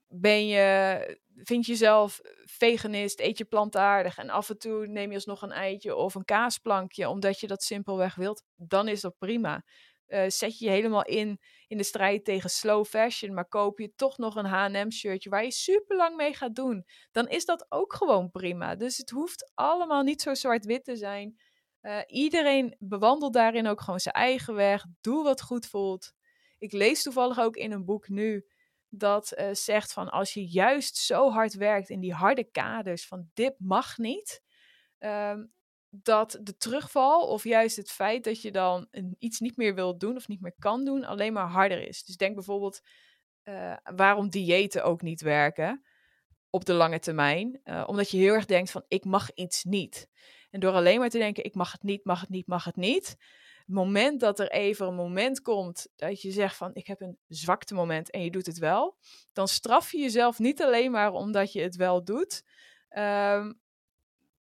ben 0.08 0.47
je, 0.47 1.19
vind 1.36 1.65
je 1.65 1.71
jezelf 1.71 2.19
veganist, 2.43 3.19
eet 3.19 3.38
je 3.38 3.45
plantaardig 3.45 4.17
en 4.17 4.29
af 4.29 4.49
en 4.49 4.58
toe 4.58 4.88
neem 4.88 5.10
je 5.10 5.15
alsnog 5.15 5.41
een 5.41 5.51
eitje 5.51 5.95
of 5.95 6.15
een 6.15 6.25
kaasplankje 6.25 7.10
omdat 7.10 7.39
je 7.39 7.47
dat 7.47 7.63
simpelweg 7.63 8.15
wilt, 8.15 8.43
dan 8.55 8.88
is 8.88 9.01
dat 9.01 9.17
prima. 9.17 9.63
Uh, 10.10 10.24
zet 10.28 10.60
je 10.60 10.65
je 10.65 10.72
helemaal 10.72 11.06
in 11.06 11.39
in 11.67 11.78
de 11.78 11.84
strijd 11.84 12.26
tegen 12.26 12.50
slow 12.50 12.86
fashion, 12.86 13.34
maar 13.34 13.48
koop 13.48 13.80
je 13.80 13.95
toch 13.95 14.17
nog 14.17 14.36
een 14.36 14.45
H&M 14.45 14.89
shirtje 14.91 15.30
waar 15.30 15.43
je 15.43 15.52
super 15.52 15.95
lang 15.95 16.15
mee 16.15 16.34
gaat 16.34 16.56
doen, 16.56 16.86
dan 17.12 17.28
is 17.28 17.45
dat 17.45 17.65
ook 17.69 17.93
gewoon 17.93 18.32
prima. 18.32 18.76
Dus 18.76 18.98
het 18.98 19.10
hoeft 19.10 19.52
allemaal 19.56 20.04
niet 20.04 20.22
zo 20.22 20.34
zwart-wit 20.34 20.84
te 20.84 20.95
zijn. 20.95 21.39
Uh, 21.82 22.00
iedereen 22.08 22.76
bewandelt 22.80 23.34
daarin 23.34 23.67
ook 23.67 23.82
gewoon 23.82 24.00
zijn 24.00 24.15
eigen 24.15 24.56
weg. 24.56 24.86
Doe 25.02 25.24
wat 25.24 25.41
goed 25.41 25.65
voelt. 25.65 26.13
Ik 26.58 26.72
lees 26.72 27.04
toevallig 27.04 27.39
ook 27.39 27.56
in 27.56 27.72
een 27.72 27.86
boek 27.86 28.10
nu 28.10 28.45
dat 28.89 29.34
uh, 29.38 29.50
zegt 29.52 29.93
van 29.93 30.10
als 30.10 30.34
je 30.34 30.48
juist 30.48 30.98
zo 30.98 31.30
hard 31.30 31.54
werkt 31.54 31.89
in 31.89 32.00
die 32.00 32.13
harde 32.13 32.43
kaders 32.43 33.08
van 33.08 33.30
dit 33.34 33.56
mag 33.58 33.98
niet, 33.98 34.41
um, 35.00 35.52
dat 35.89 36.39
de 36.41 36.58
terugval 36.58 37.28
of 37.28 37.43
juist 37.43 37.75
het 37.75 37.91
feit 37.91 38.23
dat 38.23 38.41
je 38.41 38.52
dan 38.52 38.88
iets 39.17 39.39
niet 39.39 39.58
meer 39.58 39.75
wilt 39.75 39.99
doen 39.99 40.15
of 40.15 40.28
niet 40.28 40.41
meer 40.41 40.56
kan 40.60 40.86
doen, 40.86 41.06
alleen 41.06 41.34
maar 41.34 41.47
harder 41.47 41.88
is. 41.88 42.04
Dus 42.04 42.17
denk 42.17 42.36
bijvoorbeeld 42.36 42.82
uh, 43.43 43.78
waarom 43.95 44.30
diëten 44.30 44.84
ook 44.84 45.02
niet 45.02 45.21
werken 45.21 45.84
op 46.49 46.65
de 46.65 46.73
lange 46.73 46.99
termijn. 46.99 47.62
Uh, 47.63 47.84
omdat 47.88 48.12
je 48.12 48.17
heel 48.17 48.34
erg 48.34 48.45
denkt 48.45 48.71
van 48.71 48.84
ik 48.88 49.06
mag 49.06 49.34
iets 49.34 49.63
niet. 49.63 50.10
En 50.49 50.60
door 50.60 50.73
alleen 50.73 50.99
maar 50.99 51.10
te 51.10 51.17
denken 51.17 51.43
ik 51.43 51.56
mag 51.56 51.71
het 51.71 51.84
niet, 51.84 52.06
mag 52.06 52.21
het 52.21 52.30
niet, 52.30 52.47
mag 52.47 52.63
het 52.63 52.75
niet. 52.75 53.08
Het 53.58 53.78
moment 53.78 54.19
dat 54.19 54.39
er 54.39 54.52
even 54.52 54.88
een 54.88 54.95
moment 54.95 55.41
komt 55.41 55.88
dat 55.95 56.21
je 56.21 56.32
zegt 56.32 56.56
van 56.56 56.71
ik 56.73 56.88
heb 56.88 57.02
een 57.02 57.17
zwakte 57.28 57.73
moment 57.73 58.12
en 58.12 58.23
je 58.23 58.32
doet 58.32 58.45
het 58.45 58.58
wel, 58.58 58.97
dan 59.34 59.47
straf 59.47 59.91
je 59.91 59.97
jezelf 59.97 60.39
niet 60.39 60.62
alleen 60.62 60.91
maar 60.91 61.12
omdat 61.12 61.54
je 61.54 61.62
het 61.62 61.75
wel 61.75 62.04
doet, 62.04 62.43
um, 62.97 63.60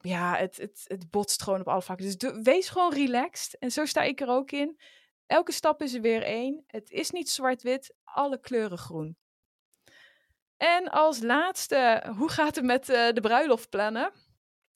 ja, 0.02 0.36
het, 0.36 0.58
het, 0.58 0.84
het 0.88 1.10
botst 1.10 1.42
gewoon 1.42 1.60
op 1.60 1.68
alle 1.68 1.82
vlakken. 1.82 2.18
Dus 2.18 2.42
wees 2.44 2.70
gewoon 2.70 2.94
relaxed. 2.94 3.58
En 3.58 3.72
zo 3.72 3.86
sta 3.86 4.02
ik 4.02 4.22
er 4.22 4.28
ook 4.28 4.52
in. 4.52 4.80
Elke 5.26 5.52
stap 5.52 5.82
is 5.82 5.94
er 5.94 6.02
weer 6.02 6.24
één. 6.24 6.64
Het 6.68 6.90
is 6.90 7.12
niet 7.12 7.30
zwart-wit, 7.30 7.96
alle 8.04 8.40
kleuren 8.40 8.78
groen. 8.78 9.18
En 10.58 10.90
als 10.90 11.22
laatste, 11.22 12.04
hoe 12.18 12.30
gaat 12.30 12.56
het 12.56 12.66
met 12.66 12.90
uh, 12.90 13.12
de 13.12 13.22
bruiloft 13.22 13.70
plannen? 13.70 14.12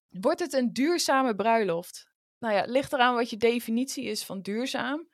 Wordt 0.10 0.40
het 0.40 0.54
een 0.54 0.74
duurzame 0.74 1.36
bruiloft? 1.36 2.12
Nou 2.40 2.54
ja, 2.54 2.64
ligt 2.66 2.94
eraan 2.94 3.16
wat 3.16 3.30
je 3.30 3.38
definitie 3.38 4.04
is 4.04 4.26
van 4.26 4.42
duurzaam. 4.42 5.08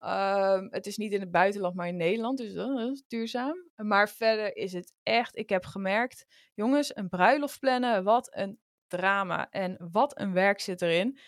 Uh, 0.00 0.60
het 0.70 0.86
is 0.86 0.96
niet 0.96 1.12
in 1.12 1.20
het 1.20 1.30
buitenland, 1.30 1.74
maar 1.74 1.88
in 1.88 1.96
Nederland, 1.96 2.38
dus 2.38 2.52
dat 2.52 2.90
is 2.90 3.02
duurzaam. 3.08 3.70
Maar 3.76 4.08
verder 4.08 4.56
is 4.56 4.72
het 4.72 4.92
echt, 5.02 5.36
ik 5.36 5.48
heb 5.48 5.64
gemerkt, 5.64 6.24
jongens, 6.54 6.96
een 6.96 7.08
bruiloft 7.08 7.58
plannen, 7.58 8.04
wat 8.04 8.36
een 8.36 8.58
drama. 8.90 9.50
En 9.50 9.76
wat 9.92 10.18
een 10.18 10.32
werk 10.32 10.60
zit 10.60 10.82
erin. 10.82 11.18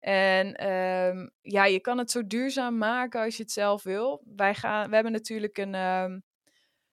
En 0.00 0.70
um, 0.70 1.30
ja, 1.40 1.64
je 1.64 1.80
kan 1.80 1.98
het 1.98 2.10
zo 2.10 2.26
duurzaam 2.26 2.78
maken 2.78 3.20
als 3.20 3.36
je 3.36 3.42
het 3.42 3.52
zelf 3.52 3.82
wil. 3.82 4.22
Wij 4.36 4.54
gaan, 4.54 4.88
we 4.88 4.94
hebben 4.94 5.12
natuurlijk 5.12 5.58
een, 5.58 5.74
um, 5.74 6.22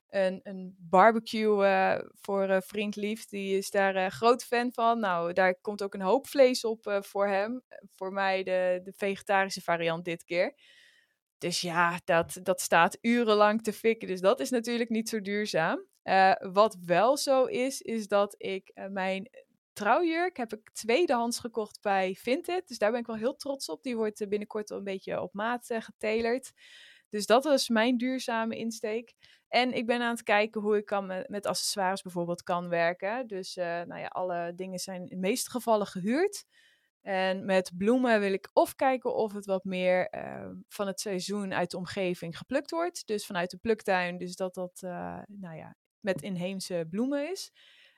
een, 0.09 0.39
een 0.43 0.75
barbecue 0.79 1.65
uh, 1.65 1.99
voor 2.21 2.49
uh, 2.49 2.57
Vriend 2.59 2.95
Lief. 2.95 3.25
Die 3.25 3.57
is 3.57 3.69
daar 3.69 3.95
uh, 3.95 4.07
groot 4.07 4.43
fan 4.43 4.73
van. 4.73 4.99
Nou, 4.99 5.33
daar 5.33 5.55
komt 5.61 5.83
ook 5.83 5.93
een 5.93 6.01
hoop 6.01 6.27
vlees 6.27 6.63
op 6.63 6.99
voor 7.01 7.27
hem. 7.27 7.63
Voor 7.95 8.13
mij 8.13 8.43
de, 8.43 8.79
de 8.83 8.93
vegetarische 8.97 9.61
variant 9.61 10.05
dit 10.05 10.23
keer. 10.23 10.55
Dus 11.37 11.61
ja, 11.61 11.99
dat, 12.03 12.39
dat 12.43 12.61
staat 12.61 12.97
urenlang 13.01 13.63
te 13.63 13.73
fikken. 13.73 14.07
Dus 14.07 14.21
dat 14.21 14.39
is 14.39 14.49
natuurlijk 14.49 14.89
niet 14.89 15.09
zo 15.09 15.21
duurzaam. 15.21 15.85
wat 16.39 16.77
wel 16.85 17.17
zo 17.17 17.43
is, 17.43 17.81
is 17.81 18.07
dat 18.07 18.35
ik 18.37 18.71
mijn 18.89 19.29
trouwjurk 19.75 20.37
heb 20.37 20.53
ik 20.53 20.69
tweedehands 20.73 21.39
gekocht 21.39 21.81
bij 21.81 22.15
Vinted. 22.15 22.67
Dus 22.67 22.77
daar 22.77 22.91
ben 22.91 22.99
ik 22.99 23.05
wel 23.05 23.15
heel 23.15 23.35
trots 23.35 23.69
op. 23.69 23.83
Die 23.83 23.95
wordt 23.95 24.21
eh, 24.21 24.27
binnenkort 24.27 24.69
een 24.69 24.83
beetje 24.83 25.21
op 25.21 25.33
maat 25.33 25.69
uh, 25.69 25.81
getalerd. 25.81 26.51
Dus 27.09 27.25
dat 27.25 27.45
is 27.45 27.69
mijn 27.69 27.97
duurzame 27.97 28.57
insteek. 28.57 29.13
En 29.47 29.73
ik 29.73 29.85
ben 29.85 30.01
aan 30.01 30.13
het 30.13 30.23
kijken 30.23 30.61
hoe 30.61 30.77
ik 30.77 30.85
kan 30.85 31.05
met, 31.27 31.45
accessoires 31.45 32.01
bijvoorbeeld 32.01 32.43
kan 32.43 32.69
werken. 32.69 33.27
Dus 33.27 33.57
uh, 33.57 33.65
nou 33.65 33.99
ja, 33.99 34.07
alle 34.07 34.53
dingen 34.55 34.79
zijn 34.79 35.01
in 35.01 35.21
de 35.21 35.27
meeste 35.27 35.49
gevallen 35.49 35.87
gehuurd. 35.87 36.45
En 37.01 37.45
met 37.45 37.71
bloemen 37.77 38.19
wil 38.19 38.33
ik 38.33 38.49
of 38.53 38.75
kijken 38.75 39.15
of 39.15 39.33
het 39.33 39.45
wat 39.45 39.63
meer 39.63 40.09
van 40.67 40.87
het 40.87 40.99
seizoen 40.99 41.53
uit 41.53 41.71
de 41.71 41.77
omgeving 41.77 42.37
geplukt 42.37 42.71
wordt. 42.71 43.07
Dus 43.07 43.25
vanuit 43.25 43.51
de 43.51 43.57
pluktuin. 43.57 44.17
Dus 44.17 44.35
dat 44.35 44.53
dat 44.53 44.79
nou 45.27 45.55
ja, 45.55 45.75
met 45.99 46.21
inheemse 46.21 46.85
bloemen 46.89 47.31
is. 47.31 47.51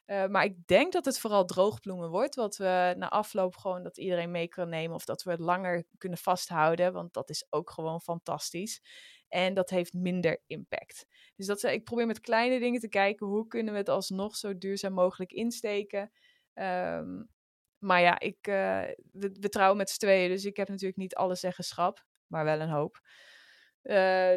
Uh, 0.07 0.27
maar 0.27 0.43
ik 0.43 0.67
denk 0.67 0.93
dat 0.93 1.05
het 1.05 1.19
vooral 1.19 1.45
droogbloemen 1.45 2.09
wordt. 2.09 2.35
Wat 2.35 2.57
we 2.57 2.93
na 2.97 3.09
afloop 3.09 3.55
gewoon 3.55 3.83
dat 3.83 3.97
iedereen 3.97 4.31
mee 4.31 4.47
kan 4.47 4.69
nemen. 4.69 4.95
Of 4.95 5.05
dat 5.05 5.23
we 5.23 5.31
het 5.31 5.39
langer 5.39 5.83
kunnen 5.97 6.17
vasthouden. 6.17 6.93
Want 6.93 7.13
dat 7.13 7.29
is 7.29 7.47
ook 7.49 7.69
gewoon 7.69 8.01
fantastisch. 8.01 8.81
En 9.27 9.53
dat 9.53 9.69
heeft 9.69 9.93
minder 9.93 10.41
impact. 10.45 11.05
Dus 11.35 11.45
dat, 11.45 11.63
ik 11.63 11.83
probeer 11.83 12.05
met 12.05 12.19
kleine 12.19 12.59
dingen 12.59 12.79
te 12.79 12.89
kijken. 12.89 13.27
Hoe 13.27 13.47
kunnen 13.47 13.73
we 13.73 13.79
het 13.79 13.89
alsnog 13.89 14.35
zo 14.35 14.57
duurzaam 14.57 14.93
mogelijk 14.93 15.31
insteken. 15.31 16.11
Um, 16.53 17.29
maar 17.77 18.01
ja, 18.01 18.19
ik, 18.19 18.47
uh, 18.47 18.81
we, 19.11 19.37
we, 19.39 19.49
trouwen 19.49 19.77
met 19.77 19.89
z'n 19.89 19.99
tweeën. 19.99 20.29
Dus 20.29 20.45
ik 20.45 20.57
heb 20.57 20.67
natuurlijk 20.67 20.97
niet 20.99 21.15
alle 21.15 21.35
zeggenschap. 21.35 22.05
Maar 22.27 22.43
wel 22.45 22.59
een 22.59 22.69
hoop. 22.69 23.01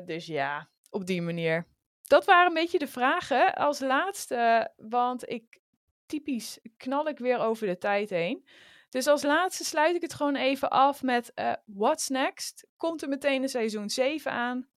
Dus 0.07 0.27
ja, 0.27 0.71
op 0.91 1.07
die 1.07 1.23
manier 1.23 1.67
dat 2.11 2.25
waren 2.25 2.47
een 2.47 2.55
beetje 2.55 2.79
de 2.79 2.87
vragen. 2.87 3.55
Als 3.55 3.81
laatste, 3.81 4.73
want 4.77 5.29
ik 5.29 5.61
typisch 6.07 6.59
knal 6.77 7.09
ik 7.09 7.19
weer 7.19 7.39
over 7.39 7.67
de 7.67 7.79
tijd 7.79 8.11
heen. 8.11 8.47
Dus 8.89 9.07
als 9.07 9.23
laatste 9.23 9.65
sluit 9.65 9.97
ik 9.97 10.03
het 10.03 10.15
gewoon 10.15 10.37
even 10.37 10.71
af 10.71 11.03
met 11.03 11.33
uh, 11.35 11.53
What's 11.65 12.09
Next? 12.09 12.67
Komt 12.77 13.03
er 13.03 13.09
meteen 13.09 13.43
een 13.43 13.49
seizoen 13.49 13.91
7 13.91 14.33
aan? 14.33 14.69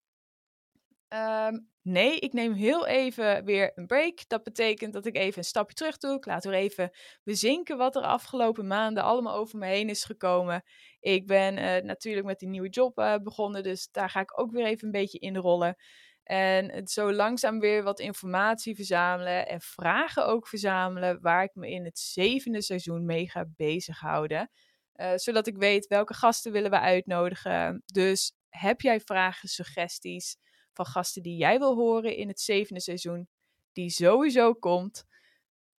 Um, 1.48 1.68
nee, 1.82 2.18
ik 2.18 2.32
neem 2.32 2.52
heel 2.52 2.86
even 2.86 3.44
weer 3.44 3.72
een 3.74 3.86
break. 3.86 4.28
Dat 4.28 4.42
betekent 4.42 4.92
dat 4.92 5.06
ik 5.06 5.16
even 5.16 5.38
een 5.38 5.44
stapje 5.44 5.74
terug 5.74 5.98
doe. 5.98 6.16
Ik 6.16 6.26
laat 6.26 6.44
weer 6.44 6.54
even 6.54 6.90
bezinken 7.24 7.76
wat 7.76 7.96
er 7.96 8.02
afgelopen 8.02 8.66
maanden 8.66 9.02
allemaal 9.02 9.34
over 9.34 9.58
me 9.58 9.66
heen 9.66 9.88
is 9.88 10.04
gekomen. 10.04 10.62
Ik 11.00 11.26
ben 11.26 11.58
uh, 11.58 11.76
natuurlijk 11.76 12.26
met 12.26 12.38
die 12.38 12.48
nieuwe 12.48 12.68
job 12.68 12.98
uh, 12.98 13.16
begonnen, 13.22 13.62
dus 13.62 13.88
daar 13.90 14.10
ga 14.10 14.20
ik 14.20 14.40
ook 14.40 14.50
weer 14.50 14.64
even 14.64 14.86
een 14.86 14.92
beetje 14.92 15.18
inrollen. 15.18 15.76
En 16.24 16.70
het 16.70 16.90
zo 16.90 17.12
langzaam 17.12 17.60
weer 17.60 17.82
wat 17.82 18.00
informatie 18.00 18.74
verzamelen 18.74 19.48
en 19.48 19.60
vragen 19.60 20.26
ook 20.26 20.48
verzamelen 20.48 21.20
waar 21.20 21.42
ik 21.42 21.54
me 21.54 21.70
in 21.70 21.84
het 21.84 21.98
zevende 21.98 22.62
seizoen 22.62 23.04
mee 23.04 23.30
ga 23.30 23.44
bezighouden. 23.56 24.50
Uh, 24.96 25.12
zodat 25.14 25.46
ik 25.46 25.56
weet 25.56 25.86
welke 25.86 26.14
gasten 26.14 26.52
willen 26.52 26.70
we 26.70 26.78
uitnodigen. 26.78 27.82
Dus 27.86 28.32
heb 28.48 28.80
jij 28.80 29.00
vragen, 29.00 29.48
suggesties 29.48 30.36
van 30.72 30.86
gasten 30.86 31.22
die 31.22 31.36
jij 31.36 31.58
wil 31.58 31.74
horen 31.74 32.16
in 32.16 32.28
het 32.28 32.40
zevende 32.40 32.80
seizoen, 32.80 33.28
die 33.72 33.90
sowieso 33.90 34.54
komt, 34.54 35.04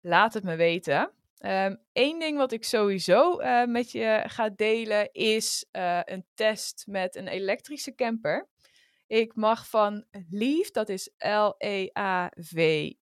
laat 0.01 0.35
het 0.35 0.45
me 0.45 0.57
weten. 0.57 1.13
Eén 1.93 2.19
ding 2.19 2.37
wat 2.37 2.53
ik 2.53 2.65
sowieso 2.65 3.41
uh, 3.41 3.65
met 3.65 3.91
je 3.91 4.23
ga 4.27 4.49
delen 4.49 5.13
is 5.13 5.67
uh, 5.73 6.01
een 6.05 6.27
test 6.35 6.85
met 6.87 7.17
een 7.17 7.29
elektrische 7.29 7.95
camper. 7.95 8.49
Ik 9.07 9.35
mag 9.35 9.69
van 9.69 10.05
Leaf, 10.31 10.71
dat 10.71 10.89
is 10.89 11.11
L-E-A-V-V. 11.19 12.93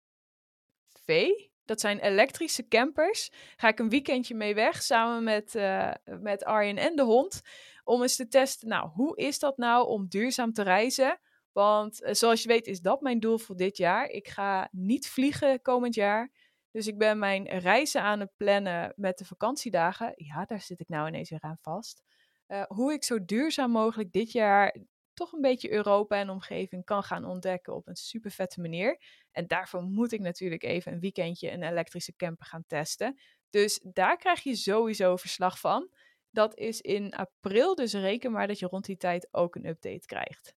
Dat 1.64 1.80
zijn 1.80 1.98
elektrische 1.98 2.68
campers. 2.68 3.30
Ga 3.56 3.68
ik 3.68 3.78
een 3.78 3.88
weekendje 3.88 4.34
mee 4.34 4.54
weg 4.54 4.82
samen 4.82 5.24
met, 5.24 5.54
uh, 5.54 5.92
met 6.20 6.44
Arjen 6.44 6.76
en 6.76 6.96
de 6.96 7.02
hond. 7.02 7.40
Om 7.84 8.02
eens 8.02 8.16
te 8.16 8.28
testen, 8.28 8.68
nou, 8.68 8.88
hoe 8.88 9.16
is 9.16 9.38
dat 9.38 9.56
nou 9.56 9.86
om 9.86 10.08
duurzaam 10.08 10.52
te 10.52 10.62
reizen? 10.62 11.20
Want 11.52 12.02
uh, 12.02 12.12
zoals 12.12 12.42
je 12.42 12.48
weet 12.48 12.66
is 12.66 12.80
dat 12.80 13.00
mijn 13.00 13.20
doel 13.20 13.38
voor 13.38 13.56
dit 13.56 13.76
jaar. 13.76 14.06
Ik 14.08 14.28
ga 14.28 14.68
niet 14.70 15.08
vliegen 15.08 15.62
komend 15.62 15.94
jaar. 15.94 16.32
Dus 16.70 16.86
ik 16.86 16.98
ben 16.98 17.18
mijn 17.18 17.46
reizen 17.48 18.02
aan 18.02 18.20
het 18.20 18.32
plannen 18.36 18.92
met 18.96 19.18
de 19.18 19.24
vakantiedagen. 19.24 20.12
Ja, 20.16 20.44
daar 20.44 20.60
zit 20.60 20.80
ik 20.80 20.88
nou 20.88 21.08
ineens 21.08 21.30
weer 21.30 21.42
aan 21.42 21.58
vast. 21.60 22.02
Uh, 22.48 22.62
hoe 22.62 22.92
ik 22.92 23.04
zo 23.04 23.24
duurzaam 23.24 23.70
mogelijk 23.70 24.12
dit 24.12 24.32
jaar 24.32 24.76
toch 25.14 25.32
een 25.32 25.40
beetje 25.40 25.72
Europa 25.72 26.16
en 26.16 26.30
omgeving 26.30 26.84
kan 26.84 27.02
gaan 27.02 27.24
ontdekken 27.24 27.74
op 27.74 27.88
een 27.88 27.96
super 27.96 28.30
vette 28.30 28.60
manier. 28.60 29.00
En 29.32 29.46
daarvoor 29.46 29.82
moet 29.82 30.12
ik 30.12 30.20
natuurlijk 30.20 30.62
even 30.62 30.92
een 30.92 31.00
weekendje 31.00 31.50
een 31.50 31.62
elektrische 31.62 32.16
camper 32.16 32.46
gaan 32.46 32.64
testen. 32.66 33.20
Dus 33.50 33.80
daar 33.82 34.16
krijg 34.16 34.42
je 34.42 34.56
sowieso 34.56 35.16
verslag 35.16 35.58
van. 35.58 35.90
Dat 36.30 36.56
is 36.56 36.80
in 36.80 37.14
april, 37.14 37.74
dus 37.74 37.92
reken 37.92 38.32
maar 38.32 38.46
dat 38.46 38.58
je 38.58 38.66
rond 38.66 38.84
die 38.84 38.96
tijd 38.96 39.28
ook 39.30 39.54
een 39.54 39.66
update 39.66 40.06
krijgt. 40.06 40.54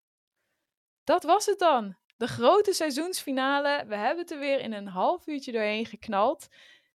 Dat 1.04 1.22
was 1.22 1.46
het 1.46 1.58
dan. 1.58 1.96
De 2.16 2.26
grote 2.26 2.72
seizoensfinale. 2.72 3.84
We 3.86 3.96
hebben 3.96 4.18
het 4.18 4.30
er 4.30 4.38
weer 4.38 4.60
in 4.60 4.72
een 4.72 4.86
half 4.86 5.26
uurtje 5.26 5.52
doorheen 5.52 5.86
geknald. 5.86 6.48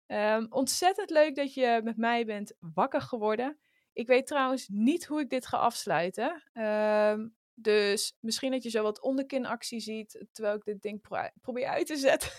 Um, 0.06 0.46
ontzettend 0.50 1.10
leuk 1.10 1.34
dat 1.34 1.54
je 1.54 1.80
met 1.84 1.96
mij 1.96 2.24
bent 2.24 2.56
wakker 2.60 3.00
geworden. 3.00 3.58
Ik 3.92 4.06
weet 4.06 4.26
trouwens 4.26 4.68
niet 4.68 5.06
hoe 5.06 5.20
ik 5.20 5.30
dit 5.30 5.46
ga 5.46 5.56
afsluiten. 5.56 6.42
Um, 6.52 7.36
dus 7.54 8.16
misschien 8.20 8.50
dat 8.50 8.62
je 8.62 8.70
zo 8.70 8.82
wat 8.82 9.00
onderkinactie 9.00 9.80
ziet 9.80 10.24
terwijl 10.32 10.56
ik 10.56 10.64
dit 10.64 10.82
ding 10.82 11.00
pro 11.00 11.28
probeer 11.40 11.66
uit 11.66 11.86
te 11.86 11.96
zetten. 11.96 12.30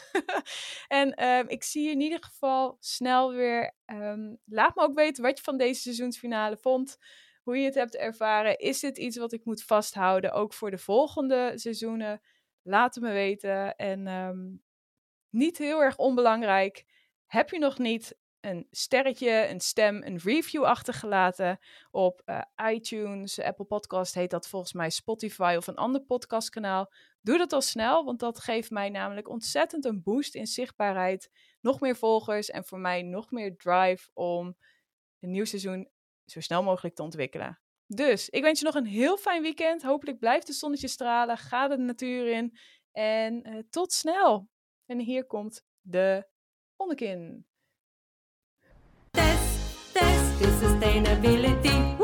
en 0.87 1.25
um, 1.25 1.47
ik 1.47 1.63
zie 1.63 1.83
je 1.83 1.91
in 1.91 2.01
ieder 2.01 2.23
geval 2.23 2.77
snel 2.79 3.31
weer. 3.33 3.75
Um, 3.85 4.37
laat 4.45 4.75
me 4.75 4.81
ook 4.81 4.95
weten 4.95 5.23
wat 5.23 5.37
je 5.37 5.43
van 5.43 5.57
deze 5.57 5.81
seizoensfinale 5.81 6.57
vond. 6.57 6.97
Hoe 7.43 7.57
je 7.57 7.65
het 7.65 7.75
hebt 7.75 7.95
ervaren. 7.95 8.57
Is 8.57 8.79
dit 8.79 8.97
iets 8.97 9.17
wat 9.17 9.33
ik 9.33 9.45
moet 9.45 9.63
vasthouden 9.63 10.31
ook 10.31 10.53
voor 10.53 10.71
de 10.71 10.77
volgende 10.77 11.51
seizoenen? 11.55 12.21
Laat 12.61 12.95
het 12.95 13.03
me 13.03 13.11
weten. 13.11 13.75
En 13.75 14.07
um, 14.07 14.63
niet 15.29 15.57
heel 15.57 15.81
erg 15.81 15.97
onbelangrijk. 15.97 16.85
Heb 17.25 17.49
je 17.49 17.59
nog 17.59 17.77
niet 17.77 18.17
een 18.45 18.67
sterretje, 18.71 19.47
een 19.47 19.59
stem, 19.59 20.03
een 20.03 20.17
review 20.17 20.63
achtergelaten 20.63 21.59
op 21.91 22.21
uh, 22.25 22.41
iTunes, 22.71 23.39
Apple 23.39 23.65
Podcast 23.65 24.13
heet 24.13 24.29
dat 24.29 24.47
volgens 24.47 24.73
mij, 24.73 24.89
Spotify 24.89 25.55
of 25.57 25.67
een 25.67 25.75
ander 25.75 26.01
podcastkanaal. 26.01 26.91
Doe 27.21 27.37
dat 27.37 27.53
al 27.53 27.61
snel, 27.61 28.05
want 28.05 28.19
dat 28.19 28.39
geeft 28.39 28.69
mij 28.69 28.89
namelijk 28.89 29.29
ontzettend 29.29 29.85
een 29.85 30.03
boost 30.03 30.35
in 30.35 30.47
zichtbaarheid. 30.47 31.29
Nog 31.61 31.79
meer 31.79 31.95
volgers 31.95 32.49
en 32.49 32.65
voor 32.65 32.79
mij 32.79 33.01
nog 33.01 33.31
meer 33.31 33.57
drive 33.57 34.09
om 34.13 34.57
een 35.19 35.31
nieuw 35.31 35.45
seizoen 35.45 35.89
zo 36.25 36.39
snel 36.39 36.63
mogelijk 36.63 36.95
te 36.95 37.03
ontwikkelen. 37.03 37.59
Dus 37.87 38.29
ik 38.29 38.41
wens 38.41 38.59
je 38.59 38.65
nog 38.65 38.75
een 38.75 38.85
heel 38.85 39.17
fijn 39.17 39.41
weekend. 39.41 39.83
Hopelijk 39.83 40.19
blijft 40.19 40.47
de 40.47 40.53
zonnetje 40.53 40.87
stralen. 40.87 41.37
Ga 41.37 41.67
de 41.67 41.77
natuur 41.77 42.27
in. 42.27 42.57
En 42.91 43.49
uh, 43.49 43.59
tot 43.69 43.91
snel. 43.91 44.49
En 44.85 44.99
hier 44.99 45.25
komt 45.25 45.63
de 45.81 46.27
onderkin. 46.75 47.47
Is 50.39 50.59
sustainability. 50.59 51.95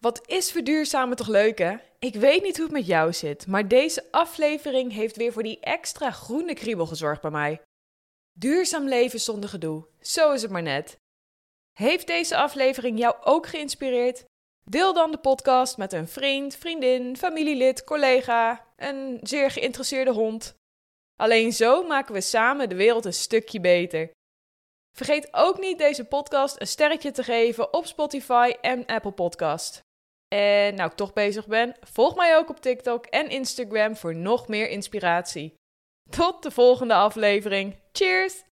Wat 0.00 0.22
is 0.26 0.50
verduurzamen 0.50 1.16
toch 1.16 1.28
leuk 1.28 1.58
hè? 1.58 1.76
Ik 1.98 2.14
weet 2.14 2.42
niet 2.42 2.56
hoe 2.56 2.64
het 2.64 2.74
met 2.74 2.86
jou 2.86 3.12
zit, 3.12 3.46
maar 3.46 3.68
deze 3.68 4.08
aflevering 4.10 4.92
heeft 4.92 5.16
weer 5.16 5.32
voor 5.32 5.42
die 5.42 5.60
extra 5.60 6.10
groene 6.10 6.54
kriebel 6.54 6.86
gezorgd 6.86 7.20
bij 7.20 7.30
mij. 7.30 7.60
Duurzaam 8.32 8.88
leven 8.88 9.20
zonder 9.20 9.48
gedoe, 9.48 9.86
zo 10.00 10.32
is 10.32 10.42
het 10.42 10.50
maar 10.50 10.62
net. 10.62 10.96
Heeft 11.78 12.06
deze 12.06 12.36
aflevering 12.36 12.98
jou 12.98 13.14
ook 13.24 13.46
geïnspireerd? 13.46 14.24
Deel 14.64 14.92
dan 14.92 15.10
de 15.10 15.18
podcast 15.18 15.76
met 15.76 15.92
een 15.92 16.08
vriend, 16.08 16.56
vriendin, 16.56 17.16
familielid, 17.16 17.84
collega, 17.84 18.66
een 18.76 19.18
zeer 19.22 19.50
geïnteresseerde 19.50 20.12
hond. 20.12 20.54
Alleen 21.20 21.52
zo 21.52 21.86
maken 21.86 22.14
we 22.14 22.20
samen 22.20 22.68
de 22.68 22.74
wereld 22.74 23.04
een 23.04 23.12
stukje 23.12 23.60
beter. 23.60 24.10
Vergeet 24.92 25.28
ook 25.30 25.58
niet 25.58 25.78
deze 25.78 26.04
podcast 26.04 26.60
een 26.60 26.66
sterretje 26.66 27.10
te 27.10 27.22
geven 27.22 27.72
op 27.72 27.86
Spotify 27.86 28.52
en 28.60 28.86
Apple 28.86 29.12
Podcast. 29.12 29.80
En 30.28 30.74
nou 30.74 30.90
ik 30.90 30.96
toch 30.96 31.12
bezig 31.12 31.46
ben, 31.46 31.76
volg 31.80 32.16
mij 32.16 32.36
ook 32.36 32.48
op 32.50 32.60
TikTok 32.60 33.06
en 33.06 33.30
Instagram 33.30 33.96
voor 33.96 34.14
nog 34.14 34.48
meer 34.48 34.68
inspiratie. 34.68 35.54
Tot 36.10 36.42
de 36.42 36.50
volgende 36.50 36.94
aflevering. 36.94 37.76
Cheers! 37.92 38.51